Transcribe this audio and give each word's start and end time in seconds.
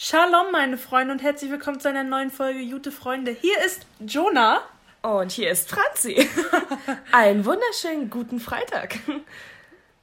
Shalom, 0.00 0.52
meine 0.52 0.78
Freunde, 0.78 1.12
und 1.12 1.24
herzlich 1.24 1.50
willkommen 1.50 1.80
zu 1.80 1.88
einer 1.88 2.04
neuen 2.04 2.30
Folge 2.30 2.60
Jute 2.60 2.92
Freunde. 2.92 3.32
Hier 3.32 3.58
ist 3.66 3.84
Jonah. 3.98 4.62
Und 5.02 5.32
hier 5.32 5.50
ist 5.50 5.68
Franzi. 5.68 6.24
Einen 7.10 7.44
wunderschönen 7.44 8.08
guten 8.08 8.38
Freitag. 8.38 8.94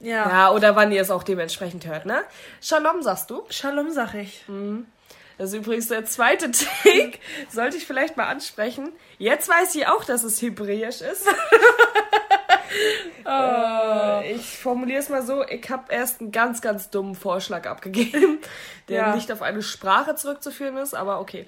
Ja. 0.02 0.30
Ja, 0.30 0.52
oder 0.52 0.76
wann 0.76 0.92
ihr 0.92 1.02
es 1.02 1.12
auch 1.12 1.24
dementsprechend 1.24 1.88
hört, 1.88 2.06
ne? 2.06 2.24
Shalom 2.60 3.04
sagst 3.04 3.30
du? 3.30 3.44
Shalom 3.50 3.90
sag 3.92 4.16
ich. 4.16 4.44
Mhm. 4.50 4.86
Das 5.38 5.54
ist 5.54 5.60
übrigens 5.60 5.88
der 5.88 6.04
zweite 6.04 6.52
Take. 6.84 7.18
Sollte 7.50 7.78
ich 7.78 7.88
vielleicht 7.88 8.18
mal 8.18 8.28
ansprechen. 8.28 8.92
Jetzt 9.18 9.48
weiß 9.48 9.76
ich 9.76 9.88
auch, 9.88 10.04
dass 10.04 10.24
es 10.24 10.42
hebräisch 10.42 11.00
ist. 11.00 11.26
oh. 13.26 14.22
Ich 14.36 14.58
formuliere 14.58 15.00
es 15.00 15.10
mal 15.10 15.24
so, 15.24 15.44
ich 15.48 15.70
habe 15.70 15.92
erst 15.94 16.22
einen 16.22 16.32
ganz, 16.32 16.62
ganz 16.62 16.90
dummen 16.90 17.16
Vorschlag 17.16 17.68
abgegeben, 17.68 18.40
der 18.90 18.98
ja. 18.98 19.16
nicht 19.16 19.32
auf 19.32 19.42
eine 19.42 19.62
Sprache 19.62 20.16
zurückzuführen 20.16 20.78
ist, 20.78 20.94
aber 20.94 21.20
okay. 21.20 21.48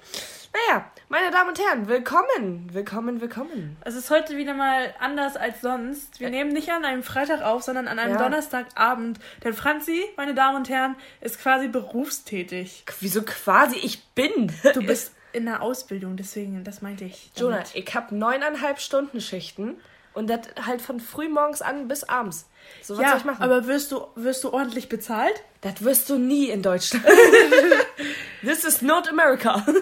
Naja, 0.52 0.90
meine 1.08 1.30
Damen 1.30 1.50
und 1.50 1.58
Herren, 1.58 1.88
willkommen, 1.88 2.68
willkommen, 2.72 3.20
willkommen. 3.20 3.76
Es 3.84 3.94
ist 3.94 4.10
heute 4.10 4.36
wieder 4.36 4.54
mal 4.54 4.94
anders 4.98 5.36
als 5.36 5.60
sonst. 5.60 6.20
Wir 6.20 6.28
äh. 6.28 6.30
nehmen 6.30 6.52
nicht 6.52 6.70
an 6.70 6.84
einem 6.84 7.02
Freitag 7.02 7.42
auf, 7.42 7.62
sondern 7.62 7.86
an 7.86 7.98
einem 7.98 8.14
ja. 8.14 8.22
Donnerstagabend. 8.22 9.18
Denn 9.44 9.52
Franzi, 9.52 10.04
meine 10.16 10.34
Damen 10.34 10.56
und 10.56 10.68
Herren, 10.68 10.96
ist 11.20 11.40
quasi 11.40 11.68
berufstätig. 11.68 12.84
Wieso 13.00 13.22
quasi? 13.22 13.76
Ich 13.76 14.04
bin. 14.14 14.52
Du 14.74 14.82
bist 14.82 15.12
in 15.32 15.46
der 15.46 15.62
Ausbildung, 15.62 16.16
deswegen, 16.16 16.62
das 16.64 16.82
meinte 16.82 17.04
ich. 17.04 17.30
Damit. 17.34 17.40
Jonah, 17.40 17.64
ich 17.74 17.94
habe 17.94 18.14
neuneinhalb 18.14 18.80
Stunden 18.80 19.20
Schichten 19.20 19.76
und 20.14 20.28
das 20.28 20.40
halt 20.66 20.82
von 20.82 21.00
frühmorgens 21.00 21.62
an 21.62 21.88
bis 21.88 22.04
abends. 22.04 22.48
So, 22.82 22.96
was 22.96 23.02
ja, 23.02 23.08
soll 23.10 23.18
ich 23.18 23.24
machen? 23.24 23.42
Aber 23.42 23.66
wirst 23.66 23.92
du, 23.92 24.06
wirst 24.14 24.44
du 24.44 24.52
ordentlich 24.52 24.88
bezahlt? 24.88 25.42
Das 25.60 25.82
wirst 25.82 26.08
du 26.10 26.18
nie 26.18 26.48
in 26.48 26.62
Deutschland. 26.62 27.04
This 28.42 28.64
is 28.64 28.82
not 28.82 29.08
America. 29.08 29.64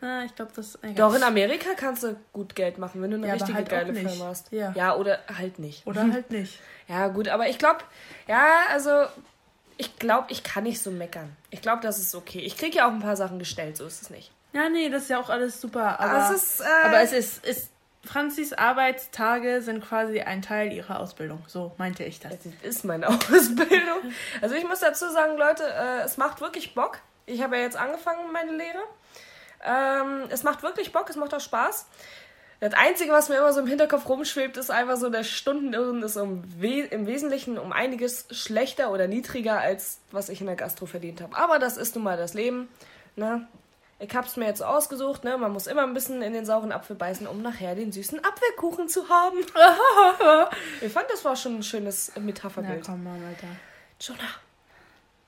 Ah, 0.00 0.22
ich 0.24 0.34
glaube, 0.36 0.52
das. 0.54 0.78
Egal. 0.82 0.94
Doch, 0.94 1.14
in 1.14 1.22
Amerika 1.24 1.70
kannst 1.76 2.04
du 2.04 2.16
gut 2.32 2.54
Geld 2.54 2.78
machen, 2.78 3.02
wenn 3.02 3.10
du 3.10 3.16
eine 3.16 3.26
ja, 3.26 3.32
richtige 3.32 3.54
halt 3.54 3.68
geile 3.68 3.92
Firma 3.92 4.26
hast. 4.26 4.52
Ja. 4.52 4.72
ja, 4.76 4.94
oder 4.94 5.18
halt 5.36 5.58
nicht. 5.58 5.84
Oder 5.86 6.02
halt 6.12 6.30
nicht. 6.30 6.60
Ja, 6.86 7.08
gut, 7.08 7.28
aber 7.28 7.48
ich 7.48 7.58
glaube, 7.58 7.80
ja, 8.28 8.46
also 8.70 8.90
ich 9.76 9.98
glaube, 9.98 10.28
ich 10.30 10.44
kann 10.44 10.64
nicht 10.64 10.80
so 10.80 10.90
meckern. 10.90 11.36
Ich 11.50 11.62
glaube, 11.62 11.82
das 11.82 11.98
ist 11.98 12.14
okay. 12.14 12.38
Ich 12.38 12.56
kriege 12.56 12.76
ja 12.76 12.88
auch 12.88 12.92
ein 12.92 13.00
paar 13.00 13.16
Sachen 13.16 13.38
gestellt, 13.40 13.76
so 13.76 13.86
ist 13.86 14.02
es 14.02 14.10
nicht. 14.10 14.30
Ja, 14.52 14.68
nee, 14.68 14.88
das 14.88 15.02
ist 15.02 15.10
ja 15.10 15.20
auch 15.20 15.30
alles 15.30 15.60
super. 15.60 16.00
Aber, 16.00 16.32
es, 16.32 16.42
ist, 16.42 16.60
äh, 16.60 16.86
aber 16.86 17.00
es 17.00 17.12
ist, 17.12 17.44
ist 17.44 17.70
Franzis 18.08 18.54
Arbeitstage 18.54 19.60
sind 19.60 19.84
quasi 19.84 20.20
ein 20.20 20.40
Teil 20.40 20.72
ihrer 20.72 20.98
Ausbildung. 20.98 21.44
So 21.46 21.72
meinte 21.76 22.04
ich 22.04 22.20
das. 22.20 22.32
Das 22.32 22.52
ist 22.62 22.84
meine 22.84 23.06
Ausbildung. 23.08 24.12
Also 24.40 24.54
ich 24.54 24.66
muss 24.66 24.80
dazu 24.80 25.10
sagen, 25.10 25.36
Leute, 25.36 25.64
äh, 25.64 26.04
es 26.04 26.16
macht 26.16 26.40
wirklich 26.40 26.74
Bock. 26.74 27.00
Ich 27.26 27.42
habe 27.42 27.56
ja 27.56 27.62
jetzt 27.62 27.76
angefangen 27.76 28.32
meine 28.32 28.52
Lehre. 28.52 28.78
Ähm, 29.62 30.28
es 30.30 30.42
macht 30.42 30.62
wirklich 30.62 30.92
Bock, 30.92 31.10
es 31.10 31.16
macht 31.16 31.34
auch 31.34 31.40
Spaß. 31.40 31.86
Das 32.60 32.72
Einzige, 32.72 33.12
was 33.12 33.28
mir 33.28 33.36
immer 33.36 33.52
so 33.52 33.60
im 33.60 33.66
Hinterkopf 33.66 34.08
rumschwebt, 34.08 34.56
ist 34.56 34.70
einfach 34.70 34.96
so, 34.96 35.10
der 35.10 35.22
Stundenirren 35.22 36.02
ist 36.02 36.16
um 36.16 36.42
We 36.58 36.80
im 36.80 37.06
Wesentlichen 37.06 37.58
um 37.58 37.72
einiges 37.72 38.26
schlechter 38.30 38.90
oder 38.90 39.06
niedriger, 39.06 39.60
als 39.60 40.00
was 40.12 40.30
ich 40.30 40.40
in 40.40 40.46
der 40.46 40.56
Gastro 40.56 40.86
verdient 40.86 41.20
habe. 41.20 41.36
Aber 41.36 41.58
das 41.58 41.76
ist 41.76 41.94
nun 41.94 42.04
mal 42.04 42.16
das 42.16 42.32
Leben. 42.32 42.68
Ne? 43.16 43.46
Ich 44.00 44.14
hab's 44.14 44.36
mir 44.36 44.46
jetzt 44.46 44.62
ausgesucht, 44.62 45.24
ne? 45.24 45.36
Man 45.36 45.52
muss 45.52 45.66
immer 45.66 45.82
ein 45.82 45.92
bisschen 45.92 46.22
in 46.22 46.32
den 46.32 46.46
sauren 46.46 46.70
Apfel 46.70 46.94
beißen, 46.94 47.26
um 47.26 47.42
nachher 47.42 47.74
den 47.74 47.90
süßen 47.90 48.24
Apfelkuchen 48.24 48.88
zu 48.88 49.08
haben. 49.08 49.38
ich 50.80 50.92
fand, 50.92 51.10
das 51.10 51.24
war 51.24 51.34
schon 51.34 51.56
ein 51.56 51.62
schönes 51.64 52.12
Metapherbild. 52.16 52.86
Ja, 52.86 52.92
komm 52.92 53.02
mal, 53.02 53.18
Alter. 53.26 53.48
Jonah, 54.00 54.34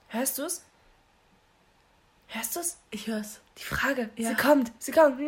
hörst 0.08 0.38
du's? 0.38 0.62
Hörst 2.28 2.54
du's? 2.54 2.78
Ich 2.92 3.08
hör's. 3.08 3.40
Die 3.58 3.64
Frage, 3.64 4.08
ja. 4.14 4.28
sie 4.28 4.36
kommt, 4.36 4.70
sie 4.78 4.92
kommt. 4.92 5.18
Wie 5.18 5.24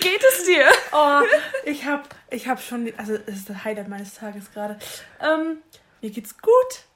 geht 0.00 0.24
es 0.24 0.44
dir? 0.46 0.66
Oh, 0.92 1.20
ich 1.64 1.84
hab, 1.84 2.08
ich 2.30 2.48
hab 2.48 2.62
schon, 2.62 2.90
also 2.96 3.18
das 3.18 3.36
ist 3.36 3.50
das 3.50 3.64
Highlight 3.64 3.88
meines 3.88 4.14
Tages 4.14 4.50
gerade. 4.50 4.78
Ähm, 5.20 5.58
mir 6.00 6.10
geht's 6.10 6.38
gut. 6.38 6.86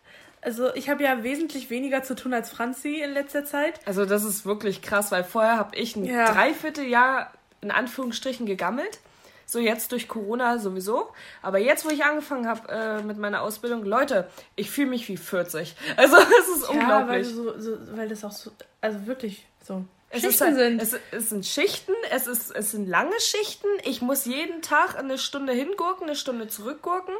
Also 0.43 0.75
ich 0.75 0.89
habe 0.89 1.03
ja 1.03 1.23
wesentlich 1.23 1.69
weniger 1.71 2.03
zu 2.03 2.15
tun 2.15 2.33
als 2.33 2.51
Franzi 2.51 3.01
in 3.03 3.13
letzter 3.13 3.45
Zeit. 3.45 3.81
Also 3.85 4.07
das 4.07 4.25
ist 4.25 4.47
wirklich 4.47 4.81
krass, 4.81 5.13
weil 5.13 5.25
vorher 5.25 5.57
habe 5.57 5.77
ich 5.77 5.97
ein 5.97 6.05
ja. 6.05 6.33
Dreivierteljahr 6.33 7.33
in 7.61 7.71
Anführungsstrichen 7.71 8.47
gegammelt. 8.47 9.01
So 9.45 9.59
jetzt 9.59 9.91
durch 9.93 10.07
Corona 10.07 10.59
sowieso. 10.59 11.09
Aber 11.43 11.59
jetzt, 11.59 11.85
wo 11.85 11.91
ich 11.91 12.05
angefangen 12.05 12.47
habe 12.47 12.69
äh, 12.71 13.03
mit 13.03 13.19
meiner 13.19 13.43
Ausbildung, 13.43 13.85
Leute, 13.85 14.29
ich 14.55 14.71
fühle 14.71 14.89
mich 14.89 15.09
wie 15.09 15.17
40. 15.17 15.75
Also 15.97 16.17
es 16.17 16.57
ist 16.57 16.63
ja, 16.63 16.69
unglaublich. 16.71 17.09
Weil, 17.09 17.25
so, 17.25 17.59
so, 17.59 17.77
weil 17.97 18.09
das 18.09 18.25
auch 18.25 18.33
so, 18.33 18.53
also 18.81 19.07
wirklich 19.07 19.45
so 19.63 19.85
es 20.11 20.23
Schichten 20.23 20.45
halt, 20.45 20.57
sind. 20.57 20.83
Es, 20.83 20.97
es, 21.13 21.31
sind 21.31 21.47
Schichten, 21.47 21.93
es, 22.11 22.27
ist, 22.27 22.51
es 22.51 22.73
sind 22.73 22.89
lange 22.89 23.19
Schichten. 23.21 23.69
Ich 23.85 24.03
muss 24.03 24.25
jeden 24.25 24.61
Tag 24.63 24.99
eine 24.99 25.19
Stunde 25.19 25.53
hingurken, 25.53 26.07
eine 26.07 26.17
Stunde 26.17 26.49
zurückgurken. 26.49 27.15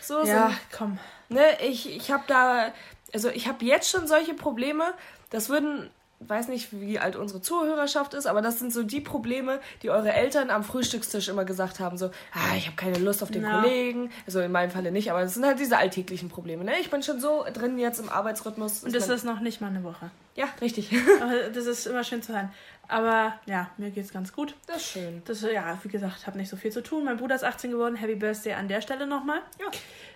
So, 0.00 0.22
ja, 0.24 0.50
so. 0.50 0.76
komm. 0.76 0.98
Ne, 1.28 1.60
ich 1.62 1.90
ich 1.96 2.10
habe 2.10 2.24
da, 2.26 2.72
also 3.12 3.30
ich 3.30 3.48
habe 3.48 3.64
jetzt 3.64 3.90
schon 3.90 4.06
solche 4.06 4.34
Probleme. 4.34 4.94
Das 5.30 5.48
würden 5.48 5.90
weiß 6.20 6.48
nicht, 6.48 6.68
wie 6.72 6.98
alt 6.98 7.16
unsere 7.16 7.40
Zuhörerschaft 7.40 8.14
ist, 8.14 8.26
aber 8.26 8.42
das 8.42 8.58
sind 8.58 8.72
so 8.72 8.82
die 8.82 9.00
Probleme, 9.00 9.60
die 9.82 9.90
eure 9.90 10.12
Eltern 10.12 10.50
am 10.50 10.64
Frühstückstisch 10.64 11.28
immer 11.28 11.44
gesagt 11.44 11.80
haben. 11.80 11.98
So, 11.98 12.06
ah, 12.32 12.56
ich 12.56 12.66
habe 12.66 12.76
keine 12.76 12.98
Lust 12.98 13.22
auf 13.22 13.30
den 13.30 13.42
no. 13.42 13.50
Kollegen. 13.50 14.10
Also 14.26 14.40
in 14.40 14.52
meinem 14.52 14.70
Falle 14.70 14.90
nicht, 14.92 15.10
aber 15.10 15.22
das 15.22 15.34
sind 15.34 15.44
halt 15.44 15.58
diese 15.58 15.76
alltäglichen 15.76 16.28
Probleme. 16.28 16.64
Ne? 16.64 16.72
Ich 16.80 16.90
bin 16.90 17.02
schon 17.02 17.20
so 17.20 17.44
drin 17.52 17.78
jetzt 17.78 18.00
im 18.00 18.08
Arbeitsrhythmus. 18.08 18.84
Und 18.84 18.94
das 18.94 19.08
ist 19.08 19.24
noch 19.24 19.40
nicht 19.40 19.60
mal 19.60 19.68
eine 19.68 19.84
Woche. 19.84 20.10
Ja, 20.34 20.46
richtig. 20.60 20.90
das 21.54 21.66
ist 21.66 21.86
immer 21.86 22.04
schön 22.04 22.22
zu 22.22 22.32
hören. 22.32 22.50
Aber 22.88 23.34
ja, 23.46 23.70
mir 23.76 23.90
geht's 23.90 24.12
ganz 24.12 24.32
gut. 24.32 24.54
Das 24.66 24.76
ist 24.76 24.86
schön. 24.86 25.22
Das, 25.24 25.40
ja, 25.42 25.78
wie 25.82 25.88
gesagt, 25.88 26.26
habe 26.26 26.36
nicht 26.36 26.50
so 26.50 26.56
viel 26.56 26.70
zu 26.70 26.82
tun. 26.82 27.04
Mein 27.04 27.16
Bruder 27.16 27.34
ist 27.34 27.44
18 27.44 27.70
geworden. 27.70 27.96
Happy 27.96 28.14
Birthday 28.14 28.54
an 28.54 28.68
der 28.68 28.80
Stelle 28.80 29.06
nochmal. 29.06 29.40
Ja, 29.58 29.66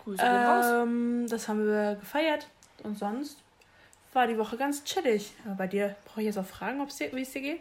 Grüße 0.05 0.23
ähm, 0.23 1.25
raus. 1.25 1.31
Das 1.31 1.49
haben 1.49 1.67
wir 1.67 1.97
gefeiert. 1.97 2.47
Und 2.83 2.99
sonst 2.99 3.39
war 4.13 4.27
die 4.27 4.39
Woche 4.39 4.57
ganz 4.57 4.85
chillig. 4.85 5.33
Aber 5.45 5.55
bei 5.55 5.67
dir 5.67 5.97
brauche 6.05 6.21
ich 6.21 6.27
jetzt 6.27 6.39
auch 6.39 6.47
fragen, 6.47 6.81
wie 6.81 7.23
es 7.23 7.33
dir 7.33 7.41
geht. 7.41 7.61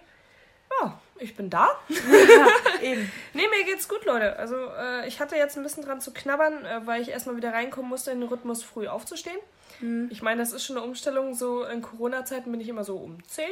Ja, 0.81 0.99
ich 1.19 1.35
bin 1.35 1.49
da. 1.49 1.69
ja, 1.89 2.81
eben. 2.81 3.11
Nee, 3.33 3.47
mir 3.47 3.65
geht's 3.65 3.87
gut, 3.87 4.05
Leute. 4.05 4.37
Also, 4.37 4.55
äh, 4.55 5.07
ich 5.07 5.19
hatte 5.19 5.35
jetzt 5.35 5.57
ein 5.57 5.63
bisschen 5.63 5.83
dran 5.83 6.01
zu 6.01 6.11
knabbern, 6.13 6.65
äh, 6.65 6.85
weil 6.85 7.01
ich 7.01 7.09
erstmal 7.09 7.37
wieder 7.37 7.53
reinkommen 7.53 7.89
musste, 7.89 8.11
in 8.11 8.19
den 8.19 8.29
Rhythmus 8.29 8.63
früh 8.63 8.87
aufzustehen. 8.87 9.39
Mhm. 9.79 10.09
Ich 10.11 10.21
meine, 10.21 10.41
das 10.41 10.53
ist 10.53 10.65
schon 10.65 10.77
eine 10.77 10.85
Umstellung. 10.85 11.33
So 11.33 11.63
in 11.63 11.81
Corona-Zeiten 11.81 12.51
bin 12.51 12.61
ich 12.61 12.69
immer 12.69 12.83
so 12.83 12.97
um 12.97 13.25
10 13.27 13.45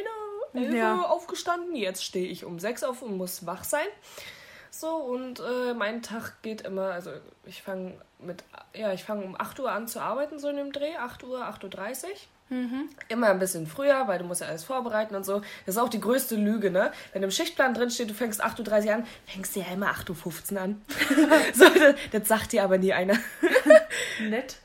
Uhr, 0.53 0.61
11 0.61 0.73
ja. 0.73 0.95
Uhr 0.95 1.09
aufgestanden. 1.09 1.75
Jetzt 1.75 2.03
stehe 2.03 2.27
ich 2.27 2.45
um 2.45 2.59
6 2.59 2.83
auf 2.83 3.01
und 3.01 3.17
muss 3.17 3.45
wach 3.45 3.63
sein. 3.63 3.87
So, 4.69 4.97
und 4.97 5.39
äh, 5.39 5.73
mein 5.73 6.01
Tag 6.01 6.41
geht 6.41 6.61
immer, 6.61 6.91
also 6.91 7.11
ich 7.45 7.61
fange 7.61 7.93
mit, 8.19 8.43
ja, 8.73 8.91
ich 8.91 9.05
fange 9.05 9.23
um 9.23 9.39
8 9.39 9.57
Uhr 9.61 9.71
an 9.71 9.87
zu 9.87 10.01
arbeiten, 10.01 10.37
so 10.37 10.49
in 10.49 10.57
dem 10.57 10.73
Dreh, 10.73 10.97
8 10.97 11.23
Uhr, 11.23 11.47
8.30 11.47 12.03
Uhr. 12.03 12.09
Mhm. 12.49 12.89
Immer 13.07 13.29
ein 13.29 13.39
bisschen 13.39 13.65
früher, 13.65 14.07
weil 14.07 14.19
du 14.19 14.25
musst 14.25 14.41
ja 14.41 14.47
alles 14.47 14.63
vorbereiten 14.63 15.15
und 15.15 15.25
so. 15.25 15.41
Das 15.65 15.75
ist 15.75 15.81
auch 15.81 15.89
die 15.89 15.99
größte 15.99 16.35
Lüge, 16.35 16.69
ne? 16.69 16.91
Wenn 17.11 17.23
im 17.23 17.31
Schichtplan 17.31 17.73
drin 17.73 17.89
steht, 17.89 18.09
du 18.09 18.13
fängst 18.13 18.43
8.30 18.43 18.85
Uhr 18.85 18.93
an, 18.93 19.07
fängst 19.25 19.55
du 19.55 19.61
ja 19.61 19.65
immer 19.73 19.91
8.15 19.91 20.53
Uhr 20.53 20.61
an. 20.61 20.81
so, 21.53 21.65
das, 21.65 21.95
das, 22.11 22.27
sagt 22.27 22.51
dir 22.51 22.63
aber 22.63 22.77
nie 22.77 22.93
einer. 22.93 23.17
Nett. 24.21 24.57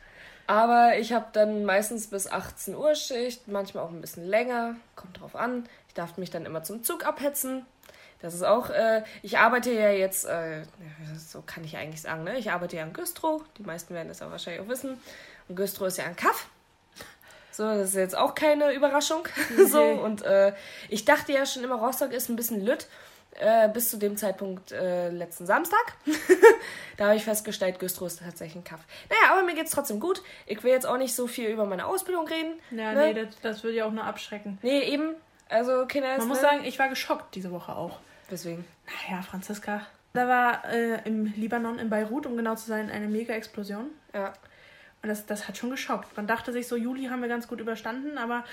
Aber 0.47 0.99
ich 0.99 1.13
habe 1.13 1.27
dann 1.33 1.65
meistens 1.65 2.09
bis 2.09 2.27
18 2.27 2.75
Uhr 2.75 2.95
Schicht, 2.95 3.49
manchmal 3.49 3.85
auch 3.85 3.91
ein 3.91 4.01
bisschen 4.01 4.27
länger, 4.27 4.75
kommt 4.97 5.21
drauf 5.21 5.37
an. 5.37 5.65
Ich 5.89 5.95
darf 5.95 6.19
mich 6.19 6.31
dann 6.31 6.45
immer 6.45 6.63
zum 6.63 6.83
Zug 6.83 7.07
abhetzen. 7.07 7.65
Das 8.21 8.35
ist 8.35 8.43
auch, 8.43 8.69
äh, 8.69 9.03
ich 9.23 9.39
arbeite 9.39 9.73
ja 9.73 9.91
jetzt, 9.91 10.27
äh, 10.27 10.65
so 11.17 11.43
kann 11.47 11.65
ich 11.65 11.79
eigentlich 11.79 12.03
sagen, 12.03 12.25
ne? 12.25 12.37
Ich 12.37 12.51
arbeite 12.51 12.77
ja 12.77 12.83
in 12.83 12.93
Güstrow, 12.93 13.43
die 13.57 13.63
meisten 13.63 13.95
werden 13.95 14.09
das 14.09 14.21
ja 14.21 14.31
wahrscheinlich 14.31 14.63
auch 14.63 14.69
wissen. 14.69 15.01
Und 15.49 15.57
Güstrow 15.57 15.89
ist 15.89 15.97
ja 15.97 16.05
ein 16.05 16.17
Kaff. 16.17 16.49
So, 17.61 17.67
das 17.67 17.91
ist 17.91 17.95
jetzt 17.95 18.17
auch 18.17 18.35
keine 18.35 18.73
Überraschung. 18.73 19.29
Okay. 19.53 19.67
so, 19.67 19.83
und 19.83 20.23
äh, 20.23 20.55
ich 20.89 21.05
dachte 21.05 21.33
ja 21.33 21.45
schon 21.45 21.63
immer, 21.63 21.75
Rostock 21.75 22.13
ist 22.13 22.31
ein 22.31 22.37
bisschen 22.37 22.65
lütt. 22.65 22.87
Äh, 23.39 23.69
bis 23.69 23.91
zu 23.91 23.99
dem 23.99 24.17
Zeitpunkt 24.17 24.73
äh, 24.73 25.11
letzten 25.11 25.45
Samstag. 25.45 25.93
da 26.97 27.07
habe 27.07 27.17
ich 27.17 27.25
festgestellt, 27.25 27.79
Güstrow 27.79 28.07
ist 28.07 28.21
tatsächlich 28.21 28.57
ein 28.57 28.65
Kaff. 28.65 28.81
Naja, 29.11 29.33
aber 29.33 29.43
mir 29.43 29.55
geht 29.55 29.67
es 29.67 29.73
trotzdem 29.73 30.01
gut. 30.01 30.23
Ich 30.47 30.65
will 30.65 30.73
jetzt 30.73 30.87
auch 30.87 30.97
nicht 30.97 31.15
so 31.15 31.27
viel 31.27 31.51
über 31.51 31.67
meine 31.67 31.85
Ausbildung 31.85 32.27
reden. 32.27 32.55
Ja, 32.71 32.95
ne? 32.95 33.13
nee, 33.13 33.25
das, 33.25 33.39
das 33.43 33.63
würde 33.63 33.77
ja 33.77 33.85
auch 33.85 33.93
nur 33.93 34.05
abschrecken. 34.05 34.59
Nee, 34.63 34.81
eben. 34.81 35.15
Also, 35.51 35.85
Kinder. 35.85 36.17
Man 36.17 36.29
muss 36.29 36.41
ne? 36.41 36.49
sagen, 36.49 36.65
ich 36.65 36.79
war 36.79 36.89
geschockt 36.89 37.35
diese 37.35 37.51
Woche 37.51 37.77
auch. 37.77 37.99
Deswegen. 38.31 38.65
Naja, 38.87 39.21
Franziska. 39.21 39.87
Da 40.15 40.29
war 40.29 40.65
äh, 40.65 41.03
im 41.05 41.27
Libanon, 41.27 41.79
in 41.79 41.91
Beirut, 41.91 42.25
um 42.25 42.39
genau 42.39 42.55
zu 42.55 42.67
sein, 42.67 42.91
eine 42.91 43.09
Mega-Explosion. 43.09 43.91
Ja. 44.15 44.33
Und 45.03 45.09
das, 45.09 45.27
das 45.27 45.49
hat 45.49 45.57
schon 45.57 45.71
geschockt. 45.71 46.15
Man 46.17 46.27
dachte 46.27 46.53
sich 46.53 46.69
so, 46.69 46.77
Juli 46.77 47.07
haben 47.07 47.23
wir 47.23 47.29
ganz 47.29 47.49
gut 47.49 47.61
überstanden, 47.61 48.19
aber 48.19 48.45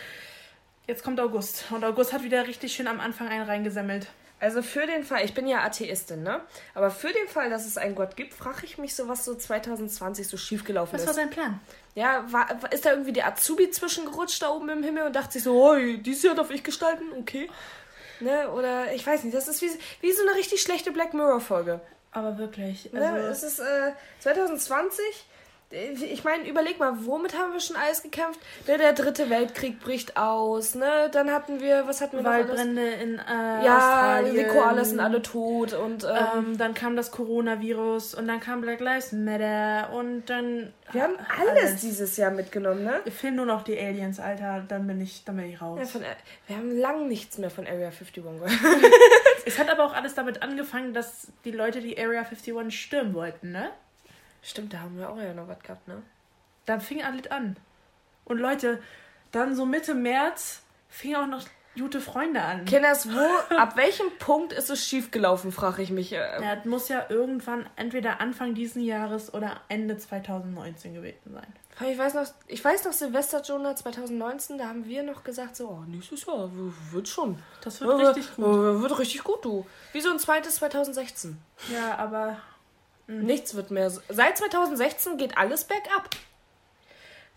jetzt 0.87 1.03
kommt 1.03 1.19
August. 1.19 1.65
Und 1.71 1.83
August 1.83 2.13
hat 2.13 2.23
wieder 2.23 2.47
richtig 2.47 2.73
schön 2.73 2.87
am 2.87 2.99
Anfang 2.99 3.27
einen 3.27 3.43
reingesammelt. 3.43 4.07
Also 4.39 4.61
für 4.61 4.85
den 4.85 5.03
Fall, 5.03 5.25
ich 5.25 5.33
bin 5.33 5.47
ja 5.47 5.63
Atheistin, 5.63 6.21
ne? 6.21 6.41
Aber 6.75 6.91
für 6.91 7.11
den 7.11 7.27
Fall, 7.27 7.49
dass 7.49 7.65
es 7.65 7.75
einen 7.75 7.95
Gott 7.95 8.15
gibt, 8.15 8.35
frage 8.35 8.65
ich 8.65 8.77
mich 8.77 8.95
so, 8.95 9.07
was 9.07 9.25
so 9.25 9.33
2020 9.33 10.27
so 10.27 10.37
schiefgelaufen 10.37 10.95
ist. 10.95 11.07
Was 11.07 11.17
war 11.17 11.23
dein 11.23 11.31
Plan? 11.31 11.59
Ja, 11.95 12.31
war, 12.31 12.47
ist 12.71 12.85
da 12.85 12.91
irgendwie 12.91 13.13
der 13.13 13.25
Azubi 13.25 13.71
zwischengerutscht 13.71 14.43
da 14.43 14.49
oben 14.49 14.69
im 14.69 14.83
Himmel 14.83 15.07
und 15.07 15.15
dachte 15.15 15.33
sich 15.33 15.43
so, 15.43 15.59
oh, 15.59 15.75
dieses 15.75 16.21
Jahr 16.21 16.35
darf 16.35 16.51
ich 16.51 16.63
gestalten, 16.63 17.05
okay. 17.19 17.49
Ne? 18.19 18.51
Oder 18.51 18.93
ich 18.93 19.05
weiß 19.05 19.23
nicht, 19.23 19.35
das 19.35 19.47
ist 19.47 19.63
wie, 19.63 19.71
wie 20.01 20.11
so 20.11 20.21
eine 20.21 20.35
richtig 20.35 20.61
schlechte 20.61 20.91
Black 20.91 21.15
Mirror-Folge. 21.15 21.81
Aber 22.11 22.37
wirklich. 22.37 22.91
Ne, 22.93 23.01
also 23.01 23.13
ne? 23.13 23.27
Es 23.27 23.43
ist 23.43 23.59
äh, 23.59 23.91
2020 24.19 25.03
ich 25.69 26.23
meine, 26.23 26.47
überleg 26.47 26.79
mal, 26.79 26.93
womit 27.05 27.37
haben 27.37 27.51
wir 27.51 27.59
schon 27.59 27.75
alles 27.75 28.01
gekämpft? 28.01 28.39
Der, 28.67 28.77
der 28.77 28.93
dritte 28.93 29.29
Weltkrieg 29.29 29.81
bricht 29.81 30.15
aus, 30.15 30.75
ne? 30.75 31.09
Dann 31.11 31.29
hatten 31.29 31.59
wir, 31.59 31.85
was 31.87 31.99
hatten 31.99 32.17
wir 32.17 32.23
Waldbrände 32.23 32.81
noch 32.81 32.91
alles? 32.91 33.03
in 33.03 33.19
äh, 33.19 33.65
ja, 33.65 33.77
Australien. 33.77 34.35
die 34.35 34.43
Koalas 34.45 34.89
sind 34.89 35.01
alle 35.01 35.21
tot 35.21 35.73
und 35.73 36.05
ähm, 36.05 36.09
ähm, 36.37 36.57
dann 36.57 36.73
kam 36.73 36.95
das 36.95 37.11
Coronavirus 37.11 38.15
und 38.15 38.27
dann 38.27 38.39
kam 38.39 38.61
Black 38.61 38.79
Lives 38.79 39.11
Matter 39.11 39.89
und 39.93 40.25
dann 40.27 40.71
wir 40.93 41.03
haben 41.03 41.15
alles, 41.37 41.63
alles, 41.63 41.81
dieses 41.81 42.15
Jahr 42.15 42.31
mitgenommen, 42.31 42.85
ne? 42.85 43.01
Ich 43.03 43.13
filme 43.13 43.35
nur 43.35 43.45
noch 43.45 43.63
die 43.63 43.77
Aliens, 43.77 44.21
Alter, 44.21 44.63
dann 44.65 44.87
bin 44.87 45.01
ich, 45.01 45.25
dann 45.25 45.35
bin 45.35 45.49
ich 45.49 45.61
raus. 45.61 45.79
Ja, 45.81 45.85
von, 45.85 46.01
wir 46.47 46.55
haben 46.55 46.71
lang 46.77 47.09
nichts 47.09 47.37
mehr 47.39 47.49
von 47.49 47.67
Area 47.67 47.87
51 47.87 48.13
gehört. 48.13 48.51
es 49.45 49.59
hat 49.59 49.69
aber 49.69 49.83
auch 49.83 49.93
alles 49.93 50.13
damit 50.15 50.41
angefangen, 50.41 50.93
dass 50.93 51.27
die 51.43 51.51
Leute 51.51 51.81
die 51.81 51.99
Area 51.99 52.21
51 52.21 52.71
stürmen 52.71 53.13
wollten, 53.13 53.51
ne? 53.51 53.69
Stimmt, 54.41 54.73
da 54.73 54.79
haben 54.79 54.97
wir 54.97 55.09
auch 55.09 55.17
ja 55.17 55.33
noch 55.33 55.47
was 55.47 55.59
gehabt, 55.59 55.87
ne? 55.87 56.01
Da 56.65 56.79
fing 56.79 57.03
alles 57.03 57.29
an. 57.31 57.57
Und 58.25 58.39
Leute, 58.39 58.81
dann 59.31 59.55
so 59.55 59.65
Mitte 59.65 59.93
März 59.93 60.61
fing 60.89 61.15
auch 61.15 61.27
noch 61.27 61.43
gute 61.77 62.01
Freunde 62.01 62.41
an. 62.41 62.65
Kinders, 62.65 63.07
wo, 63.09 63.55
ab 63.55 63.77
welchem 63.77 64.07
Punkt 64.19 64.53
ist 64.53 64.69
es 64.69 64.85
schiefgelaufen, 64.85 65.51
frage 65.51 65.81
ich 65.81 65.91
mich. 65.91 66.11
Äh. 66.13 66.41
Ja, 66.41 66.61
muss 66.65 66.89
ja 66.89 67.05
irgendwann 67.09 67.69
entweder 67.75 68.19
Anfang 68.19 68.53
diesen 68.53 68.81
Jahres 68.81 69.33
oder 69.33 69.61
Ende 69.69 69.97
2019 69.97 70.95
gewesen 70.95 71.33
sein. 71.33 71.47
Ich 71.87 71.97
weiß 71.97 72.15
noch, 72.15 72.25
ich 72.47 72.65
weiß 72.65 72.85
noch 72.85 72.91
Silvester 72.91 73.43
Jonah 73.43 73.75
2019, 73.75 74.57
da 74.57 74.67
haben 74.67 74.85
wir 74.85 75.03
noch 75.03 75.23
gesagt, 75.23 75.55
so, 75.55 75.69
oh, 75.69 75.83
nächstes 75.87 76.25
Jahr 76.25 76.49
wird 76.91 77.07
schon. 77.07 77.37
Das 77.61 77.79
wird 77.81 78.01
ja, 78.01 78.09
richtig 78.09 78.35
gut. 78.35 78.45
Wird 78.45 78.97
richtig 78.97 79.23
gut, 79.23 79.45
du. 79.45 79.65
Wie 79.93 80.01
so 80.01 80.09
ein 80.09 80.17
zweites 80.17 80.55
2016. 80.55 81.37
Ja, 81.71 81.95
aber 81.97 82.37
Mhm. 83.07 83.25
Nichts 83.25 83.55
wird 83.55 83.71
mehr 83.71 83.89
so. 83.89 84.01
Seit 84.09 84.37
2016 84.37 85.17
geht 85.17 85.37
alles 85.37 85.63
bergab. 85.63 86.09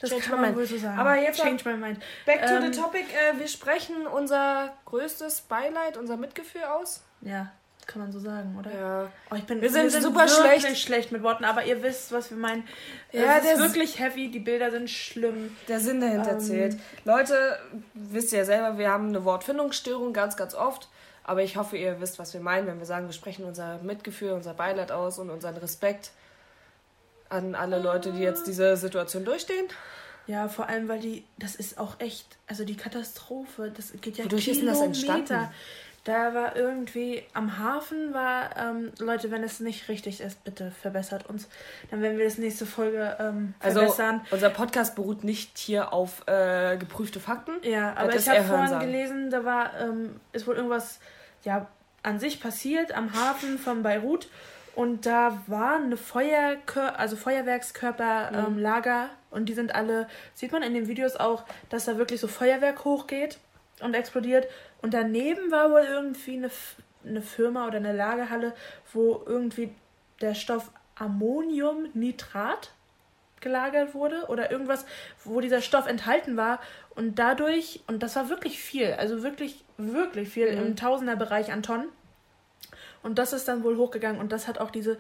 Das 0.01 0.11
Change 0.11 0.25
kann 0.25 0.41
man 0.41 0.57
wohl 0.57 0.67
so 0.67 0.79
sagen. 0.79 0.99
Aber 0.99 1.17
jetzt 1.17 1.41
Change 1.41 1.69
my 1.69 1.77
mind. 1.77 2.01
Back 2.25 2.47
to 2.47 2.55
ähm, 2.55 2.73
the 2.73 2.81
topic. 2.81 3.05
Äh, 3.13 3.39
wir 3.39 3.49
sprechen 3.49 4.07
unser 4.07 4.73
größtes 4.87 5.43
Beileid, 5.43 5.97
unser 5.97 6.17
Mitgefühl 6.17 6.65
aus. 6.65 7.03
Ja, 7.21 7.53
kann 7.87 8.01
man 8.03 8.11
so 8.11 8.19
sagen, 8.19 8.57
oder? 8.59 8.73
Ja. 8.73 9.13
Oh, 9.31 9.35
ich 9.35 9.45
bin, 9.45 9.61
wir 9.61 9.69
sind, 9.69 9.83
wir 9.83 9.91
sind 9.91 10.03
super 10.03 10.27
schlecht. 10.27 10.79
schlecht 10.79 11.13
mit 11.13 11.23
Worten, 11.23 11.45
aber 11.45 11.65
ihr 11.65 11.83
wisst, 11.83 12.13
was 12.13 12.31
wir 12.31 12.39
meinen. 12.39 12.67
Ja, 13.13 13.39
es 13.39 13.53
ist 13.53 13.59
wirklich 13.59 13.99
heavy, 13.99 14.31
die 14.31 14.39
Bilder 14.39 14.71
sind 14.71 14.89
schlimm. 14.89 15.55
Der 15.69 15.81
Sinn 15.81 16.01
dahinter 16.01 16.33
ähm, 16.33 16.41
zählt. 16.41 16.77
Leute, 17.05 17.59
wisst 17.93 18.33
ihr 18.33 18.39
ja 18.39 18.45
selber, 18.47 18.79
wir 18.79 18.91
haben 18.91 19.09
eine 19.09 19.25
Wortfindungsstörung 19.25 20.13
ganz, 20.15 20.37
ganz 20.37 20.55
oft. 20.55 20.89
Aber 21.31 21.45
ich 21.45 21.57
hoffe, 21.57 21.77
ihr 21.77 22.01
wisst, 22.01 22.19
was 22.19 22.35
wir 22.35 22.41
meinen, 22.41 22.67
wenn 22.67 22.81
wir 22.81 22.87
sagen, 22.87 23.07
wir 23.07 23.13
sprechen 23.13 23.45
unser 23.45 23.79
Mitgefühl, 23.85 24.33
unser 24.33 24.53
Beileid 24.53 24.91
aus 24.91 25.21
und 25.21 25.31
unseren 25.31 25.57
Respekt 25.59 26.11
an 27.29 27.55
alle 27.55 27.79
Leute, 27.79 28.11
die 28.11 28.19
jetzt 28.19 28.49
diese 28.49 28.77
Situation 28.77 29.25
durchstehen. 29.25 29.67
Ja, 30.27 30.49
vor 30.49 30.69
allem, 30.69 30.89
weil 30.89 30.99
die, 30.99 31.23
das 31.39 31.55
ist 31.55 31.79
auch 31.79 32.01
echt, 32.01 32.27
also 32.49 32.65
die 32.65 32.77
Katastrophe, 32.77 33.71
das 33.73 33.93
geht 34.01 34.19
ja 34.19 34.25
Wodurch 34.25 34.47
Kilometer. 34.47 34.73
ist 34.73 34.81
denn 34.81 34.91
das 34.91 35.07
entstanden? 35.07 35.55
Da 36.03 36.35
war 36.35 36.57
irgendwie 36.57 37.23
am 37.33 37.59
Hafen 37.59 38.13
war, 38.13 38.57
ähm, 38.57 38.91
Leute, 38.99 39.31
wenn 39.31 39.45
es 39.45 39.61
nicht 39.61 39.89
richtig 39.89 40.21
ist, 40.21 40.43
bitte 40.43 40.73
verbessert 40.73 41.29
uns. 41.29 41.47
Dann 41.93 42.03
werden 42.03 42.19
wir 42.19 42.25
das 42.25 42.39
nächste 42.39 42.67
Folge 42.67 43.17
ähm, 43.21 43.55
also, 43.61 43.81
verbessern. 43.81 44.23
Also, 44.23 44.35
unser 44.35 44.51
Podcast 44.51 44.97
beruht 44.97 45.23
nicht 45.23 45.59
hier 45.59 45.93
auf 45.93 46.27
äh, 46.27 46.77
geprüfte 46.77 47.21
Fakten. 47.21 47.53
Ja, 47.63 47.95
aber 47.97 48.17
ich 48.17 48.29
habe 48.29 48.43
vorhin 48.43 48.81
gelesen, 48.81 49.31
da 49.31 49.45
war, 49.45 49.79
ähm, 49.79 50.19
ist 50.33 50.49
wohl 50.49 50.57
irgendwas 50.57 50.99
ja 51.45 51.69
an 52.03 52.19
sich 52.19 52.41
passiert 52.41 52.93
am 52.93 53.13
Hafen 53.13 53.59
von 53.59 53.83
Beirut. 53.83 54.29
Und 54.77 55.05
da 55.05 55.43
war 55.47 55.77
eine 55.77 55.97
Feuerkör 55.97 56.99
also 56.99 57.17
Feuerwerkskörperlager 57.17 59.03
mhm. 59.03 59.11
ähm, 59.11 59.17
und 59.31 59.49
die 59.49 59.55
sind 59.55 59.75
alle 59.75 60.09
sieht 60.35 60.53
man 60.53 60.63
in 60.63 60.75
den 60.75 60.87
Videos 60.87 61.17
auch, 61.17 61.45
dass 61.69 61.85
da 61.85 61.99
wirklich 61.99 62.21
so 62.21 62.29
Feuerwerk 62.29 62.85
hochgeht 62.85 63.39
und 63.81 63.95
explodiert. 63.95 64.47
Und 64.81 64.95
daneben 64.95 65.51
war 65.51 65.71
wohl 65.71 65.83
irgendwie 65.83 66.37
eine 66.37 66.51
eine 67.05 67.23
Firma 67.23 67.67
oder 67.67 67.77
eine 67.77 67.93
Lagerhalle, 67.93 68.55
wo 68.93 69.23
irgendwie 69.27 69.75
der 70.21 70.35
Stoff 70.35 70.71
Ammoniumnitrat 70.97 72.73
gelagert 73.41 73.95
wurde 73.95 74.27
oder 74.29 74.51
irgendwas, 74.51 74.85
wo 75.25 75.41
dieser 75.41 75.63
Stoff 75.63 75.87
enthalten 75.87 76.37
war 76.37 76.61
und 76.95 77.19
dadurch, 77.19 77.81
und 77.87 78.03
das 78.03 78.17
war 78.17 78.29
wirklich 78.29 78.59
viel, 78.59 78.93
also 78.93 79.23
wirklich, 79.23 79.65
wirklich 79.77 80.29
viel 80.29 80.53
mhm. 80.53 80.67
im 80.67 80.77
Tausenderbereich 80.77 81.53
an 81.53 81.63
Tonnen. 81.63 81.89
Und 83.03 83.19
das 83.19 83.33
ist 83.33 83.49
dann 83.49 83.65
wohl 83.65 83.79
hochgegangen 83.79 84.21
und 84.21 84.31
das 84.31 84.47
hat 84.47 84.59
auch 84.59 84.71
diese 84.71 84.99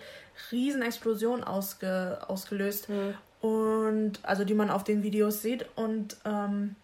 Riesenexplosion 0.51 1.45
ausge, 1.45 2.19
ausgelöst. 2.27 2.89
Mhm. 2.89 3.15
Und 3.41 4.21
also 4.23 4.45
die 4.45 4.55
man 4.55 4.71
auf 4.71 4.85
den 4.85 5.03
Videos 5.03 5.43
sieht. 5.43 5.67
Und 5.77 6.17
ähm, 6.25 6.77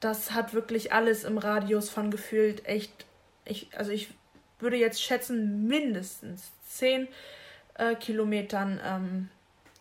das 0.00 0.32
hat 0.32 0.54
wirklich 0.54 0.92
alles 0.92 1.24
im 1.24 1.38
Radius 1.38 1.90
von 1.90 2.10
gefühlt 2.10 2.66
echt. 2.66 3.06
Ich, 3.44 3.68
also 3.76 3.90
ich 3.90 4.10
würde 4.58 4.76
jetzt 4.76 5.02
schätzen, 5.02 5.66
mindestens 5.66 6.50
10 6.66 7.08
äh, 7.74 7.94
Kilometern 7.96 8.80
ähm, 8.84 9.28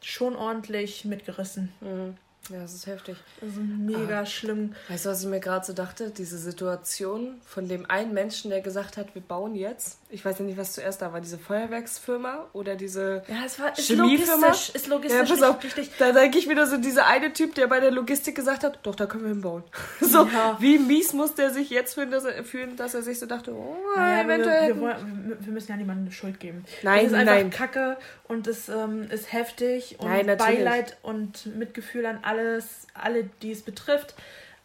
schon 0.01 0.35
ordentlich 0.35 1.05
mitgerissen. 1.05 1.71
Mhm. 1.81 2.17
Ja, 2.49 2.61
das 2.61 2.73
ist 2.73 2.87
heftig. 2.87 3.17
Also 3.41 3.59
mega 3.59 4.21
ah. 4.21 4.25
schlimm. 4.25 4.73
Weißt 4.87 5.05
du, 5.05 5.09
was 5.09 5.21
ich 5.21 5.27
mir 5.27 5.39
gerade 5.39 5.65
so 5.65 5.73
dachte? 5.73 6.09
Diese 6.09 6.37
Situation 6.37 7.39
von 7.45 7.67
dem 7.67 7.89
einen 7.89 8.13
Menschen, 8.13 8.49
der 8.49 8.61
gesagt 8.61 8.97
hat, 8.97 9.13
wir 9.13 9.21
bauen 9.21 9.55
jetzt. 9.55 9.98
Ich 10.11 10.25
weiß 10.25 10.39
ja 10.39 10.45
nicht, 10.45 10.57
was 10.57 10.73
zuerst 10.73 11.01
da 11.01 11.13
war, 11.13 11.21
diese 11.21 11.37
Feuerwerksfirma 11.37 12.47
oder 12.53 12.75
diese 12.75 13.21
ja, 13.27 13.45
es 13.45 13.59
war, 13.59 13.77
ist 13.77 13.87
Chemiefirma. 13.87 14.47
Logistisch, 14.47 14.75
ist 14.75 14.87
logistisch 14.87 15.29
ja, 15.29 15.35
pass 15.35 15.43
auf, 15.43 15.63
richtig. 15.63 15.91
Da 15.99 16.11
denke 16.11 16.39
ich 16.39 16.49
wieder 16.49 16.65
so, 16.65 16.77
dieser 16.77 17.05
eine 17.05 17.31
Typ, 17.31 17.53
der 17.53 17.67
bei 17.67 17.79
der 17.79 17.91
Logistik 17.91 18.35
gesagt 18.35 18.63
hat, 18.63 18.79
doch, 18.83 18.95
da 18.95 19.05
können 19.05 19.23
wir 19.23 19.29
hinbauen. 19.29 19.63
so, 20.01 20.25
ja. 20.25 20.57
wie 20.59 20.79
mies 20.79 21.13
muss 21.13 21.35
der 21.35 21.51
sich 21.51 21.69
jetzt 21.69 21.93
fühlen, 21.93 22.09
dass 22.09 22.25
er, 22.25 22.43
fühlen, 22.43 22.75
dass 22.75 22.95
er 22.95 23.03
sich 23.03 23.19
so 23.19 23.27
dachte, 23.27 23.53
oh, 23.53 23.77
naja, 23.95 24.23
eventuell. 24.23 24.75
Wir, 24.75 24.81
wir, 24.81 25.37
wir, 25.39 25.53
müssen 25.53 25.71
ja 25.71 25.77
niemandem 25.77 26.11
Schuld 26.11 26.39
geben. 26.39 26.65
Nein, 26.81 27.03
das 27.03 27.11
ist 27.11 27.17
einfach 27.17 27.33
nein. 27.35 27.49
Kacke 27.51 27.97
und 28.27 28.47
es 28.47 28.67
ähm, 28.67 29.03
ist 29.11 29.31
heftig 29.31 29.97
und 29.99 30.07
nein, 30.07 30.37
Beileid 30.37 30.97
und 31.03 31.45
Mitgefühl 31.55 32.05
an 32.05 32.19
alle 32.23 32.39
alles, 32.39 32.87
alle, 32.93 33.23
die 33.41 33.51
es 33.51 33.61
betrifft. 33.61 34.15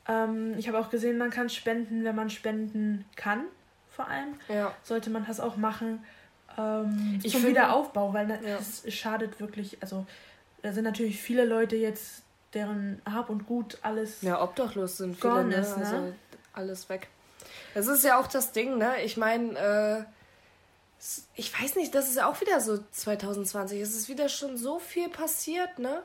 Ähm, 0.09 0.55
ich 0.59 0.69
habe 0.69 0.79
auch 0.79 0.91
gesehen, 0.91 1.19
man 1.19 1.31
kann 1.31 1.49
spenden, 1.49 2.05
wenn 2.05 2.17
man 2.17 2.31
spenden 2.31 3.05
kann, 3.17 3.45
vor 3.95 4.09
allem. 4.09 4.35
Ja. 4.49 4.75
Sollte 4.83 5.11
man 5.11 5.27
das 5.27 5.41
auch 5.41 5.57
machen. 5.57 6.05
Ähm, 6.59 7.21
ich 7.23 7.33
zum 7.33 7.43
finde, 7.43 7.61
Wiederaufbau, 7.61 8.13
weil 8.13 8.41
ja. 8.45 8.91
schadet 8.91 9.41
wirklich. 9.41 9.79
Also, 9.81 10.07
da 10.63 10.73
sind 10.73 10.85
natürlich 10.85 11.21
viele 11.21 11.45
Leute 11.45 11.77
jetzt, 11.77 12.23
deren 12.55 13.03
Hab 13.05 13.31
und 13.31 13.47
Gut 13.47 13.79
alles. 13.83 14.23
Ja, 14.23 14.43
obdachlos 14.43 14.99
sind 14.99 15.21
viele, 15.21 15.45
ne? 15.45 15.57
Ist, 15.57 15.77
ne? 15.77 15.85
Also 15.85 16.13
alles 16.53 16.89
weg. 16.89 17.09
Das 17.75 17.87
ist 17.87 18.05
ja 18.05 18.19
auch 18.19 18.27
das 18.27 18.53
Ding, 18.53 18.79
ne? 18.79 19.03
Ich 19.03 19.17
meine, 19.17 19.59
äh, 19.59 20.05
ich 21.35 21.53
weiß 21.61 21.77
nicht, 21.77 21.95
das 21.95 22.09
ist 22.09 22.17
ja 22.17 22.29
auch 22.29 22.41
wieder 22.41 22.61
so 22.61 22.79
2020. 22.93 23.81
Es 23.81 23.95
ist 23.95 24.09
wieder 24.09 24.29
schon 24.29 24.57
so 24.57 24.79
viel 24.79 25.09
passiert, 25.09 25.79
ne? 25.79 26.03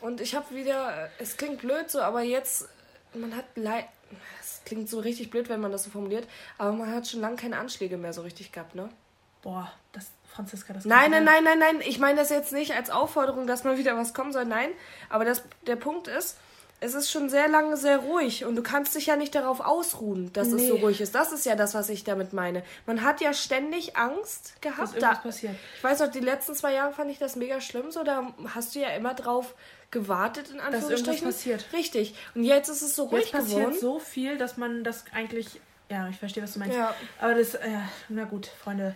Und 0.00 0.20
ich 0.20 0.34
habe 0.34 0.54
wieder, 0.54 1.10
es 1.18 1.36
klingt 1.36 1.58
blöd 1.58 1.90
so, 1.90 2.00
aber 2.00 2.22
jetzt, 2.22 2.68
man 3.14 3.34
hat 3.34 3.46
leid. 3.56 3.86
Klingt 4.68 4.90
so 4.90 5.00
richtig 5.00 5.30
blöd, 5.30 5.48
wenn 5.48 5.62
man 5.62 5.72
das 5.72 5.84
so 5.84 5.90
formuliert, 5.90 6.28
aber 6.58 6.72
man 6.72 6.94
hat 6.94 7.08
schon 7.08 7.22
lange 7.22 7.36
keine 7.36 7.58
Anschläge 7.58 7.96
mehr 7.96 8.12
so 8.12 8.20
richtig 8.20 8.52
gehabt, 8.52 8.74
ne? 8.74 8.90
Boah, 9.40 9.72
das, 9.92 10.10
Franziska, 10.26 10.74
das 10.74 10.84
Nein, 10.84 11.10
nein, 11.10 11.24
nein, 11.24 11.42
nein, 11.42 11.58
nein. 11.58 11.80
Ich 11.86 11.98
meine 11.98 12.18
das 12.18 12.28
jetzt 12.28 12.52
nicht 12.52 12.74
als 12.74 12.90
Aufforderung, 12.90 13.46
dass 13.46 13.64
mal 13.64 13.78
wieder 13.78 13.96
was 13.96 14.12
kommen 14.12 14.30
soll. 14.30 14.44
Nein. 14.44 14.68
Aber 15.08 15.24
das, 15.24 15.42
der 15.66 15.76
Punkt 15.76 16.06
ist, 16.06 16.36
es 16.80 16.94
ist 16.94 17.10
schon 17.10 17.28
sehr 17.28 17.48
lange 17.48 17.76
sehr 17.76 17.98
ruhig 17.98 18.44
und 18.44 18.54
du 18.54 18.62
kannst 18.62 18.94
dich 18.94 19.06
ja 19.06 19.16
nicht 19.16 19.34
darauf 19.34 19.60
ausruhen, 19.60 20.32
dass 20.32 20.48
nee. 20.48 20.62
es 20.62 20.68
so 20.68 20.76
ruhig 20.76 21.00
ist. 21.00 21.14
Das 21.14 21.32
ist 21.32 21.44
ja 21.44 21.56
das, 21.56 21.74
was 21.74 21.88
ich 21.88 22.04
damit 22.04 22.32
meine. 22.32 22.62
Man 22.86 23.02
hat 23.02 23.20
ja 23.20 23.34
ständig 23.34 23.96
Angst 23.96 24.60
gehabt. 24.60 24.94
Dass 24.94 25.00
da, 25.00 25.14
passiert. 25.14 25.56
Ich 25.76 25.82
weiß 25.82 25.98
noch, 26.00 26.08
die 26.08 26.20
letzten 26.20 26.54
zwei 26.54 26.74
Jahre 26.74 26.92
fand 26.92 27.10
ich 27.10 27.18
das 27.18 27.34
mega 27.34 27.60
schlimm. 27.60 27.90
So, 27.90 28.04
da 28.04 28.32
hast 28.54 28.74
du 28.74 28.80
ja 28.80 28.90
immer 28.90 29.14
drauf 29.14 29.54
gewartet, 29.90 30.50
in 30.50 30.60
Anführungsstrichen. 30.60 31.04
Dass 31.04 31.06
irgendwas 31.06 31.34
passiert. 31.34 31.66
Richtig. 31.72 32.14
Und 32.34 32.44
jetzt 32.44 32.68
ist 32.68 32.82
es 32.82 32.94
so 32.94 33.04
ruhig 33.04 33.24
jetzt 33.24 33.32
passiert 33.32 33.60
geworden. 33.60 33.78
so 33.80 33.98
viel, 33.98 34.38
dass 34.38 34.56
man 34.56 34.84
das 34.84 35.04
eigentlich... 35.12 35.60
Ja, 35.90 36.08
ich 36.08 36.18
verstehe, 36.18 36.42
was 36.42 36.52
du 36.52 36.60
meinst. 36.60 36.76
Ja. 36.76 36.94
Aber 37.20 37.34
das... 37.34 37.54
Ja, 37.54 37.88
na 38.08 38.24
gut, 38.24 38.46
Freunde. 38.46 38.94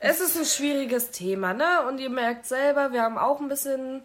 Es 0.00 0.20
ist 0.20 0.36
ein 0.36 0.46
schwieriges 0.46 1.10
Thema, 1.10 1.52
ne? 1.52 1.86
Und 1.86 2.00
ihr 2.00 2.08
merkt 2.08 2.46
selber, 2.46 2.92
wir 2.92 3.02
haben 3.02 3.18
auch 3.18 3.38
ein 3.38 3.48
bisschen 3.48 4.02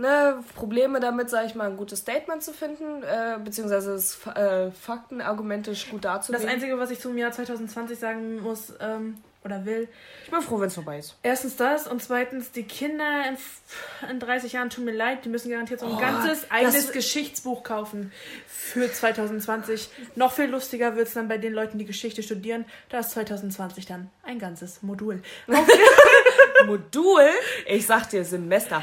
ne, 0.00 0.42
Probleme 0.54 0.98
damit, 0.98 1.30
sage 1.30 1.46
ich 1.46 1.54
mal, 1.54 1.68
ein 1.68 1.76
gutes 1.76 2.00
Statement 2.00 2.42
zu 2.42 2.52
finden, 2.52 3.02
äh, 3.02 3.38
beziehungsweise 3.42 3.92
das 3.92 4.26
äh, 4.26 4.70
faktenargumentisch 4.70 5.90
gut 5.90 6.04
darzulegen. 6.04 6.44
Das 6.44 6.52
Einzige, 6.52 6.78
was 6.78 6.90
ich 6.90 6.98
zum 6.98 7.16
Jahr 7.16 7.32
2020 7.32 7.98
sagen 7.98 8.40
muss, 8.42 8.72
ähm, 8.80 9.18
oder 9.44 9.64
will. 9.64 9.88
Ich 10.24 10.30
bin 10.30 10.42
froh, 10.42 10.60
wenn 10.60 10.66
es 10.66 10.74
vorbei 10.74 10.98
ist. 10.98 11.16
Erstens 11.22 11.56
das 11.56 11.86
und 11.86 12.02
zweitens, 12.02 12.52
die 12.52 12.64
Kinder 12.64 13.24
in, 13.26 14.10
in 14.10 14.20
30 14.20 14.52
Jahren 14.52 14.68
tun 14.68 14.84
mir 14.84 14.92
leid, 14.92 15.24
die 15.24 15.30
müssen 15.30 15.50
garantiert 15.50 15.80
so 15.80 15.86
ein 15.86 15.92
oh, 15.92 15.98
ganzes 15.98 16.50
eigenes 16.50 16.92
Geschichtsbuch 16.92 17.62
kaufen 17.62 18.12
für 18.46 18.92
2020. 18.92 19.88
Noch 20.14 20.32
viel 20.32 20.50
lustiger 20.50 20.94
wird 20.96 21.08
es 21.08 21.14
dann 21.14 21.28
bei 21.28 21.38
den 21.38 21.54
Leuten, 21.54 21.78
die 21.78 21.86
Geschichte 21.86 22.22
studieren. 22.22 22.66
Da 22.90 22.98
ist 22.98 23.12
2020 23.12 23.86
dann 23.86 24.10
ein 24.24 24.38
ganzes 24.38 24.82
Modul. 24.82 25.22
Modul? 26.66 27.28
Ich 27.66 27.86
sag 27.86 28.08
dir, 28.10 28.24
Semester. 28.24 28.82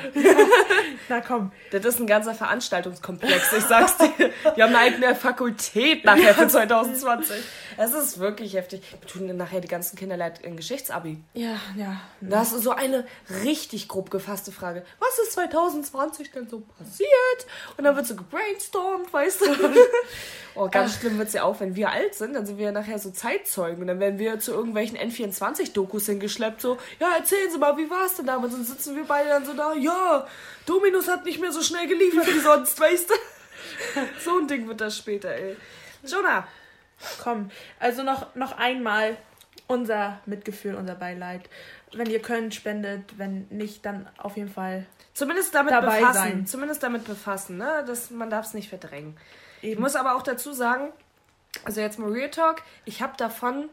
Na 1.09 1.21
komm. 1.21 1.51
Das 1.71 1.85
ist 1.85 1.99
ein 1.99 2.07
ganzer 2.07 2.33
Veranstaltungskomplex, 2.33 3.53
ich 3.53 3.63
sag's 3.63 3.97
dir. 3.97 4.31
Die 4.55 4.63
haben 4.63 4.75
eine 4.75 4.79
eigene 4.79 5.15
Fakultät 5.15 6.05
nachher 6.05 6.33
für 6.33 6.47
2020. 6.47 7.35
Es 7.77 7.93
ist 7.93 8.19
wirklich 8.19 8.55
heftig. 8.55 8.81
Wir 8.99 9.07
tun 9.07 9.37
nachher 9.37 9.61
die 9.61 9.67
ganzen 9.67 9.95
Kinder 9.97 10.17
leid 10.17 10.39
in 10.39 10.57
Geschichtsabi. 10.57 11.17
Ja, 11.33 11.59
ja. 11.75 12.01
Das 12.21 12.51
ist 12.51 12.63
so 12.63 12.71
eine 12.71 13.05
richtig 13.43 13.87
grob 13.87 14.09
gefasste 14.09 14.51
Frage. 14.51 14.83
Was 14.99 15.19
ist 15.19 15.33
2020 15.33 16.31
denn 16.31 16.49
so 16.49 16.61
passiert? 16.77 17.09
Und 17.77 17.83
dann 17.83 17.95
wird 17.95 18.07
so 18.07 18.15
gebrainstormt, 18.15 19.13
weißt 19.13 19.41
du? 19.41 19.45
oh, 20.57 20.69
ganz 20.69 20.93
Ach. 20.95 20.99
schlimm 20.99 21.17
wird's 21.17 21.33
ja 21.33 21.43
auch, 21.43 21.59
wenn 21.59 21.75
wir 21.75 21.91
alt 21.91 22.15
sind, 22.15 22.33
dann 22.33 22.45
sind 22.45 22.57
wir 22.57 22.65
ja 22.65 22.71
nachher 22.71 22.99
so 22.99 23.11
Zeitzeugen 23.11 23.81
und 23.81 23.87
dann 23.87 23.99
werden 23.99 24.19
wir 24.19 24.39
zu 24.39 24.51
irgendwelchen 24.51 24.97
N24-Dokus 24.97 26.05
hingeschleppt, 26.07 26.61
so, 26.61 26.77
ja, 26.99 27.15
erzählen 27.17 27.51
Sie 27.51 27.57
mal, 27.57 27.77
wie 27.77 27.89
war's 27.89 28.15
denn 28.15 28.25
damals? 28.25 28.53
Und 28.53 28.59
dann 28.59 28.67
sitzen 28.67 28.95
wir 28.95 29.05
beide 29.05 29.29
dann 29.29 29.45
so 29.45 29.53
da, 29.53 29.73
ja, 29.73 30.27
Dominus 30.65 31.07
hat 31.07 31.25
nicht 31.25 31.39
mehr 31.39 31.51
so 31.51 31.61
schnell 31.61 31.87
geliefert 31.87 32.27
wie 32.27 32.39
sonst, 32.39 32.79
weißt 32.79 33.09
du? 33.09 33.13
so 34.23 34.39
ein 34.39 34.47
Ding 34.47 34.67
wird 34.67 34.81
das 34.81 34.97
später, 34.97 35.29
ey. 35.29 35.55
Jonah, 36.03 36.47
Komm, 37.21 37.51
also 37.79 38.03
noch, 38.03 38.35
noch 38.35 38.57
einmal 38.57 39.17
unser 39.67 40.19
Mitgefühl, 40.25 40.75
unser 40.75 40.95
Beileid. 40.95 41.49
Wenn 41.93 42.09
ihr 42.09 42.21
könnt, 42.21 42.55
spendet. 42.55 43.17
Wenn 43.17 43.47
nicht, 43.49 43.85
dann 43.85 44.07
auf 44.17 44.37
jeden 44.37 44.49
Fall. 44.49 44.85
Zumindest 45.13 45.53
damit 45.53 45.73
dabei 45.73 45.99
befassen. 45.99 46.13
Sein. 46.13 46.47
Zumindest 46.47 46.83
damit 46.83 47.05
befassen, 47.05 47.57
ne? 47.57 47.83
Das, 47.85 48.09
man 48.09 48.29
darf 48.29 48.45
es 48.45 48.53
nicht 48.53 48.69
verdrängen. 48.69 49.17
Eben. 49.61 49.73
Ich 49.73 49.79
muss 49.79 49.95
aber 49.95 50.15
auch 50.15 50.23
dazu 50.23 50.53
sagen, 50.53 50.91
also 51.63 51.81
jetzt 51.81 51.99
mal 51.99 52.11
Real 52.11 52.29
Talk, 52.29 52.61
ich 52.85 53.01
habe 53.01 53.13
davon 53.17 53.69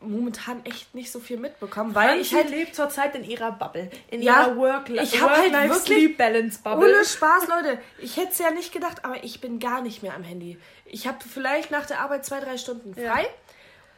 momentan 0.00 0.64
echt 0.64 0.94
nicht 0.94 1.10
so 1.10 1.18
viel 1.18 1.38
mitbekommen, 1.38 1.94
weil 1.94 2.10
Franzi 2.10 2.20
ich 2.22 2.34
halt 2.34 2.50
lebt 2.50 2.74
zurzeit 2.74 3.16
in 3.16 3.24
ihrer 3.24 3.52
Bubble, 3.52 3.90
in 4.10 4.22
ja, 4.22 4.46
ihrer 4.46 4.56
Work 4.56 4.90
ich 4.90 5.20
habe 5.20 5.34
halt 5.34 5.52
wirklich 5.52 5.82
Sleep 5.82 6.18
Balance 6.18 6.60
Bubble. 6.62 6.88
Ohne 6.88 7.04
Spaß, 7.04 7.48
Leute. 7.48 7.78
Ich 7.98 8.16
hätte 8.16 8.32
es 8.32 8.38
ja 8.38 8.50
nicht 8.50 8.72
gedacht, 8.72 9.04
aber 9.04 9.24
ich 9.24 9.40
bin 9.40 9.58
gar 9.58 9.82
nicht 9.82 10.02
mehr 10.02 10.14
am 10.14 10.22
Handy. 10.22 10.58
Ich 10.84 11.06
habe 11.06 11.18
vielleicht 11.28 11.70
nach 11.70 11.86
der 11.86 12.00
Arbeit 12.00 12.24
zwei, 12.24 12.40
drei 12.40 12.58
Stunden 12.58 12.94
frei. 12.94 13.22
Ja. 13.22 13.28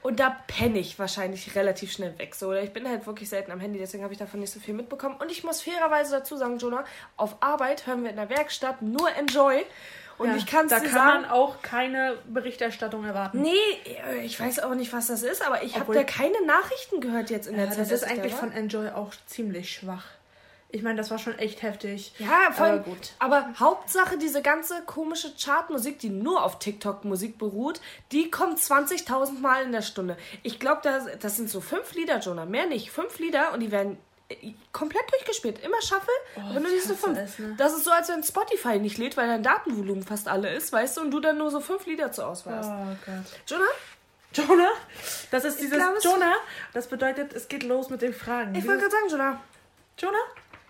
Und 0.03 0.19
da 0.19 0.35
penne 0.47 0.79
ich 0.79 0.99
wahrscheinlich 0.99 1.55
relativ 1.55 1.93
schnell 1.93 2.19
weg. 2.19 2.35
So, 2.35 2.49
oder 2.49 2.63
ich 2.63 2.73
bin 2.73 2.89
halt 2.89 3.07
wirklich 3.07 3.29
selten 3.29 3.53
am 3.53 3.61
Handy, 3.61 3.79
deswegen 3.79 4.03
habe 4.03 4.15
ich 4.15 4.19
davon 4.19 4.41
nicht 4.41 4.51
so 4.51 4.59
viel 4.59 4.73
mitbekommen. 4.73 5.17
Und 5.21 5.31
ich 5.31 5.45
muss 5.45 5.61
fairerweise 5.61 6.13
dazu 6.13 6.39
sagen, 6.39 6.59
Jonah, 6.59 6.85
auf 7.19 7.37
Arbeit 7.41 7.87
hören 7.87 8.03
wir 8.03 8.11
in 8.11 8.17
der 8.17 8.31
Werkstatt 8.31 8.81
nur 8.81 9.15
Enjoy. 9.15 9.63
Und 10.21 10.29
ja, 10.29 10.37
ich 10.37 10.45
kann 10.45 10.67
es 10.67 10.71
Da 10.71 10.81
kann 10.81 10.91
sagen, 10.91 11.23
man 11.23 11.31
auch 11.31 11.63
keine 11.63 12.19
Berichterstattung 12.27 13.07
erwarten. 13.07 13.41
Nee, 13.41 13.55
ich 14.23 14.39
weiß 14.39 14.59
auch 14.59 14.75
nicht, 14.75 14.93
was 14.93 15.07
das 15.07 15.23
ist, 15.23 15.41
aber 15.41 15.63
ich 15.63 15.81
habe 15.81 15.95
da 15.95 16.05
keine 16.05 16.45
Nachrichten 16.45 17.01
gehört 17.01 17.31
jetzt 17.31 17.47
in 17.47 17.57
der 17.57 17.65
ja, 17.65 17.71
Zeit. 17.71 17.81
Das 17.81 17.91
ist 17.91 18.05
eigentlich 18.05 18.35
von 18.35 18.53
Enjoy 18.53 18.91
auch 18.91 19.15
ziemlich 19.25 19.73
schwach. 19.73 20.05
Ich 20.69 20.83
meine, 20.83 20.99
das 20.99 21.11
war 21.11 21.19
schon 21.19 21.39
echt 21.39 21.63
heftig. 21.63 22.13
Ja, 22.19 22.53
voll 22.53 22.69
aber 22.69 22.79
gut. 22.81 23.13
Aber 23.19 23.49
Hauptsache, 23.59 24.19
diese 24.19 24.43
ganze 24.43 24.83
komische 24.83 25.33
Chartmusik, 25.43 25.99
die 25.99 26.11
nur 26.11 26.45
auf 26.45 26.59
TikTok-Musik 26.59 27.39
beruht, 27.39 27.81
die 28.13 28.31
kommt 28.31 28.59
20.000 28.59 29.41
Mal 29.41 29.65
in 29.65 29.73
der 29.73 29.81
Stunde. 29.81 30.19
Ich 30.43 30.61
glaube, 30.61 30.81
das, 30.83 31.07
das 31.19 31.37
sind 31.37 31.49
so 31.49 31.63
fünf 31.63 31.95
Lieder, 31.95 32.19
Jonah. 32.19 32.45
Mehr 32.45 32.67
nicht. 32.67 32.91
Fünf 32.91 33.19
Lieder 33.19 33.55
und 33.55 33.61
die 33.61 33.73
werden 33.73 33.97
komplett 34.73 35.11
durchgespielt. 35.11 35.59
Immer 35.65 35.81
Shuffle, 35.83 36.13
oh, 36.37 36.41
aber 36.51 36.61
nur 36.61 36.71
diese 36.71 36.95
fünf. 36.95 37.19
Das, 37.19 37.39
ne? 37.39 37.55
das 37.57 37.75
ist 37.75 37.85
so, 37.85 37.91
als 37.91 38.09
wenn 38.09 38.23
Spotify 38.23 38.79
nicht 38.79 38.99
lädt, 38.99 39.17
weil 39.17 39.27
dein 39.27 39.43
Datenvolumen 39.43 40.03
fast 40.03 40.29
alle 40.29 40.53
ist, 40.55 40.73
weißt 40.73 40.97
du, 40.97 41.01
und 41.03 41.11
du 41.11 41.21
dann 41.21 41.39
nur 41.39 41.51
so 41.51 41.61
fünf 41.61 41.87
Lieder 41.87 42.13
zur 42.13 42.29
Auswahl 42.29 42.59
hast. 42.59 42.69
Oh 42.69 42.97
Gott. 43.07 43.41
Jonah? 43.47 43.65
Jonah? 44.33 44.73
Das 45.31 45.45
ist 45.45 45.61
dieses 45.61 45.77
glaub, 45.77 46.03
Jonah. 46.03 46.37
Das 46.73 46.87
bedeutet, 46.87 47.33
es 47.33 47.49
geht 47.49 47.65
los 47.65 47.91
mit 47.91 48.03
den 48.03 48.15
Fragen. 48.15 48.55
Ich 48.55 48.67
wollte 48.67 48.83
gerade 48.83 48.93
sagen, 48.93 49.09
Jonah. 49.11 49.41
Jonah? 49.99 50.19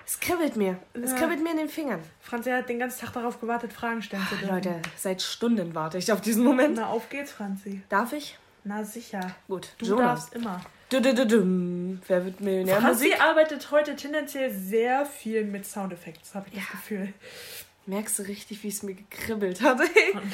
Es 0.06 0.18
kribbelt 0.18 0.56
mir. 0.56 0.76
Es 0.94 1.12
ja. 1.12 1.18
kribbelt 1.18 1.40
mir 1.40 1.52
in 1.52 1.58
den 1.58 1.68
Fingern. 1.68 2.02
Franzi 2.20 2.50
hat 2.50 2.68
den 2.68 2.80
ganzen 2.80 3.00
Tag 3.00 3.12
darauf 3.12 3.40
gewartet, 3.40 3.72
Fragen 3.72 4.02
stellen 4.02 4.26
zu 4.28 4.34
dürfen. 4.36 4.54
Leute, 4.54 4.82
seit 4.96 5.22
Stunden 5.22 5.74
warte 5.74 5.98
ich 5.98 6.10
auf 6.10 6.20
diesen 6.20 6.42
Moment. 6.42 6.76
Na, 6.76 6.88
auf 6.88 7.08
geht's, 7.10 7.30
Franzi. 7.30 7.82
Darf 7.88 8.12
ich? 8.12 8.36
Na, 8.64 8.82
sicher. 8.82 9.20
Gut. 9.46 9.68
Du 9.78 9.86
Jonas. 9.86 10.30
darfst 10.30 10.34
immer. 10.34 10.60
Du, 10.90 11.00
du, 11.00 11.14
du, 11.14 11.24
du. 11.24 11.98
Wer 12.08 12.24
wird 12.24 12.40
Millionär? 12.40 12.80
Franzi 12.80 13.14
arbeitet 13.14 13.70
heute 13.70 13.94
tendenziell 13.94 14.50
sehr 14.50 15.06
viel 15.06 15.44
mit 15.44 15.64
Soundeffekten, 15.64 16.24
habe 16.34 16.48
ich 16.48 16.54
ja. 16.54 16.62
das 16.62 16.70
Gefühl. 16.72 17.14
Merkst 17.86 18.18
du 18.18 18.22
richtig, 18.24 18.64
wie 18.64 18.68
es 18.68 18.82
mir 18.82 18.94
gekribbelt 18.94 19.62
hat? 19.62 19.78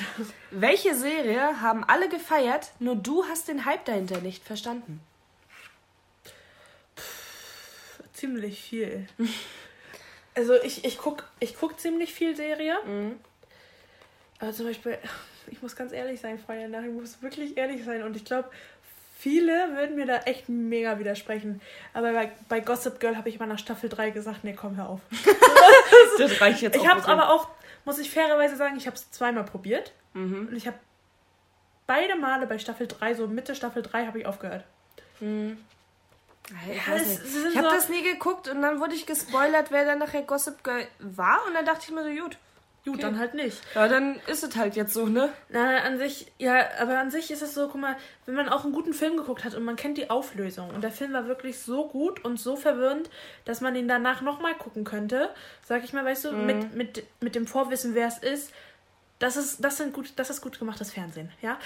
Welche 0.51 0.95
Serie 0.95 1.61
haben 1.61 1.85
alle 1.85 2.09
gefeiert, 2.09 2.73
nur 2.79 2.97
du 2.97 3.25
hast 3.25 3.49
den 3.49 3.67
Hype 3.67 3.85
dahinter 3.85 4.23
nicht 4.23 4.45
verstanden? 4.45 5.01
Pff, 6.97 8.03
ziemlich 8.15 8.63
viel. 8.63 9.07
Also 10.35 10.55
ich, 10.63 10.87
ich 10.87 10.97
gucke 10.97 11.25
ich 11.39 11.55
guck 11.57 11.79
ziemlich 11.79 12.15
viel 12.15 12.35
Serie. 12.35 12.77
Mhm. 12.87 13.17
Aber 14.39 14.53
zum 14.53 14.67
Beispiel, 14.67 14.99
ich 15.51 15.61
muss 15.63 15.77
ganz 15.77 15.93
ehrlich 15.93 16.21
sein, 16.21 16.39
Freunde, 16.39 16.79
ich 16.87 16.93
muss 16.93 17.23
wirklich 17.23 17.57
ehrlich 17.57 17.85
sein. 17.85 18.03
Und 18.03 18.17
ich 18.17 18.25
glaube, 18.25 18.51
viele 19.19 19.75
würden 19.75 19.97
mir 19.97 20.07
da 20.07 20.19
echt 20.19 20.49
mega 20.49 20.99
widersprechen. 20.99 21.61
Aber 21.95 22.13
bei, 22.13 22.33
bei 22.49 22.61
Gossip 22.61 23.01
Girl 23.01 23.17
habe 23.17 23.29
ich 23.29 23.39
mal 23.39 23.47
nach 23.47 23.59
Staffel 23.59 23.89
3 23.89 24.11
gesagt, 24.11 24.45
nee, 24.45 24.53
komm, 24.53 24.77
hör 24.77 24.89
auf. 24.89 25.01
das 26.19 26.41
reicht 26.41 26.61
jetzt 26.61 26.77
Ich 26.77 26.87
habe 26.87 27.01
es 27.01 27.07
aber 27.07 27.31
auch, 27.31 27.49
muss 27.85 27.99
ich 27.99 28.11
fairerweise 28.11 28.57
sagen, 28.57 28.77
ich 28.77 28.87
habe 28.87 28.97
es 28.97 29.11
zweimal 29.11 29.45
probiert. 29.45 29.93
Mhm. 30.13 30.49
Und 30.49 30.57
ich 30.57 30.67
habe 30.67 30.79
beide 31.87 32.17
Male 32.17 32.47
bei 32.47 32.59
Staffel 32.59 32.87
3, 32.87 33.15
so 33.15 33.27
Mitte 33.27 33.55
Staffel 33.55 33.83
3, 33.83 34.07
habe 34.07 34.21
ich 34.21 34.27
aufgehört. 34.27 34.65
Mhm. 35.21 35.59
Ich, 36.71 36.77
ja, 36.77 36.97
ich 36.97 37.57
habe 37.57 37.69
so 37.69 37.75
das 37.75 37.89
nie 37.89 38.03
geguckt 38.03 38.47
und 38.47 38.63
dann 38.63 38.79
wurde 38.79 38.95
ich 38.95 39.07
gespoilert, 39.07 39.73
wer 39.73 39.85
dann 39.85 39.99
nachher 39.99 40.23
Gossip 40.23 40.63
Girl 40.63 40.87
war 41.01 41.41
und 41.49 41.55
dann 41.55 41.65
dachte 41.65 41.87
ich 41.89 41.91
mir 41.91 42.05
so, 42.05 42.23
gut. 42.23 42.39
Gut, 42.87 42.95
okay. 42.95 43.03
dann 43.03 43.19
halt 43.19 43.35
nicht. 43.35 43.61
Ja, 43.75 43.89
dann 43.89 44.21
ist 44.29 44.45
es 44.45 44.55
halt 44.55 44.77
jetzt 44.77 44.95
so, 44.95 45.07
ne? 45.07 45.29
Na, 45.49 45.79
an 45.79 45.99
sich, 45.99 46.31
ja, 46.39 46.69
aber 46.81 47.01
an 47.01 47.11
sich 47.11 47.33
ist 47.33 47.43
es 47.43 47.53
so, 47.53 47.67
guck 47.67 47.81
mal, 47.81 47.97
wenn 48.27 48.37
man 48.37 48.49
auch 48.49 48.63
einen 48.63 48.73
guten 48.73 48.95
Film 48.95 49.17
geguckt 49.17 49.43
hat 49.43 49.57
und 49.57 49.65
man 49.65 49.75
kennt 49.75 49.99
die 49.99 50.09
Auflösung 50.09 50.71
und 50.71 50.83
der 50.83 50.93
Film 50.93 51.13
war 51.13 51.27
wirklich 51.27 51.59
so 51.59 51.89
gut 51.89 52.25
und 52.25 52.39
so 52.39 52.55
verwirrend, 52.55 53.11
dass 53.45 53.61
man 53.61 53.75
ihn 53.75 53.89
danach 53.89 54.23
nochmal 54.23 54.55
gucken 54.55 54.85
könnte, 54.85 55.31
sag 55.65 55.83
ich 55.83 55.93
mal, 55.93 56.05
weißt 56.05 56.27
du, 56.27 56.33
mhm. 56.33 56.47
mit, 56.47 56.75
mit, 56.77 57.05
mit 57.21 57.35
dem 57.35 57.49
Vorwissen, 57.49 57.97
wer 57.97 58.07
es 58.07 58.19
ist, 58.19 58.53
das 59.19 59.37
ist, 59.37 59.65
das 59.65 59.79
sind 59.79 59.93
gut, 59.93 60.13
das 60.15 60.31
ist 60.31 60.41
gut 60.41 60.57
gemachtes 60.61 60.93
Fernsehen, 60.93 61.33
ja? 61.43 61.59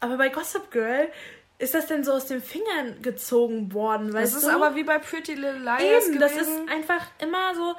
Aber 0.00 0.16
bei 0.16 0.30
Gossip 0.30 0.70
Girl 0.70 1.08
ist 1.58 1.74
das 1.74 1.86
denn 1.86 2.04
so 2.04 2.12
aus 2.12 2.26
den 2.26 2.42
Fingern 2.42 3.02
gezogen 3.02 3.72
worden? 3.72 4.12
Weißt 4.12 4.34
das 4.34 4.42
ist 4.42 4.48
du? 4.48 4.54
aber 4.54 4.74
wie 4.74 4.82
bei 4.82 4.98
Pretty 4.98 5.34
Little 5.34 5.58
Liars 5.58 5.82
Eben, 5.82 6.18
gewesen. 6.18 6.18
das 6.18 6.32
ist 6.32 6.68
einfach 6.68 7.06
immer 7.20 7.54
so. 7.54 7.76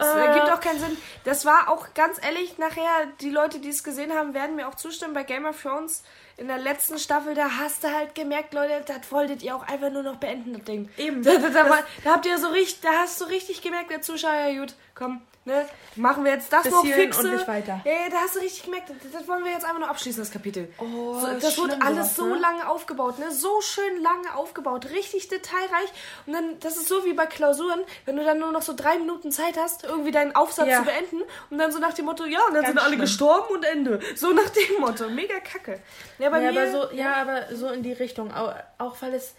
Das 0.00 0.14
äh, 0.14 0.26
ergibt 0.26 0.50
auch 0.50 0.60
keinen 0.60 0.80
Sinn. 0.80 0.96
Das 1.24 1.44
war 1.44 1.68
auch 1.68 1.92
ganz 1.92 2.18
ehrlich, 2.22 2.56
nachher, 2.56 3.06
die 3.20 3.30
Leute, 3.30 3.58
die 3.58 3.68
es 3.68 3.84
gesehen 3.84 4.12
haben, 4.14 4.32
werden 4.32 4.56
mir 4.56 4.66
auch 4.66 4.74
zustimmen. 4.74 5.12
Bei 5.12 5.24
Game 5.24 5.44
of 5.44 5.60
Thrones 5.60 6.02
in 6.38 6.48
der 6.48 6.56
letzten 6.56 6.98
Staffel, 6.98 7.34
da 7.34 7.58
hast 7.58 7.84
du 7.84 7.94
halt 7.94 8.14
gemerkt, 8.14 8.54
Leute, 8.54 8.82
das 8.86 9.12
wolltet 9.12 9.42
ihr 9.42 9.54
auch 9.54 9.68
einfach 9.68 9.90
nur 9.90 10.02
noch 10.02 10.16
beenden, 10.16 10.54
das 10.54 10.64
Ding. 10.64 10.88
Eben. 10.96 11.22
Da, 11.22 11.36
da, 11.36 11.50
da, 11.50 11.68
war, 11.68 11.82
da 12.02 12.12
habt 12.12 12.24
ihr 12.24 12.38
so 12.38 12.48
richtig, 12.48 12.80
da 12.80 13.00
hast 13.00 13.20
du 13.20 13.26
richtig 13.26 13.60
gemerkt, 13.60 13.90
der 13.90 14.00
Zuschauer, 14.00 14.32
ja 14.32 14.60
gut, 14.60 14.74
komm, 14.94 15.20
ne, 15.44 15.66
machen 15.96 16.24
wir 16.24 16.32
jetzt 16.32 16.52
das 16.52 16.66
noch 16.66 16.84
fixe. 16.84 17.20
Und 17.20 17.32
nicht 17.32 17.48
weiter. 17.48 17.80
Ja, 17.84 18.08
da 18.10 18.18
hast 18.18 18.36
du 18.36 18.40
richtig 18.40 18.64
gemerkt, 18.64 18.90
das, 19.12 19.26
wollen 19.26 19.44
wir 19.44 19.52
jetzt 19.52 19.64
einfach 19.64 19.78
nur 19.78 19.88
abschließen, 19.88 20.20
das 20.22 20.30
Kapitel. 20.30 20.72
Oh, 20.78 21.18
so, 21.18 21.26
das 21.40 21.58
wurde 21.58 21.80
alles 21.80 22.16
so 22.16 22.26
ne? 22.26 22.38
lange 22.38 22.68
aufgebaut, 22.68 23.18
ne? 23.18 23.30
So 23.32 23.60
schön 23.60 24.02
lange 24.02 24.34
aufgebaut, 24.36 24.90
richtig 24.90 25.28
detailreich. 25.28 25.90
Und 26.26 26.34
dann, 26.34 26.60
das 26.60 26.76
ist 26.76 26.88
so 26.88 27.04
wie 27.04 27.12
bei 27.12 27.26
Klausuren, 27.26 27.80
wenn 28.04 28.16
du 28.16 28.24
dann 28.24 28.38
nur 28.38 28.52
noch 28.52 28.62
so 28.62 28.74
drei 28.74 28.98
Minuten 28.98 29.32
Zeit 29.32 29.56
hast, 29.56 29.84
irgendwie 29.84 30.10
deinen 30.10 30.34
Aufsatz 30.34 30.68
ja. 30.68 30.78
zu 30.78 30.84
beenden 30.84 31.22
und 31.50 31.58
dann 31.58 31.72
so 31.72 31.78
nach 31.78 31.94
dem 31.94 32.04
Motto, 32.04 32.24
ja, 32.24 32.40
und 32.46 32.54
dann 32.54 32.62
Ganz 32.62 32.68
sind 32.68 32.78
alle 32.78 32.88
schlimm. 32.88 33.00
gestorben 33.00 33.54
und 33.54 33.64
Ende. 33.64 34.00
So 34.14 34.32
nach 34.32 34.50
dem 34.50 34.80
Motto. 34.80 35.08
Mega 35.08 35.40
kacke. 35.40 35.80
Ja, 36.18 36.30
bei 36.30 36.42
ja, 36.42 36.52
mir, 36.52 36.60
aber 36.60 36.70
so, 36.70 36.94
ja, 36.94 37.14
aber 37.14 37.54
so 37.54 37.68
in 37.68 37.82
die 37.82 37.92
Richtung. 37.92 38.32
Auch, 38.32 38.54
auch 38.78 38.96
weil 39.00 39.14
es. 39.14 39.34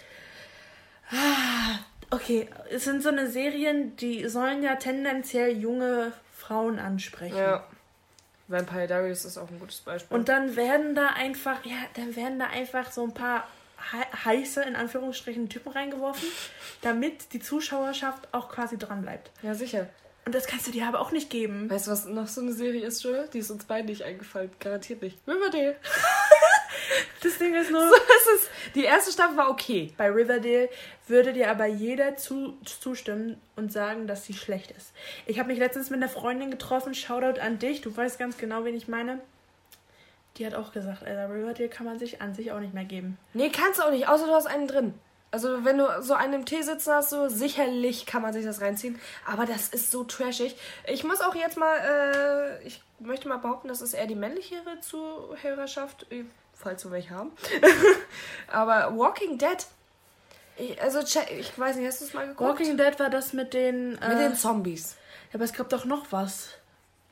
Ah, 1.12 1.80
okay, 2.12 2.48
es 2.70 2.84
sind 2.84 3.02
so 3.02 3.10
eine 3.10 3.30
Serien, 3.30 3.96
die 3.96 4.28
sollen 4.30 4.62
ja 4.62 4.76
tendenziell 4.76 5.58
junge 5.58 6.14
Frauen 6.38 6.78
ansprechen. 6.80 7.38
Ja. 7.38 7.66
Vampire 8.48 8.88
Diaries 8.88 9.26
ist 9.26 9.38
auch 9.38 9.50
ein 9.50 9.60
gutes 9.60 9.80
Beispiel. 9.80 10.16
Und 10.16 10.28
dann 10.30 10.56
werden 10.56 10.94
da 10.94 11.08
einfach, 11.08 11.66
ja, 11.66 11.78
dann 11.96 12.16
werden 12.16 12.38
da 12.38 12.48
einfach 12.48 12.92
so 12.92 13.04
ein 13.04 13.14
paar 13.14 13.48
heiße, 14.26 14.62
in 14.62 14.76
Anführungsstrichen, 14.76 15.50
Typen 15.50 15.72
reingeworfen, 15.72 16.28
damit 16.82 17.34
die 17.34 17.40
Zuschauerschaft 17.40 18.28
auch 18.32 18.50
quasi 18.50 18.78
dran 18.78 19.02
bleibt. 19.02 19.32
Ja, 19.42 19.56
sicher. 19.56 19.88
Und 20.26 20.36
das 20.36 20.46
kannst 20.46 20.68
du 20.68 20.72
dir 20.72 20.88
aber 20.88 21.00
auch 21.00 21.12
nicht 21.12 21.30
geben. 21.30 21.70
Weißt 21.70 21.88
du, 21.88 21.92
was 21.92 22.06
noch 22.06 22.28
so 22.28 22.42
eine 22.42 22.54
Serie 22.54 22.86
ist, 22.86 23.04
Joel? 23.04 23.28
Die 23.34 23.40
ist 23.40 23.50
uns 23.50 23.66
beiden 23.66 23.88
nicht 23.88 24.04
eingefallen. 24.04 24.52
Garantiert 24.60 25.02
nicht. 25.02 25.18
Riverdale. 25.28 25.76
das 27.24 27.38
Ding 27.40 27.56
ist 27.56 27.72
nur. 27.72 27.82
So 27.82 27.96
ist. 27.96 28.50
Die 28.76 28.84
erste 28.84 29.12
Staffel 29.12 29.36
war 29.38 29.50
okay. 29.50 29.94
Bei 29.98 30.10
Riverdale 30.12 30.70
würde 31.08 31.34
dir 31.34 31.50
aber 31.50 31.66
jeder 31.66 32.18
zu, 32.18 32.54
zustimmen 32.64 33.42
und 33.56 33.74
sagen, 33.74 34.06
dass 34.06 34.26
sie 34.26 34.34
schlecht 34.34 34.72
ist. 34.72 34.94
Ich 35.26 35.40
habe 35.40 35.50
mich 35.50 35.58
letztens 35.58 35.90
mit 35.90 35.98
einer 35.98 36.10
Freundin 36.10 36.52
getroffen. 36.52 36.94
Shoutout 36.94 37.42
an 37.42 37.58
dich. 37.58 37.82
Du 37.82 37.96
weißt 37.96 38.20
ganz 38.20 38.38
genau, 38.38 38.64
wen 38.64 38.76
ich 38.76 38.88
meine. 38.88 39.20
Die 40.38 40.46
hat 40.46 40.54
auch 40.54 40.72
gesagt, 40.72 41.04
Alter, 41.04 41.34
Riverdale 41.34 41.68
kann 41.68 41.86
man 41.86 41.98
sich 41.98 42.22
an 42.22 42.36
sich 42.36 42.52
auch 42.52 42.60
nicht 42.60 42.74
mehr 42.74 42.86
geben. 42.86 43.18
Nee, 43.34 43.50
kannst 43.50 43.80
du 43.80 43.84
auch 43.84 43.92
nicht, 43.92 44.08
außer 44.08 44.28
du 44.28 44.34
hast 44.34 44.46
einen 44.46 44.68
drin. 44.68 44.94
Also 45.32 45.64
wenn 45.64 45.78
du 45.78 45.88
so 46.02 46.14
einen 46.14 46.34
im 46.34 46.46
Tee 46.46 46.62
sitzen 46.62 46.94
hast, 46.94 47.10
so 47.10 47.30
sicherlich 47.30 48.06
kann 48.06 48.22
man 48.22 48.34
sich 48.34 48.44
das 48.44 48.60
reinziehen. 48.60 49.00
Aber 49.26 49.46
das 49.46 49.70
ist 49.70 49.90
so 49.90 50.04
trashig. 50.04 50.58
Ich 50.88 51.06
muss 51.06 51.22
auch 51.22 51.36
jetzt 51.36 51.58
mal, 51.58 51.78
äh, 51.78 52.68
ich 52.68 52.84
möchte 53.00 53.30
mal 53.30 53.38
behaupten, 53.38 53.70
das 53.70 53.82
ist 53.82 53.94
eher 53.94 54.08
die 54.08 54.16
männlichere 54.16 54.82
Zuhörerschaft, 54.82 56.06
falls 56.54 56.84
wir 56.84 56.92
welche 56.92 57.12
haben. 57.12 57.32
aber 58.52 58.98
Walking 58.98 59.38
Dead. 59.38 59.66
Ich, 60.58 60.82
also 60.82 61.00
ich 61.00 61.58
weiß 61.58 61.78
nicht, 61.78 61.88
hast 61.88 62.02
du 62.02 62.06
es 62.06 62.14
mal 62.14 62.28
geguckt? 62.28 62.50
Walking 62.50 62.76
Dead 62.76 63.00
war 63.00 63.10
das 63.10 63.32
mit 63.32 63.54
den... 63.54 63.98
Äh, 64.02 64.10
mit 64.10 64.20
den 64.20 64.36
Zombies. 64.36 64.98
Ja, 65.30 65.36
aber 65.36 65.46
es 65.46 65.54
gab 65.54 65.70
doch 65.70 65.86
noch 65.86 66.12
was. 66.12 66.50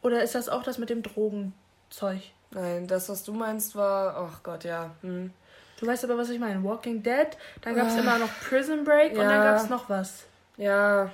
Oder 0.01 0.23
ist 0.23 0.35
das 0.35 0.49
auch 0.49 0.63
das 0.63 0.77
mit 0.77 0.89
dem 0.89 1.03
Drogenzeug? 1.03 2.21
Nein, 2.51 2.85
das, 2.85 3.07
was 3.07 3.23
du 3.23 3.31
meinst, 3.33 3.77
war... 3.77 4.17
Ach 4.17 4.43
Gott, 4.43 4.65
ja. 4.65 4.91
Hm. 5.01 5.31
Du 5.79 5.87
weißt 5.87 6.03
aber, 6.03 6.17
was 6.17 6.29
ich 6.29 6.39
meine. 6.39 6.61
Walking 6.63 7.01
Dead, 7.01 7.27
dann 7.61 7.75
gab 7.75 7.87
es 7.87 7.93
ah. 7.93 7.99
immer 7.99 8.17
noch 8.17 8.29
Prison 8.47 8.83
Break 8.83 9.15
ja. 9.15 9.21
und 9.21 9.29
dann 9.29 9.43
gab 9.43 9.55
es 9.57 9.69
noch 9.69 9.89
was. 9.89 10.25
Ja. 10.57 11.09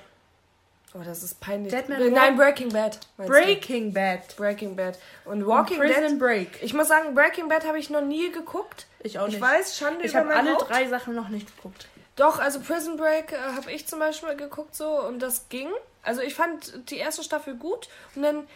Oh, 0.96 1.02
das 1.04 1.22
ist 1.22 1.40
peinlich. 1.40 1.72
Deadman 1.72 2.12
Nein, 2.12 2.36
Breaking 2.36 2.70
Bad. 2.70 3.00
Breaking 3.18 3.90
du? 3.90 3.94
Bad. 3.94 4.36
Breaking 4.38 4.76
Bad. 4.76 4.98
Und 5.26 5.46
Walking 5.46 5.80
und 5.80 5.86
Prison 5.86 6.12
Dead. 6.12 6.20
Break. 6.20 6.64
Ich 6.64 6.74
muss 6.74 6.88
sagen, 6.88 7.14
Breaking 7.14 7.48
Bad 7.48 7.68
habe 7.68 7.78
ich 7.78 7.90
noch 7.90 8.02
nie 8.02 8.32
geguckt. 8.32 8.88
Ich 9.04 9.20
auch 9.20 9.28
nicht. 9.28 9.36
Ich 9.36 9.42
weiß, 9.42 9.78
Schande 9.78 10.04
Ich 10.04 10.16
habe 10.16 10.34
alle 10.34 10.54
Haupt. 10.54 10.70
drei 10.70 10.88
Sachen 10.88 11.14
noch 11.14 11.30
nicht 11.30 11.56
geguckt. 11.56 11.88
Doch, 12.16 12.40
also 12.40 12.60
Prison 12.60 12.98
Break 12.98 13.34
äh, 13.34 13.38
habe 13.56 13.72
ich 13.72 13.88
zum 13.88 14.00
Beispiel 14.00 14.36
geguckt 14.36 14.76
so 14.76 14.88
und 15.02 15.20
das 15.20 15.50
ging. 15.50 15.68
Also 16.02 16.22
ich 16.22 16.34
fand 16.34 16.90
die 16.90 16.98
erste 16.98 17.24
Staffel 17.24 17.56
gut 17.56 17.90
und 18.16 18.24
dann, 18.24 18.48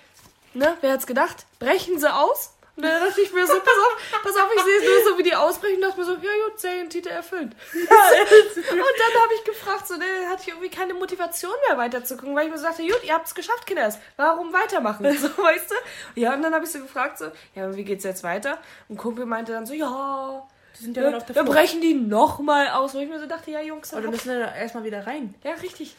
ne, 0.53 0.75
wer 0.81 0.93
hat's 0.93 1.07
gedacht? 1.07 1.45
Brechen 1.59 1.99
sie 1.99 2.11
aus 2.11 2.53
und 2.79 2.85
dann 2.85 3.03
dachte 3.03 3.19
ich 3.19 3.33
mir 3.33 3.45
so, 3.45 3.53
pass 3.59 3.59
auf, 3.59 4.21
pass 4.23 4.35
auf, 4.37 4.49
ich 4.55 4.61
sehe 4.61 4.77
es 4.77 4.83
nur 4.85 5.11
so, 5.11 5.17
wie 5.17 5.23
die 5.23 5.35
ausbrechen 5.35 5.75
und 5.75 5.81
dachte 5.81 5.99
mir 5.99 6.05
so, 6.05 6.13
ja 6.13 6.47
gut, 6.47 6.57
Serientitel 6.57 7.09
erfüllt. 7.09 7.51
und 7.73 7.89
dann 7.89 9.21
habe 9.21 9.33
ich 9.35 9.43
gefragt, 9.43 9.85
so, 9.85 9.95
dann 9.95 10.29
hatte 10.29 10.43
ich 10.43 10.47
irgendwie 10.47 10.69
keine 10.69 10.93
Motivation 10.93 11.51
mehr 11.67 11.77
weiterzugucken, 11.77 12.33
weil 12.37 12.45
ich 12.45 12.51
mir 12.53 12.57
so 12.57 12.63
dachte, 12.63 12.83
gut, 12.83 13.03
ihr 13.03 13.13
habt 13.13 13.27
es 13.27 13.35
geschafft, 13.35 13.67
Kinders, 13.67 13.99
warum 14.15 14.53
weitermachen? 14.53 15.05
So, 15.19 15.27
weißt 15.27 15.71
du? 15.71 16.21
Ja, 16.21 16.33
und 16.33 16.43
dann 16.43 16.53
habe 16.53 16.63
ich 16.63 16.71
so 16.71 16.79
gefragt, 16.79 17.17
so, 17.17 17.25
ja, 17.53 17.75
wie 17.75 17.83
geht's 17.83 18.05
jetzt 18.05 18.23
weiter? 18.23 18.57
Und 18.87 18.95
Kumpel 18.95 19.25
meinte 19.25 19.51
dann 19.51 19.65
so, 19.65 19.73
ja, 19.73 20.47
die 20.79 20.83
sind 20.85 20.95
ja, 20.95 21.03
ja 21.03 21.09
dann 21.09 21.19
auf 21.19 21.25
der 21.25 21.35
Dann 21.35 21.45
brechen 21.45 21.81
die 21.81 21.93
nochmal 21.93 22.69
aus, 22.69 22.93
wo 22.93 22.99
ich 22.99 23.09
mir 23.09 23.19
so 23.19 23.25
dachte, 23.25 23.51
ja, 23.51 23.59
Jungs. 23.59 23.91
Aber 23.91 24.03
dann 24.03 24.11
müssen 24.11 24.29
wir 24.29 24.53
erstmal 24.53 24.85
wieder 24.85 25.05
rein. 25.05 25.35
Ja, 25.43 25.51
richtig. 25.55 25.97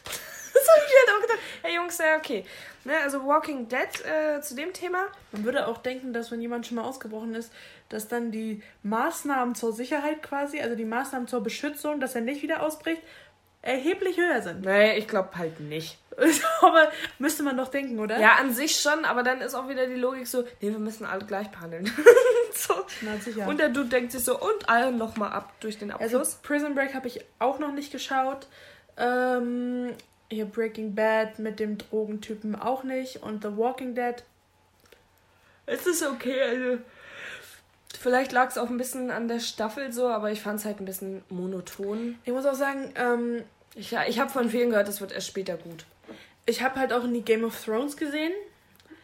Das 0.53 0.67
habe 0.67 0.81
ich 0.85 0.93
halt 0.99 1.17
auch 1.17 1.21
gedacht. 1.21 1.39
Hey 1.61 1.75
Jungs, 1.75 1.97
ja, 1.97 2.17
okay. 2.17 2.45
Ne, 2.83 2.93
also 3.03 3.25
Walking 3.25 3.67
Dead 3.67 4.05
äh, 4.05 4.41
zu 4.41 4.55
dem 4.55 4.73
Thema. 4.73 5.05
Man 5.31 5.43
würde 5.43 5.67
auch 5.67 5.77
denken, 5.77 6.13
dass 6.13 6.31
wenn 6.31 6.41
jemand 6.41 6.65
schon 6.65 6.77
mal 6.77 6.83
ausgebrochen 6.83 7.35
ist, 7.35 7.51
dass 7.89 8.07
dann 8.07 8.31
die 8.31 8.63
Maßnahmen 8.83 9.53
zur 9.53 9.71
Sicherheit 9.73 10.23
quasi, 10.23 10.61
also 10.61 10.75
die 10.75 10.85
Maßnahmen 10.85 11.27
zur 11.27 11.41
Beschützung, 11.41 11.99
dass 11.99 12.15
er 12.15 12.21
nicht 12.21 12.41
wieder 12.41 12.63
ausbricht, 12.63 13.01
erheblich 13.61 14.17
höher 14.17 14.41
sind. 14.41 14.61
Nee, 14.61 14.97
ich 14.97 15.07
glaube 15.07 15.29
halt 15.37 15.59
nicht. 15.59 15.99
aber 16.61 16.91
müsste 17.19 17.43
man 17.43 17.57
doch 17.57 17.67
denken, 17.67 17.99
oder? 17.99 18.19
Ja, 18.19 18.35
an 18.35 18.53
sich 18.53 18.75
schon, 18.77 19.05
aber 19.05 19.23
dann 19.23 19.41
ist 19.41 19.53
auch 19.53 19.69
wieder 19.69 19.85
die 19.87 19.95
Logik 19.95 20.27
so, 20.27 20.43
nee, 20.59 20.71
wir 20.71 20.79
müssen 20.79 21.05
alle 21.05 21.25
gleich 21.25 21.49
behandeln. 21.49 21.85
so. 22.53 22.73
Na, 23.01 23.17
sicher. 23.17 23.47
Und 23.47 23.59
der 23.59 23.69
Dude 23.69 23.89
denkt 23.89 24.11
sich 24.11 24.23
so, 24.23 24.39
und 24.39 24.67
alle 24.69 24.91
nochmal 24.91 25.31
ab 25.31 25.53
durch 25.59 25.77
den 25.77 25.91
Abfluss. 25.91 26.13
Also 26.13 26.37
Prison 26.41 26.73
Break 26.73 26.93
habe 26.93 27.07
ich 27.07 27.23
auch 27.39 27.59
noch 27.59 27.71
nicht 27.71 27.91
geschaut. 27.91 28.47
Ähm, 28.97 29.93
hier 30.31 30.45
Breaking 30.45 30.95
Bad 30.95 31.39
mit 31.39 31.59
dem 31.59 31.77
Drogentypen 31.77 32.55
auch 32.55 32.83
nicht 32.83 33.21
und 33.23 33.43
The 33.43 33.57
Walking 33.57 33.95
Dead. 33.95 34.15
Es 35.65 35.85
ist 35.85 36.03
okay, 36.03 36.41
also. 36.41 36.81
Vielleicht 37.99 38.31
lag 38.31 38.49
es 38.49 38.57
auch 38.57 38.69
ein 38.69 38.77
bisschen 38.77 39.11
an 39.11 39.27
der 39.27 39.39
Staffel 39.39 39.91
so, 39.91 40.07
aber 40.07 40.31
ich 40.31 40.41
fand 40.41 40.59
es 40.59 40.65
halt 40.65 40.79
ein 40.79 40.85
bisschen 40.85 41.23
monoton. 41.29 42.17
Ich 42.23 42.31
muss 42.31 42.45
auch 42.45 42.55
sagen, 42.55 42.93
ähm, 42.95 43.43
ich, 43.75 43.93
ich 44.07 44.19
habe 44.19 44.31
von 44.31 44.49
vielen 44.49 44.69
gehört, 44.69 44.87
das 44.87 45.01
wird 45.01 45.11
erst 45.11 45.27
später 45.27 45.57
gut. 45.57 45.85
Ich 46.45 46.63
habe 46.63 46.79
halt 46.79 46.93
auch 46.93 47.03
in 47.03 47.13
die 47.13 47.21
Game 47.21 47.43
of 47.43 47.63
Thrones 47.63 47.97
gesehen 47.97 48.31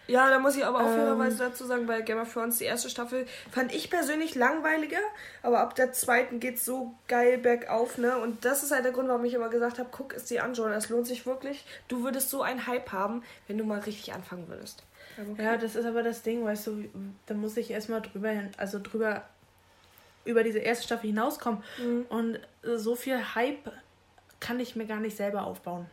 ja, 0.08 0.30
da 0.30 0.40
muss 0.40 0.56
ich 0.56 0.66
aber 0.66 0.80
auch 0.80 0.88
ähm, 0.88 0.96
fairerweise 0.96 1.38
dazu 1.38 1.66
sagen, 1.66 1.86
bei 1.86 2.02
Game 2.02 2.20
of 2.20 2.32
Thrones 2.32 2.58
die 2.58 2.64
erste 2.64 2.90
Staffel 2.90 3.26
fand 3.52 3.74
ich 3.74 3.90
persönlich 3.90 4.36
langweiliger, 4.36 5.00
aber 5.44 5.60
ab 5.60 5.76
der 5.76 5.92
zweiten 5.92 6.40
geht's 6.40 6.66
so 6.66 6.94
geil 7.08 7.38
bergauf, 7.38 7.98
ne? 7.98 8.18
Und 8.18 8.46
das 8.46 8.64
ist 8.64 8.72
halt 8.72 8.86
der 8.86 8.94
Grund, 8.94 9.10
warum 9.10 9.26
ich 9.26 9.34
immer 9.34 9.50
gesagt 9.50 9.80
habe, 9.80 9.90
guck 9.92 10.14
es 10.14 10.26
dir 10.26 10.44
an, 10.44 10.54
John, 10.54 10.72
es 10.72 10.90
lohnt 10.90 11.08
sich 11.08 11.26
wirklich. 11.26 11.66
Du 11.88 12.04
würdest 12.04 12.30
so 12.30 12.42
einen 12.42 12.68
Hype 12.68 12.92
haben, 12.92 13.24
wenn 13.48 13.58
du 13.58 13.66
mal 13.66 13.80
richtig 13.80 14.14
anfangen 14.14 14.48
würdest. 14.48 14.84
Okay. 15.18 15.44
Ja, 15.44 15.58
das 15.58 15.76
ist 15.76 15.86
aber 15.86 16.04
das 16.04 16.22
Ding, 16.22 16.46
weißt 16.46 16.68
du, 16.68 16.86
da 17.26 17.34
muss 17.34 17.58
ich 17.58 17.72
erstmal 17.72 18.02
drüber, 18.02 18.32
also 18.58 18.80
drüber, 18.82 19.24
über 20.26 20.44
diese 20.44 20.60
erste 20.60 20.86
Staffel 20.86 21.08
hinauskommen. 21.10 21.64
Mhm. 21.78 22.06
Und 22.10 22.40
so 22.62 22.96
viel 22.96 23.36
Hype 23.36 23.72
kann 24.40 24.60
ich 24.60 24.76
mir 24.76 24.86
gar 24.86 25.00
nicht 25.00 25.18
selber 25.18 25.46
aufbauen. 25.46 25.88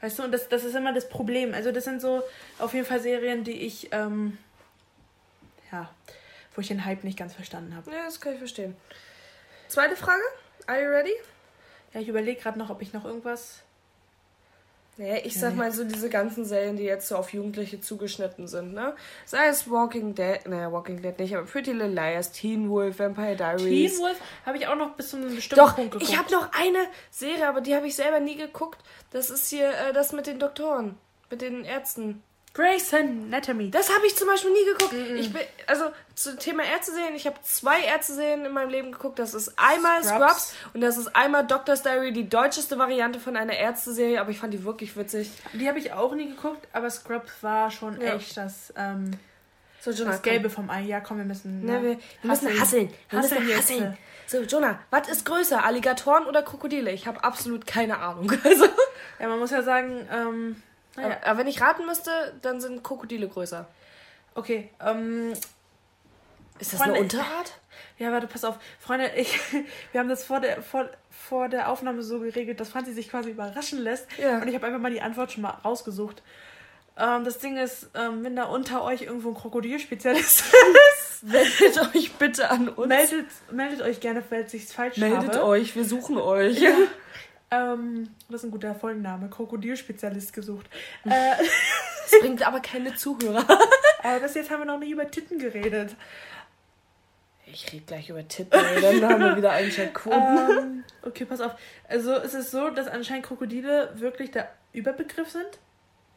Weißt 0.00 0.18
du, 0.18 0.22
und 0.24 0.32
das, 0.32 0.48
das 0.48 0.64
ist 0.64 0.74
immer 0.74 0.92
das 0.92 1.08
Problem. 1.08 1.54
Also, 1.54 1.72
das 1.72 1.84
sind 1.84 2.00
so 2.00 2.22
auf 2.58 2.72
jeden 2.74 2.86
Fall 2.86 3.00
Serien, 3.00 3.44
die 3.44 3.66
ich, 3.66 3.92
ähm, 3.92 4.38
ja, 5.70 5.90
wo 6.54 6.60
ich 6.60 6.68
den 6.68 6.84
Hype 6.84 7.04
nicht 7.04 7.18
ganz 7.18 7.34
verstanden 7.34 7.76
habe. 7.76 7.90
Ja, 7.90 8.04
das 8.04 8.20
kann 8.20 8.32
ich 8.32 8.38
verstehen. 8.38 8.76
Zweite 9.68 9.96
Frage. 9.96 10.22
Are 10.66 10.82
you 10.82 10.88
ready? 10.88 11.12
Ja, 11.92 12.00
ich 12.00 12.08
überlege 12.08 12.40
gerade 12.40 12.58
noch, 12.58 12.70
ob 12.70 12.82
ich 12.82 12.92
noch 12.92 13.04
irgendwas. 13.04 13.62
Naja, 15.00 15.16
ich 15.24 15.40
sag 15.40 15.56
mal 15.56 15.72
so 15.72 15.84
diese 15.84 16.10
ganzen 16.10 16.44
Serien, 16.44 16.76
die 16.76 16.82
jetzt 16.82 17.08
so 17.08 17.16
auf 17.16 17.32
Jugendliche 17.32 17.80
zugeschnitten 17.80 18.46
sind, 18.46 18.74
ne? 18.74 18.94
Sei 19.24 19.46
es 19.48 19.70
Walking 19.70 20.14
Dead, 20.14 20.46
naja, 20.46 20.70
Walking 20.72 21.00
Dead 21.00 21.18
nicht, 21.18 21.34
aber 21.34 21.46
Pretty 21.46 21.72
Little 21.72 21.88
Liars, 21.88 22.32
Teen 22.32 22.68
Wolf, 22.68 22.98
Vampire 22.98 23.34
Diaries. 23.34 23.92
Teen 23.94 24.02
Wolf 24.02 24.20
habe 24.44 24.58
ich 24.58 24.66
auch 24.66 24.76
noch 24.76 24.90
bis 24.96 25.08
zu 25.08 25.16
einem 25.16 25.34
bestimmten 25.34 25.64
Doch, 25.64 25.74
Punkt 25.74 25.92
geguckt. 25.92 26.10
ich 26.10 26.18
habe 26.18 26.30
noch 26.30 26.52
eine 26.52 26.86
Serie, 27.10 27.48
aber 27.48 27.62
die 27.62 27.74
habe 27.74 27.86
ich 27.86 27.96
selber 27.96 28.20
nie 28.20 28.36
geguckt. 28.36 28.78
Das 29.10 29.30
ist 29.30 29.48
hier 29.48 29.70
äh, 29.70 29.94
das 29.94 30.12
mit 30.12 30.26
den 30.26 30.38
Doktoren, 30.38 30.98
mit 31.30 31.40
den 31.40 31.64
Ärzten. 31.64 32.22
Grey's 32.52 32.92
Anatomy. 32.92 33.70
Das 33.70 33.94
habe 33.94 34.06
ich 34.06 34.16
zum 34.16 34.26
Beispiel 34.26 34.50
nie 34.50 34.64
geguckt. 34.64 34.92
Mm 34.92 34.96
-mm. 34.96 35.14
Ich 35.16 35.32
bin, 35.32 35.42
also 35.68 35.84
zum 36.16 36.38
Thema 36.38 36.64
Ärzte 36.64 36.92
sehen, 36.92 37.14
ich 37.14 37.26
habe 37.26 37.36
zwei 37.42 37.80
Ärzte 37.82 38.14
sehen 38.14 38.44
in 38.44 38.52
meinem 38.52 38.70
Leben 38.70 38.90
geguckt. 38.90 39.20
Das 39.20 39.34
ist 39.34 39.52
einmal 39.56 40.02
Scrubs. 40.02 40.48
Scrubs. 40.48 40.54
und 40.74 40.80
das 40.80 40.98
ist 40.98 41.14
einmal 41.14 41.46
Doctor's 41.46 41.82
Diary, 41.82 42.12
die 42.12 42.28
deutscheste 42.28 42.76
Variante 42.76 43.20
von 43.20 43.36
einer 43.36 43.56
Ärzte-Serie, 43.56 44.20
aber 44.20 44.30
ich 44.30 44.38
fand 44.38 44.52
die 44.52 44.64
wirklich 44.64 44.96
witzig. 44.96 45.30
Die 45.52 45.68
habe 45.68 45.78
ich 45.78 45.92
auch 45.92 46.12
nie 46.14 46.28
geguckt, 46.28 46.66
aber 46.72 46.90
Scrubs 46.90 47.30
war 47.42 47.70
schon 47.70 48.00
ja. 48.00 48.16
echt 48.16 48.36
das, 48.36 48.72
ähm, 48.76 49.12
so, 49.80 49.92
Jonah, 49.92 50.10
das 50.10 50.22
Gelbe 50.22 50.50
vom 50.50 50.68
Ei. 50.68 50.82
Ja, 50.82 51.00
komm, 51.00 51.18
wir 51.18 51.24
müssen. 51.24 51.64
Ne, 51.64 51.82
wir, 51.82 51.90
wir 51.90 52.30
müssen 52.30 52.60
hasseln. 52.60 52.90
Wir 53.08 53.18
hasseln 53.18 53.44
müssen 53.46 53.58
hasseln. 53.58 53.98
So, 54.26 54.42
Jonah, 54.42 54.78
was 54.90 55.08
ist 55.08 55.24
größer, 55.24 55.64
Alligatoren 55.64 56.26
oder 56.26 56.42
Krokodile? 56.42 56.92
Ich 56.92 57.06
habe 57.06 57.24
absolut 57.24 57.66
keine 57.66 57.98
Ahnung. 57.98 58.30
Also. 58.44 58.66
Ja, 59.18 59.28
man 59.28 59.38
muss 59.38 59.50
ja 59.50 59.62
sagen, 59.62 60.08
ähm, 60.12 60.62
naja. 60.96 61.16
Aber, 61.16 61.26
aber, 61.26 61.38
wenn 61.40 61.46
ich 61.46 61.60
raten 61.60 61.86
müsste, 61.86 62.10
dann 62.42 62.60
sind 62.60 62.82
Krokodile 62.82 63.28
größer. 63.28 63.66
Okay, 64.34 64.70
ähm. 64.84 65.32
Ist 66.58 66.74
das 66.74 66.80
Freunde, 66.80 66.96
eine 66.96 67.04
Unterart? 67.04 67.54
Ja, 67.98 68.12
warte, 68.12 68.26
pass 68.26 68.44
auf. 68.44 68.58
Freunde, 68.78 69.10
ich, 69.16 69.38
wir 69.92 70.00
haben 70.00 70.08
das 70.08 70.24
vor 70.24 70.40
der, 70.40 70.62
vor, 70.62 70.88
vor 71.10 71.48
der 71.48 71.68
Aufnahme 71.68 72.02
so 72.02 72.20
geregelt, 72.20 72.60
dass 72.60 72.70
Franzi 72.70 72.92
sich 72.92 73.10
quasi 73.10 73.30
überraschen 73.30 73.78
lässt. 73.78 74.06
Ja. 74.18 74.38
Und 74.38 74.48
ich 74.48 74.54
habe 74.54 74.66
einfach 74.66 74.80
mal 74.80 74.90
die 74.90 75.02
Antwort 75.02 75.32
schon 75.32 75.42
mal 75.42 75.50
rausgesucht. 75.50 76.22
Ähm, 76.96 77.24
das 77.24 77.38
Ding 77.38 77.56
ist, 77.56 77.88
ähm, 77.94 78.22
wenn 78.24 78.36
da 78.36 78.44
unter 78.44 78.84
euch 78.84 79.02
irgendwo 79.02 79.30
ein 79.30 79.34
Krokodilspezialist 79.34 80.44
ist, 80.92 81.22
meldet 81.22 81.94
euch 81.94 82.12
bitte 82.14 82.50
an 82.50 82.68
uns. 82.68 82.88
Meldet, 82.88 83.26
meldet 83.50 83.82
euch 83.82 84.00
gerne, 84.00 84.22
falls 84.22 84.52
ich 84.54 84.64
es 84.64 84.72
falsch 84.72 84.98
meldet 84.98 85.18
habe. 85.18 85.26
Meldet 85.28 85.44
euch, 85.44 85.76
wir 85.76 85.84
suchen 85.84 86.18
euch. 86.18 86.60
Ja. 86.60 86.74
Ähm, 87.50 88.10
das 88.28 88.40
ist 88.40 88.44
ein 88.44 88.50
guter 88.50 88.74
Folgenname. 88.74 89.28
Krokodilspezialist 89.28 90.32
gesucht. 90.32 90.68
äh, 91.04 91.36
das 91.38 92.20
bringt 92.20 92.46
aber 92.46 92.60
keine 92.60 92.94
Zuhörer. 92.94 93.44
aber 94.02 94.20
bis 94.22 94.34
jetzt 94.34 94.50
haben 94.50 94.60
wir 94.60 94.66
noch 94.66 94.78
nicht 94.78 94.90
über 94.90 95.10
Titten 95.10 95.38
geredet. 95.38 95.96
Ich 97.52 97.72
rede 97.72 97.84
gleich 97.84 98.08
über 98.08 98.26
Titten, 98.28 98.60
dann 98.80 99.02
haben 99.08 99.20
wir 99.22 99.36
wieder 99.36 99.50
Einschaltquoten. 99.50 100.58
ähm, 100.58 100.84
okay, 101.02 101.24
pass 101.24 101.40
auf. 101.40 101.56
Also 101.88 102.12
es 102.14 102.34
ist 102.34 102.52
so, 102.52 102.70
dass 102.70 102.86
anscheinend 102.86 103.26
Krokodile 103.26 103.90
wirklich 103.94 104.30
der 104.30 104.52
Überbegriff 104.72 105.30
sind. 105.30 105.58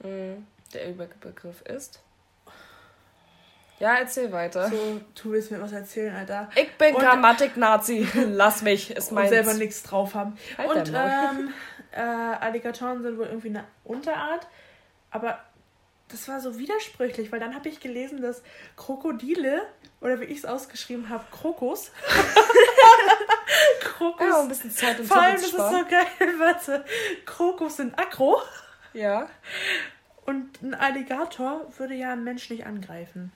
Mhm. 0.04 0.46
Der 0.74 0.90
Überbegriff 0.90 1.62
ist. 1.64 2.04
Ja, 3.84 3.96
erzähl 3.96 4.32
weiter. 4.32 4.70
So, 4.70 5.02
du 5.22 5.32
willst 5.34 5.52
mir 5.52 5.62
was 5.62 5.74
erzählen, 5.74 6.16
Alter. 6.16 6.50
Ich 6.56 6.72
bin 6.78 6.96
Grammatik-Nazi. 6.96 8.08
Lass 8.30 8.62
mich, 8.62 8.92
ist 8.92 9.12
mein. 9.12 9.26
Und 9.26 9.30
selber 9.30 9.54
nichts 9.56 9.84
drauf 9.84 10.16
haben. 10.16 10.38
Halt 10.58 10.70
und 10.70 10.88
ähm, 10.96 11.54
äh, 11.92 12.00
Alligatoren 12.00 13.04
sind 13.04 13.18
wohl 13.18 13.26
irgendwie 13.26 13.50
eine 13.50 13.66
Unterart. 13.84 14.48
Aber 15.12 15.38
das 16.08 16.30
war 16.30 16.40
so 16.40 16.58
widersprüchlich, 16.58 17.34
weil 17.34 17.42
dann 17.42 17.56
habe 17.56 17.68
ich 17.68 17.82
gelesen, 17.82 18.22
dass 18.22 18.42
Krokodile, 18.78 19.64
oder 20.00 20.22
wie 20.22 20.26
ich 20.26 20.38
es 20.38 20.46
ausgeschrieben 20.46 21.10
habe, 21.10 21.26
Krokus. 21.30 21.92
Krokus. 23.82 24.26
Ja, 24.26 24.42
ein 24.44 24.48
bisschen 24.48 24.72
Zeit 24.72 24.98
und 24.98 25.08
Vor 25.08 25.22
allem, 25.22 25.34
das 25.34 25.44
ist 25.44 25.52
so 25.52 25.58
geil, 25.60 26.08
warte. 26.40 26.86
Krokus 27.26 27.76
sind 27.76 28.00
aggro. 28.00 28.42
Ja. 28.94 29.28
Und 30.26 30.62
ein 30.62 30.74
Alligator 30.74 31.68
würde 31.78 31.96
ja 31.96 32.14
einen 32.14 32.24
Mensch 32.24 32.50
nicht 32.50 32.66
angreifen. 32.66 33.34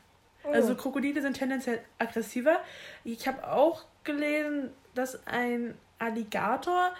Oh. 0.48 0.54
Also 0.54 0.76
Krokodile 0.76 1.22
sind 1.22 1.38
tendenziell 1.38 1.82
aggressiver. 2.00 2.60
Ich 3.04 3.28
habe 3.28 3.48
auch 3.48 3.86
gelesen, 4.04 4.72
dass 4.96 5.26
ein 5.28 5.76
Alligator 6.00 6.92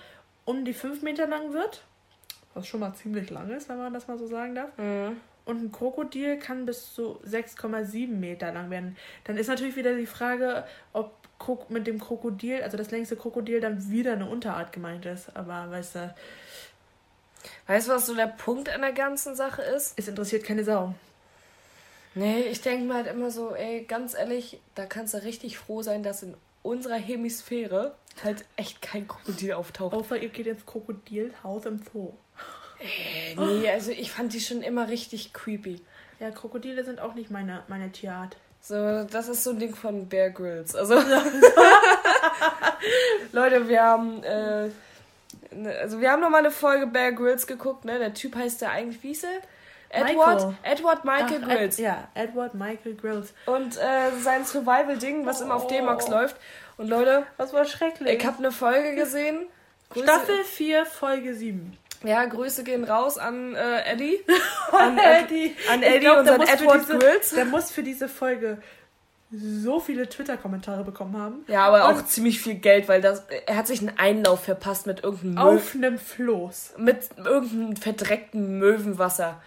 um 0.46 0.66
die 0.66 0.74
5 0.74 1.02
Meter 1.02 1.28
lang 1.28 1.54
wird. 1.54 1.84
Was 2.54 2.68
schon 2.68 2.80
mal 2.80 2.94
ziemlich 2.94 3.30
lang 3.30 3.50
ist, 3.52 3.70
wenn 3.70 3.78
man 3.78 3.94
das 3.94 4.08
mal 4.08 4.18
so 4.18 4.28
sagen 4.28 4.56
darf. 4.56 4.76
Mhm. 4.78 5.20
Und 5.46 5.64
ein 5.64 5.72
Krokodil 5.72 6.38
kann 6.40 6.66
bis 6.66 6.94
zu 6.94 7.22
6,7 7.26 8.08
Meter 8.08 8.52
lang 8.52 8.70
werden. 8.70 8.98
Dann 9.24 9.38
ist 9.38 9.48
natürlich 9.48 9.78
wieder 9.78 9.96
die 9.96 10.06
Frage, 10.06 10.66
ob 10.92 11.16
mit 11.70 11.88
dem 11.88 12.00
Krokodil, 12.00 12.64
also 12.64 12.78
das 12.78 12.92
längste 12.92 13.16
Krokodil, 13.16 13.62
dann 13.62 13.90
wieder 13.90 14.14
eine 14.14 14.28
Unterart 14.28 14.74
gemeint 14.74 15.06
ist. 15.06 15.36
Aber 15.36 15.70
weißt 15.72 15.96
du. 15.96 16.16
Weißt 17.68 17.88
du, 17.88 17.92
was 17.94 18.08
so 18.08 18.16
der 18.16 18.28
Punkt 18.28 18.70
an 18.70 18.82
der 18.82 18.92
ganzen 18.92 19.36
Sache 19.36 19.62
ist? 19.62 19.98
Es 19.98 20.08
interessiert 20.08 20.44
keine 20.44 20.64
Sau. 20.64 20.96
Nee, 22.18 22.42
ich 22.50 22.62
denke 22.62 22.86
mir 22.86 22.96
halt 22.96 23.08
immer 23.08 23.30
so, 23.30 23.54
ey, 23.54 23.84
ganz 23.84 24.16
ehrlich, 24.16 24.60
da 24.74 24.88
kannst 24.88 25.14
du 25.14 25.20
richtig 25.20 25.60
froh 25.60 25.84
sein, 25.84 26.02
dass 26.02 26.24
in 26.24 26.34
unserer 26.64 26.96
Hemisphäre 26.96 27.94
halt 28.24 28.44
echt 28.56 28.82
kein 28.82 29.08
Krokodil 29.08 29.54
auftaucht. 29.54 29.94
Außer 29.94 30.18
ihr 30.18 30.30
geht 30.30 30.48
ins 30.48 30.66
Krokodilhaus 30.66 31.68
im 31.68 31.80
Zoo. 31.94 32.14
Äh, 32.80 33.36
nee, 33.36 33.70
also 33.70 33.92
ich 33.92 34.12
fand 34.12 34.34
die 34.34 34.40
schon 34.40 34.64
immer 34.64 34.90
richtig 34.90 35.32
creepy. 35.32 35.80
Ja, 36.20 36.32
Krokodile 36.32 36.84
sind 36.84 37.00
auch 37.00 37.14
nicht 37.14 37.30
meine, 37.30 37.62
meine 37.68 37.92
Tierart. 37.92 38.36
So, 38.62 39.04
das 39.04 39.28
ist 39.28 39.44
so 39.44 39.52
ein 39.52 39.60
Ding 39.60 39.76
von 39.76 40.10
Bear 40.10 40.32
Grylls. 40.32 40.76
Also, 40.76 40.96
Leute, 43.32 43.68
wir 43.68 43.84
haben, 43.84 44.24
äh, 44.24 44.70
ne, 45.52 45.78
also 45.80 46.02
wir 46.02 46.12
haben 46.12 46.22
noch 46.22 46.32
mal 46.32 46.40
eine 46.40 46.50
Folge 46.50 46.88
Bear 46.88 47.12
Grylls 47.12 47.46
geguckt, 47.46 47.86
ne? 47.86 48.00
Der 48.00 48.16
Typ 48.16 48.36
heißt 48.36 48.62
ja 48.62 48.72
eigentlich, 48.72 49.04
wie 49.04 49.12
er? 49.12 49.42
Edward, 49.90 50.36
Michael. 50.36 50.56
Edward 50.64 51.06
Michael 51.06 51.42
Ach, 51.44 51.48
Grills. 51.48 51.80
Ed, 51.80 51.86
ja, 51.86 52.08
Edward 52.14 52.54
Michael 52.54 52.96
Grills. 52.96 53.34
Und 53.46 53.78
äh, 53.78 54.12
sein 54.22 54.46
Survival-Ding, 54.46 55.26
was 55.26 55.42
oh. 55.42 55.46
immer 55.46 55.56
auf 55.56 55.68
D-Max 55.68 56.08
läuft. 56.08 56.36
Und 56.78 56.88
Leute, 56.88 57.26
was 57.38 57.54
war 57.54 57.66
schrecklich. 57.66 58.20
Ich 58.20 58.26
habe 58.26 58.38
eine 58.40 58.52
Folge 58.52 58.96
gesehen. 59.02 59.48
Staffel 59.92 60.44
4, 60.44 60.86
Folge 60.86 61.34
7. 61.34 61.78
Ja, 62.04 62.26
Grüße 62.26 62.64
gehen 62.64 62.84
raus 62.84 63.18
an 63.18 63.56
äh, 63.56 63.82
Eddie. 63.92 64.20
An 64.72 64.98
Eddie. 64.98 65.56
An 65.72 65.82
Eddie 65.82 66.00
glaub, 66.00 66.20
und 66.20 66.30
an 66.30 66.42
Edward 66.42 66.82
diese, 66.82 66.98
Grills. 66.98 67.30
Der 67.32 67.46
muss 67.46 67.72
für 67.72 67.82
diese 67.82 68.08
Folge 68.08 68.60
so 69.32 69.80
viele 69.80 70.08
Twitter-Kommentare 70.08 70.84
bekommen 70.84 71.18
haben. 71.18 71.44
Ja, 71.48 71.66
aber 71.66 71.90
und 71.90 71.96
auch 71.96 72.06
ziemlich 72.06 72.40
viel 72.40 72.56
Geld, 72.56 72.88
weil 72.88 73.02
das, 73.02 73.24
er 73.46 73.58
hat 73.58 73.68
sich 73.68 73.80
einen 73.80 73.98
Einlauf 73.98 74.44
verpasst 74.44 74.88
mit 74.88 75.04
irgendeinem 75.04 75.38
Auf 75.38 75.76
einem 75.76 75.98
Floß. 75.98 76.76
Mit 76.78 77.10
irgendeinem 77.18 77.76
verdreckten 77.76 78.60
Möwenwasser. 78.60 79.42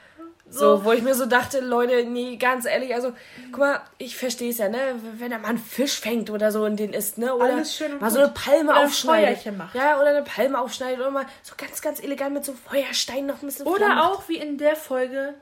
So, 0.51 0.85
wo 0.85 0.93
ich 0.93 1.03
mir 1.03 1.15
so 1.15 1.27
dachte, 1.27 1.61
Leute, 1.61 2.05
nee, 2.05 2.37
ganz 2.37 2.67
ehrlich, 2.67 2.93
also, 2.95 3.13
guck 3.53 3.61
mal, 3.61 3.81
ich 3.99 4.17
verstehe 4.17 4.51
es 4.51 4.59
ja, 4.59 4.69
ne? 4.69 4.79
Wenn 5.17 5.31
er 5.31 5.39
mal 5.39 5.49
einen 5.49 5.59
Fisch 5.59 6.01
fängt 6.01 6.29
oder 6.29 6.51
so 6.51 6.65
und 6.65 6.77
den 6.77 6.93
isst, 6.93 7.19
ne? 7.19 7.35
Oder 7.35 7.55
Alles 7.55 7.77
schön 7.77 7.99
mal 8.01 8.11
so 8.11 8.19
eine 8.19 8.29
Palme 8.29 8.73
oder 8.73 8.85
aufschneidet. 8.85 9.47
Ein 9.47 9.57
macht. 9.57 9.75
Ja, 9.75 10.01
oder 10.01 10.09
eine 10.09 10.23
Palme 10.23 10.61
aufschneidet 10.61 10.99
oder 10.99 11.11
mal 11.11 11.27
so 11.43 11.55
ganz, 11.57 11.81
ganz 11.81 12.03
elegant 12.03 12.35
mit 12.35 12.45
so 12.45 12.53
Feuerstein 12.53 13.27
noch 13.27 13.43
ein 13.43 13.47
bisschen 13.47 13.67
Oder 13.67 13.87
Flammen 13.87 13.99
auch 14.01 14.29
wie 14.29 14.39
in 14.39 14.59
der 14.59 14.75
Folge 14.75 15.35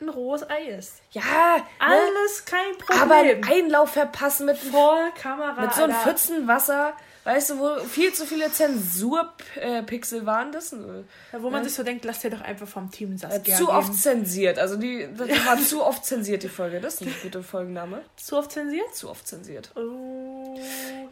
ein 0.00 0.08
rohes 0.08 0.48
Ei 0.48 0.64
ist. 0.64 1.00
Ja, 1.12 1.22
ne? 1.22 1.62
alles 1.78 2.44
ne? 2.44 2.50
kein 2.50 2.78
Problem. 2.78 3.02
Aber 3.02 3.14
einen 3.14 3.44
Einlauf 3.44 3.92
verpassen 3.92 4.46
mit 4.46 4.58
vor 4.58 5.10
Kamera. 5.20 5.60
Mit 5.60 5.72
so 5.72 5.84
einem 5.84 5.94
Pfützenwasser. 5.94 6.94
Weißt 7.26 7.50
du, 7.50 7.58
wo 7.58 7.84
viel 7.84 8.12
zu 8.12 8.24
viele 8.24 8.52
Zensurpixel 8.52 10.26
waren 10.26 10.52
das? 10.52 10.70
Ja, 10.70 11.42
wo 11.42 11.50
man 11.50 11.62
ja. 11.62 11.64
sich 11.64 11.74
so 11.74 11.82
denkt, 11.82 12.04
lass 12.04 12.20
dir 12.20 12.30
doch 12.30 12.40
einfach 12.40 12.68
vom 12.68 12.88
Team 12.92 13.18
Saskia 13.18 13.56
Zu 13.56 13.68
oft 13.68 13.94
zensiert. 13.94 14.60
Also 14.60 14.76
die, 14.76 15.08
das 15.12 15.28
war 15.44 15.58
zu 15.60 15.82
oft 15.84 16.04
zensiert, 16.04 16.44
die 16.44 16.48
Folge. 16.48 16.80
Das 16.80 16.94
ist 16.94 17.02
ein 17.02 17.12
guter 17.24 17.42
Folgenname. 17.42 18.02
Zu 18.14 18.36
oft 18.36 18.52
zensiert? 18.52 18.94
Zu 18.94 19.10
oft 19.10 19.26
zensiert. 19.26 19.72
Oh. 19.74 20.56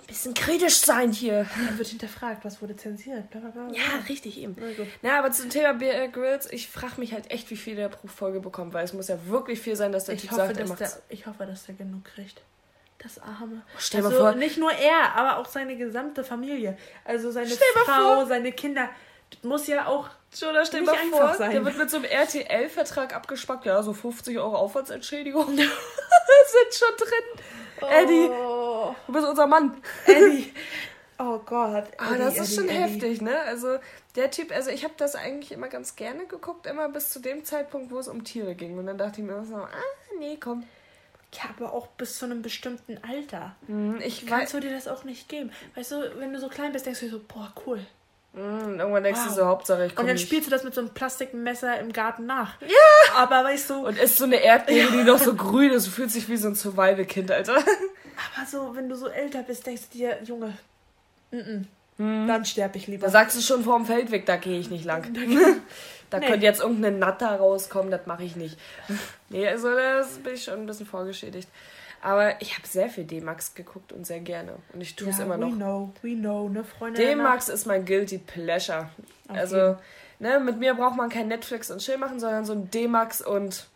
Bisschen 0.07 0.35
kritisch 0.35 0.77
sein 0.77 1.11
hier. 1.11 1.49
Dann 1.67 1.79
wird 1.79 1.89
hinterfragt, 1.89 2.45
was 2.45 2.63
wurde 2.63 2.77
zensiert. 2.77 3.29
Blablabla. 3.31 3.73
Ja, 3.73 3.99
richtig 4.09 4.39
eben. 4.39 4.55
Na, 5.03 5.19
aber 5.19 5.33
zum 5.33 5.51
Thema 5.51 5.75
Bear 5.75 6.07
Grills, 6.07 6.47
ich 6.53 6.69
frage 6.69 7.01
mich 7.01 7.13
halt 7.13 7.33
echt, 7.33 7.51
wie 7.51 7.57
viel 7.57 7.75
der 7.75 7.89
pro 7.89 8.07
Folge 8.07 8.39
bekommt, 8.39 8.73
weil 8.73 8.85
es 8.85 8.93
muss 8.93 9.09
ja 9.09 9.19
wirklich 9.27 9.59
viel 9.59 9.75
sein, 9.75 9.91
dass 9.91 10.05
der 10.05 10.15
ich 10.15 10.21
Typ 10.21 10.31
hoffe, 10.31 10.55
sagt, 10.55 10.59
er 10.59 10.77
der, 10.77 10.91
Ich 11.09 11.27
hoffe, 11.27 11.45
dass 11.45 11.67
der 11.67 11.75
genug 11.75 12.05
kriegt. 12.05 12.41
Das 13.05 13.19
Arme. 13.19 13.63
Oh, 13.67 13.77
stell 13.79 14.05
also 14.05 14.19
vor. 14.19 14.35
nicht 14.35 14.57
nur 14.57 14.73
er, 14.73 15.15
aber 15.15 15.39
auch 15.39 15.47
seine 15.47 15.77
gesamte 15.77 16.25
Familie. 16.25 16.77
Also 17.05 17.31
seine 17.31 17.51
Frau, 17.51 18.15
vor. 18.15 18.27
seine 18.27 18.51
Kinder. 18.51 18.89
Das 19.31 19.43
muss 19.43 19.67
ja 19.67 19.87
auch 19.87 20.09
Jonah, 20.35 20.65
stell 20.65 20.81
nicht 20.81 20.91
mal 20.91 20.99
einfach 20.99 21.29
vor, 21.29 21.35
sein. 21.35 21.51
Der 21.53 21.65
wird 21.65 21.79
mit 21.79 21.91
so 21.91 21.99
einem 21.99 22.07
RTL-Vertrag 22.07 23.15
abgespackt. 23.15 23.67
Ja, 23.67 23.83
so 23.83 23.93
50 23.93 24.39
Euro 24.39 24.57
Aufwandsentschädigung. 24.57 25.59
sind 26.55 26.75
schon 26.75 26.97
drin. 26.97 27.45
Oh. 27.81 27.87
Eddie, 27.87 28.29
du 29.07 29.13
bist 29.13 29.27
unser 29.27 29.47
Mann. 29.47 29.81
Eddie. 30.07 30.53
Oh 31.17 31.39
Gott. 31.39 31.85
Ah, 31.97 32.11
Eddie, 32.11 32.15
ah, 32.15 32.19
das 32.19 32.39
ist 32.39 32.41
Eddie, 32.41 32.55
schon 32.57 32.69
Eddie. 32.69 32.77
heftig, 32.77 33.21
ne? 33.23 33.39
Also 33.43 33.79
der 34.17 34.33
Typ, 34.33 34.51
also 34.51 34.71
ich 34.71 34.83
habe 34.83 34.95
das 34.97 35.15
eigentlich 35.15 35.53
immer 35.53 35.69
ganz 35.69 35.95
gerne 35.95 36.27
geguckt, 36.27 36.67
immer 36.67 36.89
bis 36.89 37.11
zu 37.11 37.21
dem 37.21 37.45
Zeitpunkt, 37.45 37.93
wo 37.93 38.01
es 38.01 38.09
um 38.09 38.25
Tiere 38.25 38.57
ging. 38.57 38.77
Und 38.77 38.87
dann 38.87 38.99
dachte 38.99 39.21
ich 39.21 39.27
mir 39.27 39.45
so, 39.45 39.55
ah, 39.55 39.69
nee, 40.19 40.37
komm. 40.43 40.65
Ja, 41.37 41.51
aber 41.57 41.73
auch 41.73 41.89
bis 41.89 42.19
zu 42.19 42.25
einem 42.25 42.43
bestimmten 42.43 42.99
Alter. 43.09 43.55
Mhm, 43.67 44.01
ich 44.05 44.27
Kannst 44.27 44.55
du 44.55 44.61
dir 44.61 44.71
das 44.71 44.89
auch 44.89 45.05
nicht 45.05 45.29
geben. 45.29 45.51
Weißt 45.75 45.93
du, 45.93 46.19
wenn 46.19 46.33
du 46.33 46.39
so 46.39 46.49
klein 46.49 46.73
bist, 46.73 46.87
denkst 46.87 47.01
du 47.01 47.09
so, 47.09 47.21
boah, 47.27 47.53
cool. 47.67 47.81
Mhm, 48.35 48.81
irgendwann 48.81 49.05
denkst 49.05 49.21
wow. 49.21 49.29
du 49.29 49.35
so, 49.35 49.47
Hauptsache 49.47 49.87
ich 49.87 49.95
komme 49.95 50.05
Und 50.05 50.09
dann 50.09 50.17
nicht. 50.17 50.27
spielst 50.27 50.47
du 50.47 50.51
das 50.51 50.65
mit 50.65 50.75
so 50.75 50.81
einem 50.81 50.91
Plastikmesser 50.91 51.79
im 51.79 51.93
Garten 51.93 52.27
nach. 52.27 52.61
Ja! 52.61 53.15
Aber 53.17 53.45
weißt 53.45 53.71
du... 53.71 53.87
Und 53.87 53.99
isst 53.99 54.19
so 54.19 54.25
eine 54.25 54.37
Erdbeere, 54.37 54.91
die 54.91 55.05
noch 55.05 55.19
so 55.19 55.35
grün 55.35 55.71
ist. 55.71 55.87
Du 55.87 55.91
fühlst 55.91 56.17
dich 56.17 56.29
wie 56.29 56.37
so 56.37 56.49
ein 56.49 56.55
Survival-Kind, 56.55 57.31
Alter. 57.31 57.57
Aber 57.57 58.47
so, 58.47 58.75
wenn 58.75 58.89
du 58.89 58.97
so 58.97 59.09
älter 59.09 59.43
bist, 59.43 59.67
denkst 59.67 59.83
du 59.93 59.99
dir, 59.99 60.19
Junge, 60.25 60.57
n 61.31 61.41
-n, 61.41 61.65
hm. 61.99 62.27
dann 62.27 62.45
sterbe 62.45 62.77
ich 62.79 62.87
lieber. 62.87 63.07
Da 63.07 63.13
sagst 63.13 63.37
du 63.37 63.41
schon 63.41 63.63
vorm 63.63 63.87
Feldweg, 63.87 64.27
da 64.27 64.37
gehe 64.37 64.59
ich 64.59 64.71
nicht 64.71 64.85
lang. 64.85 65.15
Da 66.15 66.21
nee. 66.21 66.29
könnte 66.29 66.47
jetzt 66.47 66.61
irgendeine 66.61 66.97
Natter 66.97 67.35
rauskommen, 67.35 67.91
das 67.91 68.07
mache 68.07 68.23
ich 68.23 68.37
nicht. 68.37 68.57
nee, 69.31 69.49
also 69.49 69.75
das 69.75 70.19
bin 70.19 70.35
ich 70.35 70.45
schon 70.45 70.61
ein 70.61 70.67
bisschen 70.67 70.87
vorgeschädigt. 70.87 71.49
Aber 72.03 72.41
ich 72.41 72.57
habe 72.57 72.69
sehr 72.69 72.89
viel 72.89 73.03
D-Max 73.03 73.57
geguckt 73.57 73.93
und 73.93 74.07
sehr 74.07 74.21
gerne. 74.21 74.55
Und 74.73 74.81
ich 74.81 74.95
tue 74.95 75.11
es 75.11 75.19
ja, 75.19 75.25
immer 75.25 75.39
noch. 75.39 75.51
We 75.51 75.57
know, 75.57 75.93
we 76.03 76.15
know, 76.15 76.49
ne, 76.49 76.63
Freunde. 76.63 77.03
D-Max 77.03 77.49
ist 77.49 77.67
mein 77.67 77.85
Guilty 77.85 78.19
Pleasure. 78.19 78.91
Okay. 79.29 79.41
Also, 79.41 79.77
ne, 80.21 80.39
mit 80.39 80.61
mir 80.61 80.75
braucht 80.75 80.97
man 80.97 81.09
kein 81.09 81.27
Netflix 81.27 81.69
und 81.73 81.79
Chill 81.79 81.99
machen, 81.99 82.21
sondern 82.21 82.45
so 82.45 82.53
ein 82.53 82.71
D-Max 82.71 83.21
und. 83.21 83.67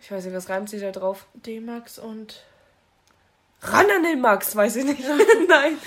Ich 0.00 0.12
weiß 0.12 0.24
nicht, 0.24 0.36
was 0.36 0.48
reimt 0.48 0.70
sich 0.70 0.82
da 0.82 0.92
drauf? 0.92 1.26
D-Max 1.34 1.98
und. 1.98 2.44
Ran 3.62 3.86
an 3.90 4.04
den 4.04 4.20
Max, 4.20 4.54
weiß 4.54 4.76
ich 4.76 4.84
nicht. 4.84 5.00
Nein. 5.48 5.78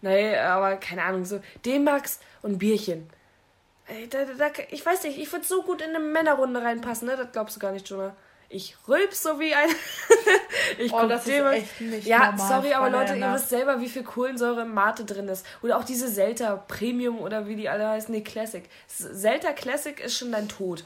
Nein, 0.00 0.34
aber 0.40 0.74
keine 0.74 1.04
Ahnung, 1.04 1.24
so 1.24 1.40
D-Max 1.64 2.18
und 2.42 2.58
Bierchen. 2.58 3.08
Ey, 3.86 4.08
da, 4.08 4.24
da, 4.24 4.50
ich 4.70 4.84
weiß 4.84 5.04
nicht, 5.04 5.18
ich 5.18 5.30
würde 5.30 5.44
so 5.44 5.62
gut 5.62 5.82
in 5.82 5.90
eine 5.90 6.00
Männerrunde 6.00 6.62
reinpassen, 6.62 7.06
ne? 7.06 7.16
Das 7.16 7.32
glaubst 7.32 7.56
du 7.56 7.60
gar 7.60 7.72
nicht, 7.72 7.88
Jonah. 7.88 8.16
Ich 8.48 8.76
rülp 8.86 9.12
so 9.12 9.40
wie 9.40 9.54
ein. 9.54 9.68
ich 10.78 10.92
oh, 10.92 11.06
das 11.06 11.26
ist 11.26 11.34
echt 11.34 11.80
nicht 11.80 12.06
Ja, 12.06 12.30
normal, 12.30 12.48
sorry, 12.48 12.72
aber 12.74 12.90
Leute, 12.90 13.16
ihr 13.16 13.34
wisst 13.34 13.48
selber, 13.48 13.80
wie 13.80 13.88
viel 13.88 14.04
Kohlensäure 14.04 14.62
im 14.62 14.72
Mate 14.72 15.04
drin 15.04 15.28
ist. 15.28 15.44
Oder 15.62 15.78
auch 15.78 15.84
diese 15.84 16.08
Selta 16.08 16.56
Premium 16.56 17.18
oder 17.18 17.48
wie 17.48 17.56
die 17.56 17.68
alle 17.68 17.88
heißen. 17.88 18.14
Nee, 18.14 18.20
Classic. 18.20 18.64
Selta 18.86 19.52
Classic 19.52 19.98
ist 19.98 20.16
schon 20.16 20.32
dein 20.32 20.48
Tod. 20.48 20.84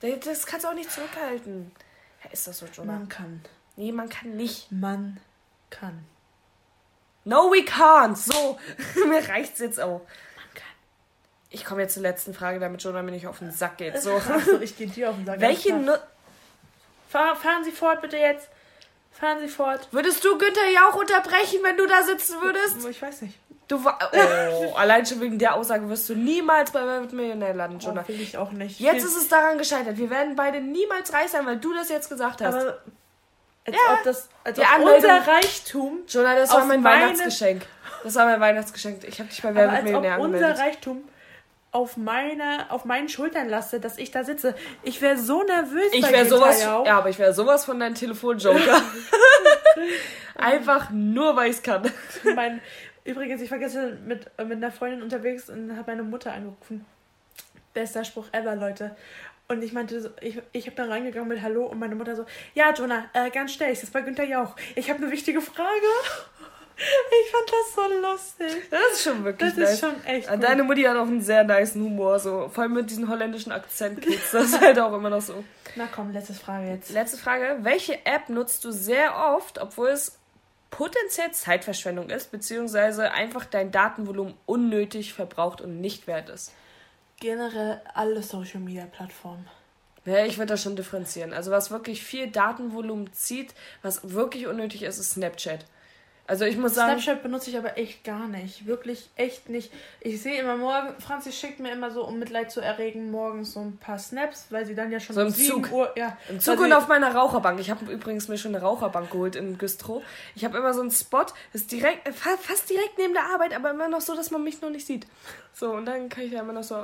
Das 0.00 0.46
kannst 0.46 0.64
du 0.64 0.68
auch 0.68 0.74
nicht 0.74 0.90
zurückhalten. 0.90 1.70
Ja, 2.22 2.30
ist 2.30 2.46
das 2.46 2.58
so, 2.58 2.66
Jonah? 2.66 2.92
Man 2.92 3.08
kann. 3.08 3.42
Nee, 3.76 3.92
man 3.92 4.08
kann 4.08 4.36
nicht. 4.36 4.70
Man 4.72 5.20
kann. 5.70 6.04
No, 7.24 7.50
we 7.50 7.62
can't. 7.62 8.16
So, 8.16 8.58
mir 9.06 9.26
reicht's 9.28 9.60
jetzt 9.60 9.80
auch. 9.80 10.02
Ich 11.54 11.64
komme 11.64 11.82
jetzt 11.82 11.94
zur 11.94 12.02
letzten 12.02 12.34
Frage, 12.34 12.58
damit 12.58 12.82
Jonah 12.82 13.02
mir 13.02 13.12
nicht 13.12 13.28
auf 13.28 13.38
den 13.38 13.52
Sack 13.52 13.78
geht. 13.78 14.02
So. 14.02 14.16
Achso, 14.16 14.58
ich 14.60 14.76
gehe 14.76 14.88
dir 14.88 15.10
auf 15.10 15.16
den 15.16 15.24
Sack. 15.24 15.40
Welche 15.40 15.72
Fahr, 17.08 17.36
Fahren 17.36 17.62
Sie 17.62 17.70
fort, 17.70 18.02
bitte 18.02 18.16
jetzt. 18.16 18.48
Fahren 19.12 19.38
Sie 19.40 19.46
fort. 19.46 19.86
Würdest 19.92 20.24
du 20.24 20.36
Günther 20.36 20.68
ja 20.74 20.88
auch 20.90 20.96
unterbrechen, 20.96 21.60
wenn 21.62 21.76
du 21.76 21.86
da 21.86 22.02
sitzen 22.02 22.40
würdest? 22.42 22.84
Ich 22.90 23.00
weiß 23.00 23.22
nicht. 23.22 23.38
Du 23.68 23.76
oh, 23.76 24.74
allein 24.76 25.06
schon 25.06 25.20
wegen 25.20 25.38
der 25.38 25.54
Aussage 25.54 25.88
wirst 25.88 26.08
du 26.08 26.16
niemals 26.16 26.72
bei 26.72 26.84
Wer 26.84 27.00
Millionär 27.02 27.54
landen, 27.54 27.78
Jonah. 27.78 28.02
Oh, 28.04 28.08
will 28.08 28.20
ich 28.20 28.36
auch 28.36 28.50
nicht. 28.50 28.80
Jetzt 28.80 29.04
ist 29.04 29.16
es 29.16 29.28
daran 29.28 29.56
gescheitert. 29.56 29.96
Wir 29.96 30.10
werden 30.10 30.34
beide 30.34 30.60
niemals 30.60 31.12
reich 31.12 31.30
sein, 31.30 31.46
weil 31.46 31.58
du 31.58 31.72
das 31.72 31.88
jetzt 31.88 32.08
gesagt 32.08 32.42
hast. 32.42 32.52
Aber 32.52 32.78
als 33.64 33.76
ja. 33.76 33.94
ob 33.94 34.02
das 34.02 34.28
als 34.42 34.58
ob 34.58 34.66
unser 34.80 35.26
Reichtum. 35.26 36.00
Jonah, 36.08 36.34
das 36.34 36.50
war 36.50 36.64
mein 36.64 36.82
Weihnachtsgeschenk. 36.82 37.64
Das 38.02 38.16
war 38.16 38.26
mein 38.26 38.40
Weihnachtsgeschenk. 38.40 39.04
Ich 39.04 39.20
habe 39.20 39.30
dich 39.30 39.40
bei 39.40 39.54
Wer 39.54 39.70
wird 39.70 39.84
Millionär 39.84 40.14
angemeldet. 40.14 40.50
Unser 40.50 40.62
Reichtum 40.62 41.04
auf 41.74 41.96
meine, 41.96 42.70
auf 42.70 42.84
meinen 42.84 43.08
Schultern 43.08 43.48
lasse, 43.48 43.80
dass 43.80 43.98
ich 43.98 44.12
da 44.12 44.22
sitze. 44.22 44.54
Ich 44.84 45.02
wäre 45.02 45.18
so 45.18 45.42
nervös. 45.42 45.92
Ich 45.92 46.08
wäre 46.08 46.24
sowas, 46.24 46.62
ja, 46.62 46.84
aber 46.84 47.10
ich 47.10 47.18
wäre 47.18 47.34
sowas 47.34 47.64
von 47.64 47.80
deinem 47.80 47.96
Telefonjoker. 47.96 48.80
Einfach 50.36 50.90
nur, 50.90 51.34
weil 51.34 51.50
ich 51.50 51.56
es 51.56 51.62
kann. 51.64 51.90
Mein, 52.36 52.60
übrigens, 53.02 53.42
ich 53.42 53.50
war 53.50 53.58
gestern 53.58 54.06
mit, 54.06 54.30
mit 54.38 54.52
einer 54.52 54.70
Freundin 54.70 55.02
unterwegs 55.02 55.50
und 55.50 55.76
habe 55.76 55.90
meine 55.90 56.04
Mutter 56.04 56.32
angerufen. 56.32 56.86
Bester 57.72 58.04
Spruch 58.04 58.28
ever, 58.30 58.54
Leute. 58.54 58.94
Und 59.48 59.62
ich 59.62 59.72
meinte, 59.72 60.00
so, 60.00 60.10
ich, 60.20 60.40
ich 60.52 60.66
habe 60.66 60.76
dann 60.76 60.92
reingegangen 60.92 61.28
mit 61.28 61.42
Hallo 61.42 61.66
und 61.66 61.80
meine 61.80 61.96
Mutter 61.96 62.14
so, 62.14 62.24
ja, 62.54 62.72
Jonah, 62.72 63.06
äh, 63.14 63.30
ganz 63.30 63.52
schnell, 63.52 63.72
ich 63.72 63.80
sitze 63.80 63.92
bei 63.92 64.02
Günther 64.02 64.24
Jauch. 64.24 64.54
Ich 64.76 64.88
habe 64.90 65.02
eine 65.02 65.10
wichtige 65.10 65.40
Frage. 65.40 65.68
Ich 66.76 67.30
fand 67.30 67.50
das 67.50 67.74
so 67.74 68.00
lustig. 68.00 68.62
Das 68.70 68.80
ist 68.92 69.02
schon 69.04 69.24
wirklich 69.24 69.50
Das 69.50 69.58
nice. 69.58 69.72
ist 69.74 69.80
schon 69.80 70.04
echt 70.04 70.28
gut. 70.28 70.42
Deine 70.42 70.64
Mutti 70.64 70.82
hat 70.82 70.96
auch 70.96 71.06
einen 71.06 71.20
sehr 71.22 71.44
nice 71.44 71.74
Humor, 71.74 72.18
so 72.18 72.48
vor 72.48 72.64
allem 72.64 72.74
mit 72.74 72.90
diesem 72.90 73.08
holländischen 73.08 73.52
Akzent 73.52 74.00
geht's 74.00 74.32
das 74.32 74.46
ist 74.46 74.60
halt 74.62 74.78
auch 74.80 74.92
immer 74.92 75.10
noch 75.10 75.20
so. 75.22 75.44
Na 75.76 75.88
komm, 75.92 76.12
letzte 76.12 76.34
Frage 76.34 76.68
jetzt. 76.70 76.90
Letzte 76.90 77.16
Frage. 77.18 77.58
Welche 77.62 78.04
App 78.06 78.28
nutzt 78.28 78.64
du 78.64 78.72
sehr 78.72 79.16
oft, 79.36 79.58
obwohl 79.60 79.88
es 79.88 80.18
potenziell 80.70 81.30
Zeitverschwendung 81.30 82.10
ist, 82.10 82.32
beziehungsweise 82.32 83.12
einfach 83.12 83.44
dein 83.44 83.70
Datenvolumen 83.70 84.34
unnötig 84.46 85.14
verbraucht 85.14 85.60
und 85.60 85.80
nicht 85.80 86.06
wert 86.08 86.28
ist? 86.28 86.52
Generell 87.20 87.80
alle 87.94 88.22
Social 88.22 88.60
Media 88.60 88.86
Plattformen. 88.86 89.46
Ja, 90.04 90.26
ich 90.26 90.36
würde 90.36 90.52
das 90.52 90.62
schon 90.62 90.76
differenzieren. 90.76 91.32
Also 91.32 91.50
was 91.50 91.70
wirklich 91.70 92.02
viel 92.02 92.26
Datenvolumen 92.30 93.12
zieht, 93.12 93.54
was 93.82 94.10
wirklich 94.12 94.46
unnötig 94.48 94.82
ist, 94.82 94.98
ist 94.98 95.12
Snapchat. 95.12 95.64
Also 96.26 96.46
ich 96.46 96.56
muss 96.56 96.74
sagen. 96.74 96.98
Snapchat 97.00 97.22
benutze 97.22 97.50
ich 97.50 97.58
aber 97.58 97.76
echt 97.76 98.02
gar 98.02 98.26
nicht. 98.28 98.66
Wirklich 98.66 99.10
echt 99.16 99.50
nicht. 99.50 99.70
Ich 100.00 100.22
sehe 100.22 100.40
immer 100.40 100.56
morgen, 100.56 100.98
Franzi 100.98 101.32
schickt 101.32 101.60
mir 101.60 101.70
immer 101.72 101.90
so, 101.90 102.04
um 102.06 102.18
Mitleid 102.18 102.50
zu 102.50 102.60
erregen, 102.60 103.10
morgens 103.10 103.52
so 103.52 103.60
ein 103.60 103.76
paar 103.76 103.98
Snaps, 103.98 104.46
weil 104.48 104.64
sie 104.64 104.74
dann 104.74 104.90
ja 104.90 105.00
schon 105.00 105.14
so 105.14 105.20
im 105.20 105.26
um 105.26 105.34
Zug. 105.34 105.70
Uhr. 105.70 105.92
Ja, 105.96 106.16
Im 106.30 106.40
Zug 106.40 106.60
und 106.60 106.72
auf 106.72 106.88
meiner 106.88 107.14
Raucherbank. 107.14 107.60
Ich 107.60 107.70
habe 107.70 107.92
übrigens 107.92 108.28
mir 108.28 108.38
schon 108.38 108.54
eine 108.54 108.64
Raucherbank 108.64 109.10
geholt 109.10 109.36
in 109.36 109.58
Güstrow. 109.58 110.02
Ich 110.34 110.44
habe 110.46 110.56
immer 110.56 110.72
so 110.72 110.80
einen 110.80 110.90
Spot, 110.90 111.26
ist 111.52 111.70
direkt, 111.70 112.08
fast 112.16 112.70
direkt 112.70 112.96
neben 112.96 113.12
der 113.12 113.24
Arbeit, 113.24 113.54
aber 113.54 113.70
immer 113.70 113.88
noch 113.88 114.00
so, 114.00 114.16
dass 114.16 114.30
man 114.30 114.42
mich 114.42 114.62
noch 114.62 114.70
nicht 114.70 114.86
sieht. 114.86 115.06
So, 115.52 115.72
und 115.72 115.84
dann 115.84 116.08
kann 116.08 116.24
ich 116.24 116.32
ja 116.32 116.40
immer 116.40 116.54
noch 116.54 116.64
so 116.64 116.76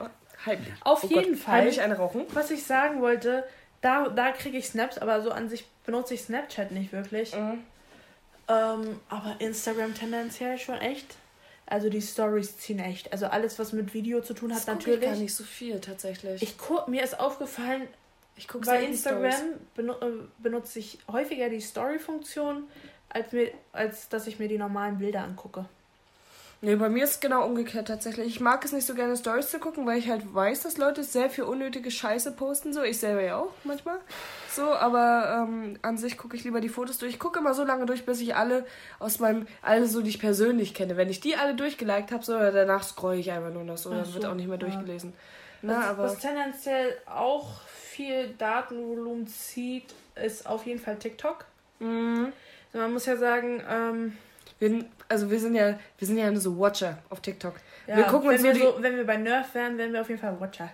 heimlich. 0.44 0.68
Auf 0.82 1.04
oh 1.04 1.06
jeden 1.08 1.32
Gott, 1.32 1.40
Fall. 1.40 1.54
Heimlich 1.54 1.80
eine 1.80 1.96
rauchen. 1.96 2.26
Was 2.34 2.50
ich 2.50 2.64
sagen 2.64 3.00
wollte, 3.00 3.44
da, 3.80 4.08
da 4.08 4.32
kriege 4.32 4.58
ich 4.58 4.68
Snaps, 4.68 4.98
aber 4.98 5.22
so 5.22 5.30
an 5.30 5.48
sich 5.48 5.66
benutze 5.86 6.12
ich 6.12 6.22
Snapchat 6.22 6.72
nicht 6.72 6.92
wirklich. 6.92 7.34
Mhm. 7.34 7.64
Ähm, 8.50 9.00
aber 9.08 9.36
Instagram 9.38 9.94
tendenziell 9.94 10.58
schon 10.58 10.78
echt. 10.78 11.14
Also 11.66 11.88
die 11.88 12.02
Stories 12.02 12.58
ziehen 12.58 12.80
echt. 12.80 13.12
Also 13.12 13.26
alles, 13.26 13.60
was 13.60 13.72
mit 13.72 13.94
Video 13.94 14.20
zu 14.22 14.34
tun 14.34 14.50
hat, 14.50 14.58
das 14.58 14.66
natürlich. 14.66 15.00
Ich 15.00 15.06
gar 15.06 15.16
nicht 15.16 15.34
so 15.34 15.44
viel 15.44 15.80
tatsächlich. 15.80 16.42
Ich 16.42 16.58
guck, 16.58 16.88
mir 16.88 17.04
ist 17.04 17.20
aufgefallen, 17.20 17.86
ich 18.36 18.48
gucke 18.48 18.66
bei 18.66 18.84
Instagram 18.84 19.54
benu 19.76 19.92
äh, 19.92 20.24
benutze 20.38 20.80
ich 20.80 20.98
häufiger 21.10 21.48
die 21.48 21.60
Story-Funktion, 21.60 22.64
als, 23.08 23.26
als 23.72 24.08
dass 24.08 24.26
ich 24.26 24.40
mir 24.40 24.48
die 24.48 24.58
normalen 24.58 24.98
Bilder 24.98 25.22
angucke. 25.22 25.66
Nee, 26.62 26.76
bei 26.76 26.90
mir 26.90 27.04
ist 27.04 27.10
es 27.10 27.20
genau 27.20 27.46
umgekehrt 27.46 27.88
tatsächlich. 27.88 28.26
Ich 28.26 28.40
mag 28.40 28.62
es 28.66 28.72
nicht 28.72 28.86
so 28.86 28.94
gerne 28.94 29.16
Stories 29.16 29.50
zu 29.50 29.58
gucken, 29.58 29.86
weil 29.86 29.98
ich 29.98 30.10
halt 30.10 30.34
weiß, 30.34 30.62
dass 30.62 30.76
Leute 30.76 31.04
sehr 31.04 31.30
viel 31.30 31.44
unnötige 31.44 31.90
Scheiße 31.90 32.32
posten. 32.32 32.74
So, 32.74 32.82
ich 32.82 32.98
selber 32.98 33.22
ja 33.22 33.38
auch 33.38 33.52
manchmal. 33.64 33.98
So, 34.50 34.70
aber 34.74 35.46
ähm, 35.48 35.78
an 35.80 35.96
sich 35.96 36.18
gucke 36.18 36.36
ich 36.36 36.44
lieber 36.44 36.60
die 36.60 36.68
Fotos 36.68 36.98
durch. 36.98 37.14
Ich 37.14 37.18
gucke 37.18 37.38
immer 37.38 37.54
so 37.54 37.64
lange 37.64 37.86
durch, 37.86 38.04
bis 38.04 38.20
ich 38.20 38.36
alle 38.36 38.66
aus 38.98 39.20
meinem, 39.20 39.46
alle 39.62 39.86
so, 39.86 40.02
die 40.02 40.10
ich 40.10 40.20
persönlich 40.20 40.74
kenne. 40.74 40.98
Wenn 40.98 41.08
ich 41.08 41.20
die 41.20 41.34
alle 41.34 41.54
durchgeliked 41.54 42.12
habe, 42.12 42.22
so 42.22 42.38
danach 42.38 42.82
scroll 42.82 43.14
ich 43.14 43.32
einfach 43.32 43.52
nur 43.52 43.64
noch 43.64 43.78
so, 43.78 43.88
dann 43.88 44.04
so, 44.04 44.14
wird 44.14 44.26
auch 44.26 44.34
nicht 44.34 44.48
mehr 44.48 44.58
ja. 44.58 44.66
durchgelesen. 44.66 45.14
Na, 45.62 45.78
was, 45.78 45.86
aber 45.86 46.02
was 46.04 46.18
tendenziell 46.18 46.94
auch 47.06 47.62
viel 47.62 48.34
Datenvolumen 48.36 49.26
zieht, 49.26 49.94
ist 50.14 50.46
auf 50.46 50.66
jeden 50.66 50.78
Fall 50.78 50.96
TikTok. 50.96 51.46
Mhm. 51.78 52.34
Man 52.74 52.92
muss 52.92 53.06
ja 53.06 53.16
sagen, 53.16 53.62
ähm, 53.66 54.18
wir, 54.60 54.84
also 55.08 55.30
wir 55.30 55.40
sind 55.40 55.54
ja, 55.54 55.78
wir 55.98 56.06
sind 56.06 56.18
ja 56.18 56.30
nur 56.30 56.40
so 56.40 56.58
Watcher 56.58 56.98
auf 57.08 57.20
TikTok. 57.20 57.54
Ja, 57.86 57.96
wir 57.96 58.04
gucken 58.04 58.28
wenn 58.28 58.36
uns 58.36 58.44
wir 58.44 58.54
so, 58.54 58.76
wenn 58.80 58.96
wir 58.96 59.06
bei 59.06 59.16
Nerf 59.16 59.54
wären, 59.54 59.76
wären 59.76 59.92
wir 59.92 60.02
auf 60.02 60.08
jeden 60.08 60.20
Fall 60.20 60.38
Watcher. 60.38 60.70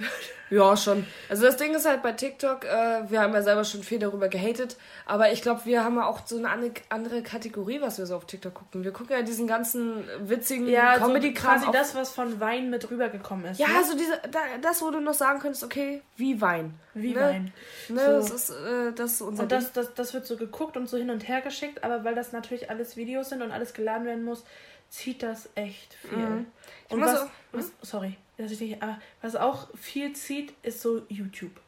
Ja, 0.50 0.76
schon. 0.76 1.06
Also 1.28 1.44
das 1.44 1.56
Ding 1.56 1.74
ist 1.74 1.86
halt 1.86 2.02
bei 2.02 2.10
TikTok, 2.10 2.64
äh, 2.64 3.08
wir 3.08 3.20
haben 3.20 3.32
ja 3.32 3.42
selber 3.42 3.62
schon 3.62 3.84
viel 3.84 4.00
darüber 4.00 4.28
gehatet, 4.28 4.76
aber 5.06 5.30
ich 5.30 5.42
glaube, 5.42 5.64
wir 5.64 5.84
haben 5.84 5.94
ja 5.94 6.06
auch 6.06 6.26
so 6.26 6.38
eine 6.38 6.50
andere 6.88 7.22
Kategorie, 7.22 7.80
was 7.80 7.98
wir 7.98 8.06
so 8.06 8.16
auf 8.16 8.24
TikTok 8.24 8.54
gucken. 8.54 8.82
Wir 8.82 8.90
gucken 8.90 9.16
ja 9.16 9.22
diesen 9.22 9.46
ganzen 9.46 10.04
witzigen 10.18 10.66
ja, 10.68 10.98
Comedy-Kram. 10.98 11.60
So 11.60 11.66
quasi 11.66 11.78
das, 11.78 11.94
was 11.94 12.10
von 12.10 12.40
Wein 12.40 12.68
mit 12.68 12.90
rübergekommen 12.90 13.46
ist. 13.46 13.60
Ja, 13.60 13.68
ne? 13.68 13.84
so 13.84 13.96
diese, 13.96 14.20
da, 14.30 14.40
das, 14.60 14.82
wo 14.82 14.90
du 14.90 15.00
noch 15.00 15.14
sagen 15.14 15.38
könntest, 15.38 15.62
okay, 15.62 16.02
wie 16.16 16.40
Wein. 16.40 16.74
Wie 16.94 17.14
ne? 17.14 17.20
Wein. 17.20 17.52
Ne, 17.88 18.00
so. 18.04 18.12
das 18.12 18.30
ist, 18.30 18.50
äh, 18.50 18.92
das 18.92 19.12
ist 19.12 19.20
unser 19.20 19.44
Und 19.44 19.52
das, 19.52 19.72
das, 19.72 19.94
das 19.94 20.14
wird 20.14 20.26
so 20.26 20.36
geguckt 20.36 20.76
und 20.76 20.88
so 20.88 20.96
hin 20.96 21.10
und 21.10 21.28
her 21.28 21.42
geschickt, 21.42 21.84
aber 21.84 22.02
weil 22.02 22.16
das 22.16 22.32
natürlich 22.32 22.70
alles 22.70 22.96
Videos 22.96 23.28
sind 23.28 23.42
und 23.42 23.52
alles 23.52 23.72
geladen 23.72 24.04
werden 24.04 24.24
muss, 24.24 24.44
zieht 24.90 25.22
das 25.22 25.48
echt 25.54 25.94
viel. 25.94 26.18
Mhm. 26.18 26.46
Und 26.90 27.00
was, 27.00 27.20
so, 27.20 27.30
was, 27.52 27.66
hm? 27.66 27.72
sorry, 27.82 28.16
dass 28.36 28.50
ich 28.50 28.60
nicht, 28.60 28.82
aber 28.82 28.98
was 29.22 29.36
auch 29.36 29.68
viel 29.76 30.12
zieht, 30.14 30.52
ist 30.62 30.82
so 30.82 31.02
YouTube. 31.08 31.60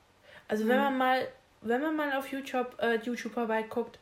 Also 0.48 0.66
wenn 0.68 0.76
mhm. 0.76 0.82
man 0.82 0.98
mal, 0.98 1.28
wenn 1.62 1.80
man 1.80 1.96
mal 1.96 2.12
auf 2.12 2.30
YouTube, 2.30 2.76
äh, 2.80 2.96
YouTube 2.96 3.32
vorbeiguckt. 3.32 3.98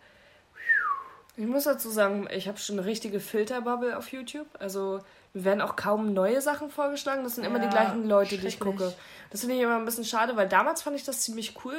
Ich 1.37 1.47
muss 1.47 1.65
dazu 1.65 1.91
sagen, 1.91 2.29
ich 2.31 2.49
habe 2.49 2.59
schon 2.59 2.79
eine 2.79 2.87
richtige 2.87 3.21
Filterbubble 3.21 3.97
auf 3.97 4.13
YouTube. 4.13 4.47
Also 4.59 5.01
mir 5.33 5.45
werden 5.45 5.61
auch 5.61 5.77
kaum 5.77 6.13
neue 6.13 6.41
Sachen 6.41 6.71
vorgeschlagen. 6.71 7.23
Das 7.23 7.37
sind 7.37 7.45
ja, 7.45 7.51
immer 7.51 7.61
die 7.61 7.69
gleichen 7.69 8.09
Leute, 8.09 8.37
die 8.37 8.47
ich 8.47 8.61
gucke. 8.61 8.93
Das 9.31 9.41
finde 9.41 9.57
ich 9.57 9.63
immer 9.63 9.77
ein 9.77 9.85
bisschen 9.85 10.05
schade, 10.05 10.37
weil 10.37 10.49
damals 10.49 10.83
fand 10.83 10.97
ich 10.97 11.05
das 11.05 11.21
ziemlich 11.21 11.55
cool. 11.65 11.77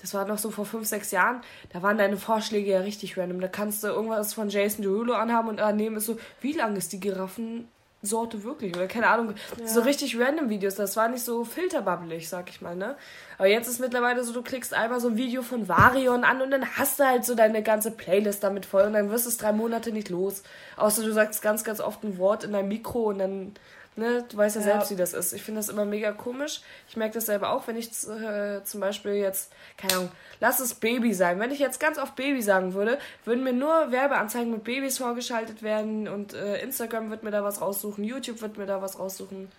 Das 0.00 0.12
war 0.14 0.26
noch 0.26 0.38
so 0.38 0.50
vor 0.50 0.66
fünf, 0.66 0.86
sechs 0.86 1.10
Jahren. 1.10 1.40
Da 1.72 1.82
waren 1.82 1.98
deine 1.98 2.16
Vorschläge 2.16 2.70
ja 2.70 2.80
richtig 2.80 3.16
random. 3.16 3.40
Da 3.40 3.48
kannst 3.48 3.82
du 3.82 3.88
irgendwas 3.88 4.34
von 4.34 4.48
Jason 4.48 4.82
Derulo 4.82 5.14
anhaben 5.14 5.48
und 5.48 5.58
daneben 5.58 5.96
ist 5.96 6.06
so, 6.06 6.18
wie 6.40 6.52
lang 6.52 6.76
ist 6.76 6.92
die 6.92 7.00
Giraffen 7.00 7.68
Sorte 8.06 8.44
wirklich 8.44 8.74
oder 8.74 8.86
keine 8.86 9.08
Ahnung, 9.08 9.34
ja. 9.58 9.66
so 9.66 9.80
richtig 9.80 10.18
random 10.18 10.48
Videos. 10.48 10.74
Das 10.76 10.96
war 10.96 11.08
nicht 11.08 11.24
so 11.24 11.44
filterbubbelig, 11.44 12.28
sag 12.28 12.48
ich 12.48 12.60
mal, 12.60 12.74
ne? 12.74 12.96
Aber 13.38 13.48
jetzt 13.48 13.68
ist 13.68 13.80
mittlerweile 13.80 14.24
so, 14.24 14.32
du 14.32 14.42
klickst 14.42 14.72
einmal 14.72 15.00
so 15.00 15.08
ein 15.08 15.16
Video 15.16 15.42
von 15.42 15.68
Varion 15.68 16.24
an 16.24 16.40
und 16.40 16.50
dann 16.50 16.64
hast 16.76 16.98
du 16.98 17.04
halt 17.04 17.24
so 17.24 17.34
deine 17.34 17.62
ganze 17.62 17.90
Playlist 17.90 18.42
damit 18.42 18.64
voll 18.64 18.84
und 18.84 18.94
dann 18.94 19.10
wirst 19.10 19.26
du 19.26 19.28
es 19.28 19.36
drei 19.36 19.52
Monate 19.52 19.92
nicht 19.92 20.08
los. 20.08 20.42
Außer 20.76 21.02
du 21.02 21.12
sagst 21.12 21.42
ganz, 21.42 21.62
ganz 21.62 21.80
oft 21.80 22.02
ein 22.04 22.16
Wort 22.16 22.44
in 22.44 22.52
dein 22.52 22.68
Mikro 22.68 23.02
und 23.10 23.18
dann 23.18 23.52
Ne, 23.98 24.26
du 24.28 24.36
weißt 24.36 24.56
ja, 24.56 24.60
ja, 24.60 24.66
selbst, 24.66 24.90
wie 24.90 24.96
das 24.96 25.14
ist. 25.14 25.32
Ich 25.32 25.42
finde 25.42 25.60
das 25.60 25.70
immer 25.70 25.86
mega 25.86 26.12
komisch. 26.12 26.60
Ich 26.86 26.98
merke 26.98 27.14
das 27.14 27.26
selber 27.26 27.50
auch, 27.50 27.66
wenn 27.66 27.78
ich 27.78 27.88
äh, 28.06 28.62
zum 28.62 28.78
Beispiel 28.78 29.14
jetzt, 29.14 29.50
keine 29.78 29.94
Ahnung, 29.94 30.12
lass 30.38 30.60
es 30.60 30.74
Baby 30.74 31.14
sein. 31.14 31.40
Wenn 31.40 31.50
ich 31.50 31.58
jetzt 31.60 31.80
ganz 31.80 31.96
oft 31.98 32.14
Baby 32.14 32.42
sagen 32.42 32.74
würde, 32.74 32.98
würden 33.24 33.42
mir 33.42 33.54
nur 33.54 33.90
Werbeanzeigen 33.92 34.52
mit 34.52 34.64
Babys 34.64 34.98
vorgeschaltet 34.98 35.62
werden 35.62 36.08
und 36.08 36.34
äh, 36.34 36.60
Instagram 36.60 37.08
wird 37.10 37.22
mir 37.22 37.30
da 37.30 37.42
was 37.42 37.62
raussuchen, 37.62 38.04
YouTube 38.04 38.42
wird 38.42 38.58
mir 38.58 38.66
da 38.66 38.82
was 38.82 38.98
raussuchen. 38.98 39.50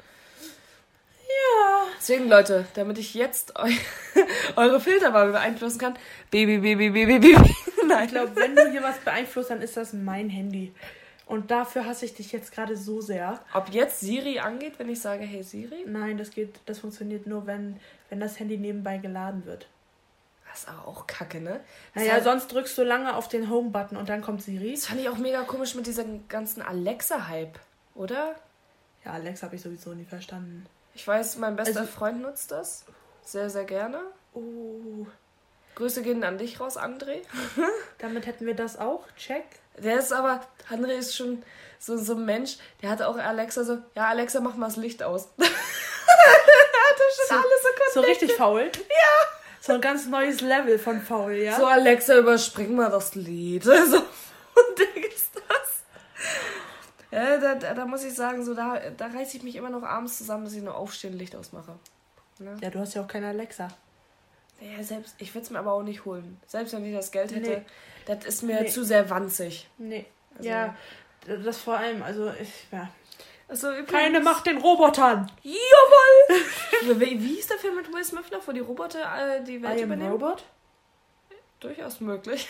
Ja. 1.27 1.85
Deswegen, 1.97 2.29
Leute, 2.29 2.67
damit 2.75 2.99
ich 2.99 3.15
jetzt 3.15 3.57
eu 3.57 3.71
eure 4.55 4.79
Filterwahl 4.79 5.31
beeinflussen 5.31 5.79
kann, 5.79 5.97
Baby, 6.29 6.59
Baby, 6.59 6.91
Baby, 6.91 7.17
Baby. 7.17 7.37
Nein. 7.87 8.05
Ich 8.05 8.11
glaube, 8.11 8.35
wenn 8.35 8.55
du 8.55 8.69
hier 8.69 8.83
was 8.83 8.99
beeinflusst, 8.99 9.49
dann 9.49 9.63
ist 9.63 9.77
das 9.77 9.93
mein 9.93 10.29
Handy. 10.29 10.73
Und 11.27 11.51
dafür 11.51 11.85
hasse 11.85 12.05
ich 12.05 12.13
dich 12.13 12.31
jetzt 12.31 12.53
gerade 12.53 12.77
so 12.77 13.01
sehr. 13.01 13.39
Ob 13.53 13.69
jetzt 13.69 13.99
Siri 13.99 14.39
angeht, 14.39 14.79
wenn 14.79 14.87
ich 14.87 15.01
sage, 15.01 15.25
hey 15.25 15.43
Siri? 15.43 15.83
Nein, 15.85 16.17
das 16.17 16.31
geht, 16.31 16.59
das 16.65 16.79
funktioniert 16.79 17.27
nur, 17.27 17.45
wenn, 17.45 17.79
wenn 18.09 18.21
das 18.21 18.39
Handy 18.39 18.57
nebenbei 18.57 18.97
geladen 18.97 19.45
wird. 19.45 19.67
Das 20.49 20.59
ist 20.59 20.69
aber 20.69 20.87
auch 20.87 21.05
kacke, 21.05 21.41
ne? 21.41 21.59
Das 21.93 22.03
naja, 22.03 22.15
heißt, 22.15 22.23
sonst 22.23 22.47
drückst 22.47 22.77
du 22.77 22.83
lange 22.83 23.13
auf 23.13 23.27
den 23.27 23.49
Home-Button 23.49 23.97
und 23.97 24.07
dann 24.07 24.21
kommt 24.21 24.41
Siri. 24.41 24.71
Das 24.71 24.85
fand 24.85 25.01
ich 25.01 25.09
auch 25.09 25.17
mega 25.17 25.43
komisch 25.43 25.75
mit 25.75 25.85
diesem 25.85 26.27
ganzen 26.29 26.61
Alexa-Hype, 26.61 27.59
oder? 27.93 28.35
Ja, 29.03 29.11
Alexa 29.11 29.47
habe 29.47 29.57
ich 29.57 29.61
sowieso 29.61 29.93
nie 29.93 30.05
verstanden. 30.05 30.65
Ich 30.95 31.05
weiß, 31.05 31.37
mein 31.37 31.57
bester 31.57 31.81
also, 31.81 31.91
Freund 31.91 32.21
nutzt 32.21 32.51
das. 32.51 32.85
Sehr, 33.23 33.49
sehr 33.49 33.65
gerne. 33.65 33.99
Oh. 34.33 35.05
Grüße 35.75 36.01
gehen 36.01 36.23
an 36.23 36.37
dich 36.37 36.59
raus, 36.59 36.77
André. 36.77 37.21
Damit 37.99 38.25
hätten 38.25 38.45
wir 38.45 38.55
das 38.55 38.79
auch. 38.79 39.03
Check. 39.17 39.43
Der 39.77 39.99
ist 39.99 40.11
aber, 40.11 40.41
André 40.69 40.93
ist 40.93 41.15
schon 41.15 41.43
so, 41.79 41.97
so 41.97 42.13
ein 42.13 42.25
Mensch, 42.25 42.57
der 42.81 42.89
hat 42.89 43.01
auch 43.01 43.17
Alexa 43.17 43.63
so, 43.63 43.77
ja, 43.95 44.07
Alexa, 44.07 44.39
mach 44.39 44.55
mal 44.55 44.67
das 44.67 44.77
Licht 44.77 45.03
aus. 45.03 45.29
er 45.37 45.45
hatte 45.45 47.03
schon 47.15 47.27
so, 47.27 47.35
alles 47.35 47.93
so 47.93 48.01
So 48.01 48.07
richtig 48.07 48.33
faul? 48.33 48.71
Ja. 48.73 49.37
So 49.61 49.73
ein 49.73 49.81
ganz 49.81 50.07
neues 50.07 50.41
Level 50.41 50.79
von 50.79 51.01
faul, 51.01 51.33
ja? 51.33 51.57
So, 51.57 51.65
Alexa, 51.65 52.17
überspring 52.17 52.75
mal 52.75 52.89
das 52.89 53.15
Lied. 53.15 53.63
So, 53.65 53.97
und 53.97 54.79
der 54.79 55.05
ist 55.05 55.35
das. 55.35 55.83
Ja, 57.11 57.37
da, 57.37 57.55
da, 57.55 57.73
da, 57.75 57.85
muss 57.85 58.03
ich 58.03 58.15
sagen, 58.15 58.43
so, 58.43 58.55
da, 58.55 58.79
da 58.97 59.05
reiße 59.07 59.37
ich 59.37 59.43
mich 59.43 59.55
immer 59.55 59.69
noch 59.69 59.83
abends 59.83 60.17
zusammen, 60.17 60.45
dass 60.45 60.53
ich 60.53 60.63
nur 60.63 60.75
aufstehen 60.75 61.13
Licht 61.13 61.35
ausmache. 61.35 61.75
Ne? 62.39 62.57
Ja, 62.61 62.71
du 62.71 62.79
hast 62.79 62.95
ja 62.95 63.03
auch 63.03 63.07
keine 63.07 63.27
Alexa. 63.27 63.67
Ja, 64.59 64.83
selbst, 64.83 65.15
ich 65.19 65.33
würde 65.33 65.45
es 65.45 65.49
mir 65.51 65.59
aber 65.59 65.73
auch 65.73 65.83
nicht 65.83 66.05
holen. 66.05 66.39
Selbst 66.47 66.73
wenn 66.73 66.85
ich 66.85 66.95
das 66.95 67.11
Geld 67.11 67.33
hätte, 67.33 67.49
nee. 67.49 67.65
das 68.05 68.25
ist 68.25 68.43
mir 68.43 68.61
nee. 68.61 68.67
zu 68.67 68.83
sehr 68.83 69.09
wanzig. 69.09 69.67
Nee. 69.77 70.05
Also, 70.35 70.49
ja, 70.49 70.75
das 71.25 71.57
vor 71.59 71.77
allem, 71.77 72.01
also 72.03 72.31
ich, 72.41 72.67
ja. 72.71 72.89
Also, 73.49 73.69
Keine 73.89 74.19
Macht 74.19 74.45
den 74.45 74.57
Robotern! 74.57 75.31
Jawoll! 75.41 76.99
wie, 76.99 77.21
wie 77.21 77.35
hieß 77.35 77.47
der 77.47 77.57
Film 77.57 77.75
mit 77.75 77.91
Will 77.93 78.03
Smith 78.03 78.29
noch, 78.31 78.45
wo 78.45 78.51
die 78.51 78.59
Roboter 78.59 78.99
äh, 78.99 79.43
die 79.43 79.61
Welt 79.61 79.79
I 79.79 79.83
übernehmen? 79.83 80.11
Robot? 80.11 80.43
Durchaus 81.59 82.01
möglich. 82.01 82.47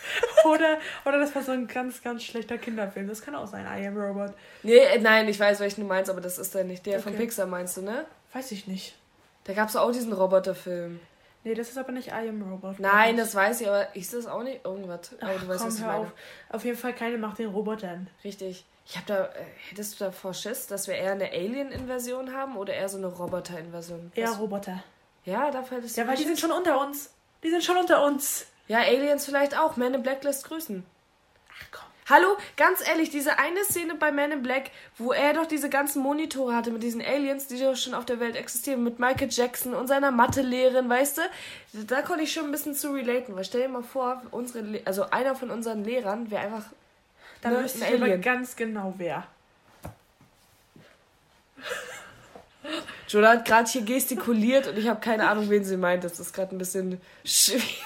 oder, 0.44 0.78
oder 1.04 1.18
das 1.18 1.34
war 1.34 1.42
so 1.42 1.52
ein 1.52 1.68
ganz, 1.68 2.02
ganz 2.02 2.24
schlechter 2.24 2.58
Kinderfilm. 2.58 3.06
Das 3.06 3.22
kann 3.22 3.36
auch 3.36 3.46
sein, 3.46 3.64
I 3.64 3.86
Am 3.86 3.96
Robot. 3.96 4.34
Nee, 4.62 4.78
äh, 4.78 4.98
nein, 4.98 5.28
ich 5.28 5.38
weiß, 5.38 5.60
welchen 5.60 5.82
du 5.82 5.86
meinst, 5.86 6.10
aber 6.10 6.20
das 6.20 6.38
ist 6.38 6.54
dann 6.54 6.66
nicht 6.66 6.84
der 6.84 6.94
okay. 6.94 7.02
von 7.02 7.16
Pixar, 7.16 7.46
meinst 7.46 7.76
du, 7.76 7.82
ne? 7.82 8.06
Weiß 8.32 8.50
ich 8.50 8.66
nicht. 8.66 8.96
Da 9.44 9.52
gab 9.52 9.68
es 9.68 9.76
auch 9.76 9.92
diesen 9.92 10.12
Roboterfilm. 10.12 11.00
Nee, 11.42 11.54
das 11.54 11.70
ist 11.70 11.78
aber 11.78 11.92
nicht 11.92 12.08
I 12.08 12.28
Am 12.28 12.42
Robot. 12.42 12.78
Nein, 12.80 13.16
das 13.16 13.34
weiß 13.34 13.62
ich, 13.62 13.68
aber 13.68 13.94
ist 13.96 14.12
das 14.12 14.26
auch 14.26 14.42
nicht 14.42 14.64
irgendwas? 14.64 15.10
Ach, 15.20 15.40
du 15.40 15.48
weißt, 15.48 15.60
komm, 15.60 15.68
was 15.68 15.82
hör 15.82 15.94
auf. 15.94 16.12
Auf 16.50 16.64
jeden 16.64 16.76
Fall 16.76 16.92
keine 16.92 17.16
Macht 17.16 17.38
den 17.38 17.48
Robotern. 17.48 18.08
Richtig. 18.22 18.66
Ich 18.86 18.96
hab 18.96 19.06
da, 19.06 19.26
äh, 19.26 19.44
hättest 19.68 20.00
du 20.00 20.04
davor 20.04 20.34
Schiss, 20.34 20.66
dass 20.66 20.86
wir 20.86 20.96
eher 20.96 21.12
eine 21.12 21.30
Alien-Inversion 21.30 22.34
haben 22.34 22.56
oder 22.56 22.74
eher 22.74 22.88
so 22.88 22.98
eine 22.98 23.06
Roboter-Inversion? 23.06 24.12
Eher 24.14 24.30
Roboter. 24.32 24.82
Ja, 25.24 25.50
dafür 25.50 25.78
hättest 25.78 25.96
du 25.96 26.00
Ja, 26.02 26.08
weil 26.08 26.16
die 26.16 26.24
sind 26.24 26.38
schon 26.38 26.50
unter 26.50 26.80
uns. 26.80 27.10
Die 27.42 27.50
sind 27.50 27.64
schon 27.64 27.76
unter 27.76 28.04
uns. 28.04 28.46
Ja, 28.68 28.78
Aliens 28.78 29.24
vielleicht 29.24 29.56
auch. 29.56 29.76
Man 29.76 29.94
in 29.94 30.02
Black 30.02 30.22
lässt 30.24 30.44
grüßen. 30.44 30.84
Ach 31.48 31.66
komm. 31.72 31.89
Hallo, 32.10 32.36
ganz 32.56 32.84
ehrlich, 32.84 33.10
diese 33.10 33.38
eine 33.38 33.62
Szene 33.62 33.94
bei 33.94 34.10
Man 34.10 34.32
in 34.32 34.42
Black, 34.42 34.72
wo 34.98 35.12
er 35.12 35.32
doch 35.32 35.46
diese 35.46 35.70
ganzen 35.70 36.02
Monitore 36.02 36.56
hatte 36.56 36.72
mit 36.72 36.82
diesen 36.82 37.00
Aliens, 37.00 37.46
die 37.46 37.56
doch 37.56 37.76
schon 37.76 37.94
auf 37.94 38.04
der 38.04 38.18
Welt 38.18 38.34
existieren, 38.34 38.82
mit 38.82 38.98
Michael 38.98 39.28
Jackson 39.30 39.74
und 39.74 39.86
seiner 39.86 40.10
Mathelehrerin, 40.10 40.88
weißt 40.88 41.18
du? 41.18 41.22
Da 41.86 42.02
konnte 42.02 42.24
ich 42.24 42.32
schon 42.32 42.46
ein 42.46 42.50
bisschen 42.50 42.74
zu 42.74 42.90
relaten, 42.90 43.36
weil 43.36 43.44
stell 43.44 43.62
dir 43.62 43.68
mal 43.68 43.84
vor, 43.84 44.22
unsere, 44.32 44.80
also 44.86 45.08
einer 45.10 45.36
von 45.36 45.50
unseren 45.50 45.84
Lehrern 45.84 46.32
wäre 46.32 46.42
einfach. 46.42 46.64
Da 47.42 47.50
ne, 47.50 47.62
wüsste 47.62 47.84
ich 47.86 48.02
aber 48.02 48.18
ganz 48.18 48.56
genau 48.56 48.92
wer. 48.98 49.28
Jola 53.08 53.30
hat 53.30 53.44
gerade 53.44 53.70
hier 53.70 53.82
gestikuliert 53.82 54.66
und 54.66 54.76
ich 54.78 54.88
habe 54.88 55.00
keine 55.00 55.28
Ahnung, 55.28 55.48
wen 55.48 55.64
sie 55.64 55.76
meint. 55.76 56.02
Das 56.02 56.18
ist 56.18 56.32
gerade 56.32 56.56
ein 56.56 56.58
bisschen 56.58 57.00
schwierig. 57.24 57.84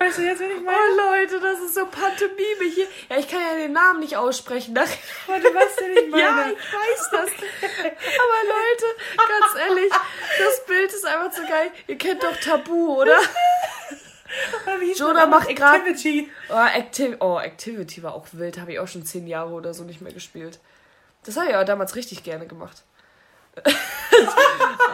Weißt 0.00 0.09
du 0.20 0.26
jetzt, 0.26 0.40
wen 0.40 0.50
ich 0.50 0.62
meine? 0.62 0.78
Oh 0.78 0.96
Leute, 0.96 1.40
das 1.40 1.60
ist 1.60 1.74
so 1.74 1.86
Pantomime 1.86 2.70
hier. 2.72 2.86
Ja, 3.08 3.18
ich 3.18 3.28
kann 3.28 3.40
ja 3.40 3.56
den 3.56 3.72
Namen 3.72 4.00
nicht 4.00 4.16
aussprechen. 4.16 4.76
Warte, 4.76 4.92
was 5.54 5.76
denn 5.76 5.92
ich 5.92 6.10
meine? 6.10 6.22
ja, 6.22 6.46
ich 6.50 6.58
weiß 6.58 7.10
das. 7.10 7.30
Aber 7.30 8.38
Leute, 8.46 8.86
ganz 9.16 9.66
ehrlich, 9.66 9.92
das 10.38 10.66
Bild 10.66 10.92
ist 10.92 11.06
einfach 11.06 11.32
so 11.32 11.42
geil. 11.42 11.70
Ihr 11.86 11.98
kennt 11.98 12.22
doch 12.22 12.36
Tabu, 12.36 13.00
oder? 13.00 13.18
Joda 14.96 15.26
macht 15.26 15.54
gerade. 15.56 15.78
Activity. 15.78 16.30
Oh, 16.50 16.54
Acti 16.54 17.16
oh, 17.18 17.38
Activity 17.38 18.02
war 18.02 18.14
auch 18.14 18.26
wild. 18.32 18.60
Habe 18.60 18.72
ich 18.72 18.78
auch 18.78 18.88
schon 18.88 19.04
zehn 19.04 19.26
Jahre 19.26 19.50
oder 19.50 19.74
so 19.74 19.82
nicht 19.84 20.00
mehr 20.00 20.12
gespielt. 20.12 20.60
Das 21.24 21.36
habe 21.36 21.48
ich 21.48 21.54
aber 21.54 21.64
damals 21.64 21.96
richtig 21.96 22.22
gerne 22.22 22.46
gemacht. 22.46 22.82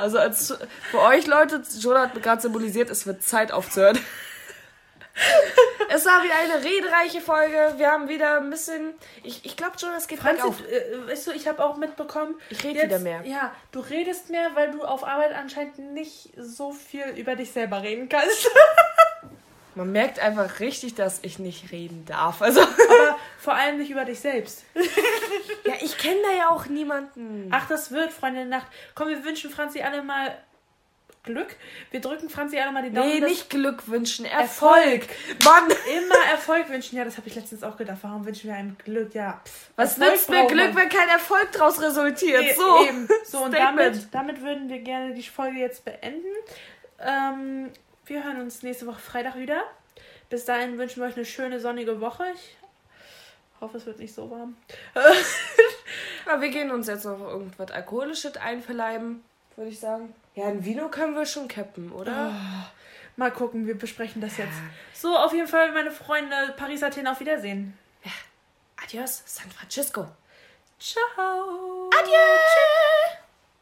also 0.00 0.18
als 0.18 0.54
für 0.90 1.00
euch 1.00 1.26
Leute, 1.26 1.62
Joda 1.78 2.00
hat 2.00 2.14
mir 2.14 2.22
gerade 2.22 2.40
symbolisiert, 2.40 2.88
es 2.88 3.06
wird 3.06 3.22
Zeit 3.22 3.52
aufzuhören 3.52 3.98
es 5.88 6.04
war 6.04 6.22
wieder 6.22 6.34
eine 6.34 6.64
redereiche 6.64 7.20
Folge. 7.20 7.74
Wir 7.76 7.90
haben 7.90 8.08
wieder 8.08 8.38
ein 8.38 8.50
bisschen. 8.50 8.94
Ich, 9.22 9.44
ich 9.44 9.56
glaube 9.56 9.78
schon, 9.78 9.90
es 9.96 10.06
geht 10.08 10.20
Franzi, 10.20 10.42
auf. 10.42 10.60
Äh, 10.60 11.08
weißt 11.08 11.28
du, 11.28 11.32
ich 11.32 11.48
habe 11.48 11.64
auch 11.64 11.76
mitbekommen. 11.76 12.34
Ich 12.50 12.62
rede 12.64 12.82
wieder 12.82 12.98
mehr. 12.98 13.22
Ja, 13.24 13.54
du 13.72 13.80
redest 13.80 14.30
mehr, 14.30 14.50
weil 14.54 14.70
du 14.72 14.82
auf 14.84 15.04
Arbeit 15.04 15.34
anscheinend 15.34 15.78
nicht 15.78 16.32
so 16.36 16.72
viel 16.72 17.06
über 17.16 17.36
dich 17.36 17.50
selber 17.50 17.82
reden 17.82 18.08
kannst. 18.08 18.48
Man 19.74 19.92
merkt 19.92 20.18
einfach 20.20 20.60
richtig, 20.60 20.94
dass 20.94 21.18
ich 21.20 21.38
nicht 21.38 21.70
reden 21.70 22.06
darf. 22.06 22.40
Also. 22.40 22.62
Aber 22.62 23.18
vor 23.38 23.54
allem 23.54 23.76
nicht 23.76 23.90
über 23.90 24.06
dich 24.06 24.20
selbst. 24.20 24.64
ja, 25.64 25.74
ich 25.82 25.98
kenne 25.98 26.16
da 26.22 26.36
ja 26.36 26.48
auch 26.48 26.64
niemanden. 26.66 27.48
Ach, 27.50 27.68
das 27.68 27.90
wird, 27.90 28.10
Freunde 28.10 28.40
der 28.40 28.48
Nacht. 28.48 28.66
Komm, 28.94 29.08
wir 29.08 29.22
wünschen 29.22 29.50
Franzi 29.50 29.82
alle 29.82 30.02
mal 30.02 30.34
Glück. 31.26 31.56
Wir 31.90 32.00
drücken 32.00 32.30
Franzi 32.30 32.58
alle 32.58 32.72
mal 32.72 32.82
die 32.82 32.92
Daumen. 32.92 33.08
Nee, 33.08 33.20
nicht 33.20 33.50
Glück 33.50 33.86
wünschen, 33.88 34.24
Erfolg. 34.24 34.76
Erfolg. 34.76 35.44
Mann! 35.44 35.76
Immer 35.94 36.30
Erfolg 36.30 36.70
wünschen. 36.70 36.96
Ja, 36.96 37.04
das 37.04 37.18
habe 37.18 37.28
ich 37.28 37.34
letztens 37.34 37.62
auch 37.62 37.76
gedacht. 37.76 37.98
Warum 38.00 38.24
wünschen 38.24 38.48
wir 38.48 38.56
einem 38.56 38.78
Glück? 38.78 39.14
Ja. 39.14 39.42
Pff, 39.44 39.70
Was 39.76 39.98
nützt 39.98 40.30
mir 40.30 40.46
Glück, 40.46 40.74
wenn 40.74 40.88
kein 40.88 41.08
Erfolg 41.08 41.52
daraus 41.52 41.80
resultiert? 41.82 42.42
E 42.42 42.54
so. 42.54 42.86
Eben. 42.86 43.08
So, 43.24 43.44
und 43.44 43.54
damit, 43.54 44.08
damit 44.12 44.40
würden 44.40 44.68
wir 44.68 44.78
gerne 44.78 45.12
die 45.12 45.22
Folge 45.22 45.58
jetzt 45.58 45.84
beenden. 45.84 46.24
Ähm, 47.00 47.70
wir 48.06 48.24
hören 48.24 48.40
uns 48.40 48.62
nächste 48.62 48.86
Woche 48.86 49.00
Freitag 49.00 49.36
wieder. 49.36 49.62
Bis 50.30 50.44
dahin 50.44 50.78
wünschen 50.78 51.02
wir 51.02 51.08
euch 51.08 51.16
eine 51.16 51.24
schöne 51.24 51.60
sonnige 51.60 52.00
Woche. 52.00 52.24
Ich 52.34 52.56
hoffe, 53.60 53.78
es 53.78 53.86
wird 53.86 53.98
nicht 53.98 54.14
so 54.14 54.30
warm. 54.30 54.56
Aber 56.26 56.42
wir 56.42 56.50
gehen 56.50 56.70
uns 56.70 56.88
jetzt 56.88 57.04
noch 57.04 57.20
irgendwas 57.20 57.70
Alkoholisches 57.70 58.36
einverleiben, 58.36 59.22
würde 59.56 59.70
ich 59.70 59.80
sagen. 59.80 60.14
Ja, 60.36 60.48
ein 60.48 60.64
Vino 60.66 60.90
können 60.90 61.14
wir 61.14 61.24
schon 61.24 61.48
cappen, 61.48 61.90
oder? 61.90 62.30
Oh, 62.30 62.66
mal 63.16 63.30
gucken, 63.30 63.66
wir 63.66 63.76
besprechen 63.76 64.20
das 64.20 64.36
jetzt. 64.36 64.58
So, 64.92 65.16
auf 65.16 65.32
jeden 65.32 65.48
Fall, 65.48 65.72
meine 65.72 65.90
Freunde, 65.90 66.54
Paris, 66.58 66.82
Athen, 66.82 67.06
auf 67.06 67.20
Wiedersehen. 67.20 67.76
Ja. 68.04 68.10
Adios, 68.84 69.22
San 69.24 69.50
Francisco. 69.50 70.06
Ciao. 70.78 71.88
Adios. 71.98 73.25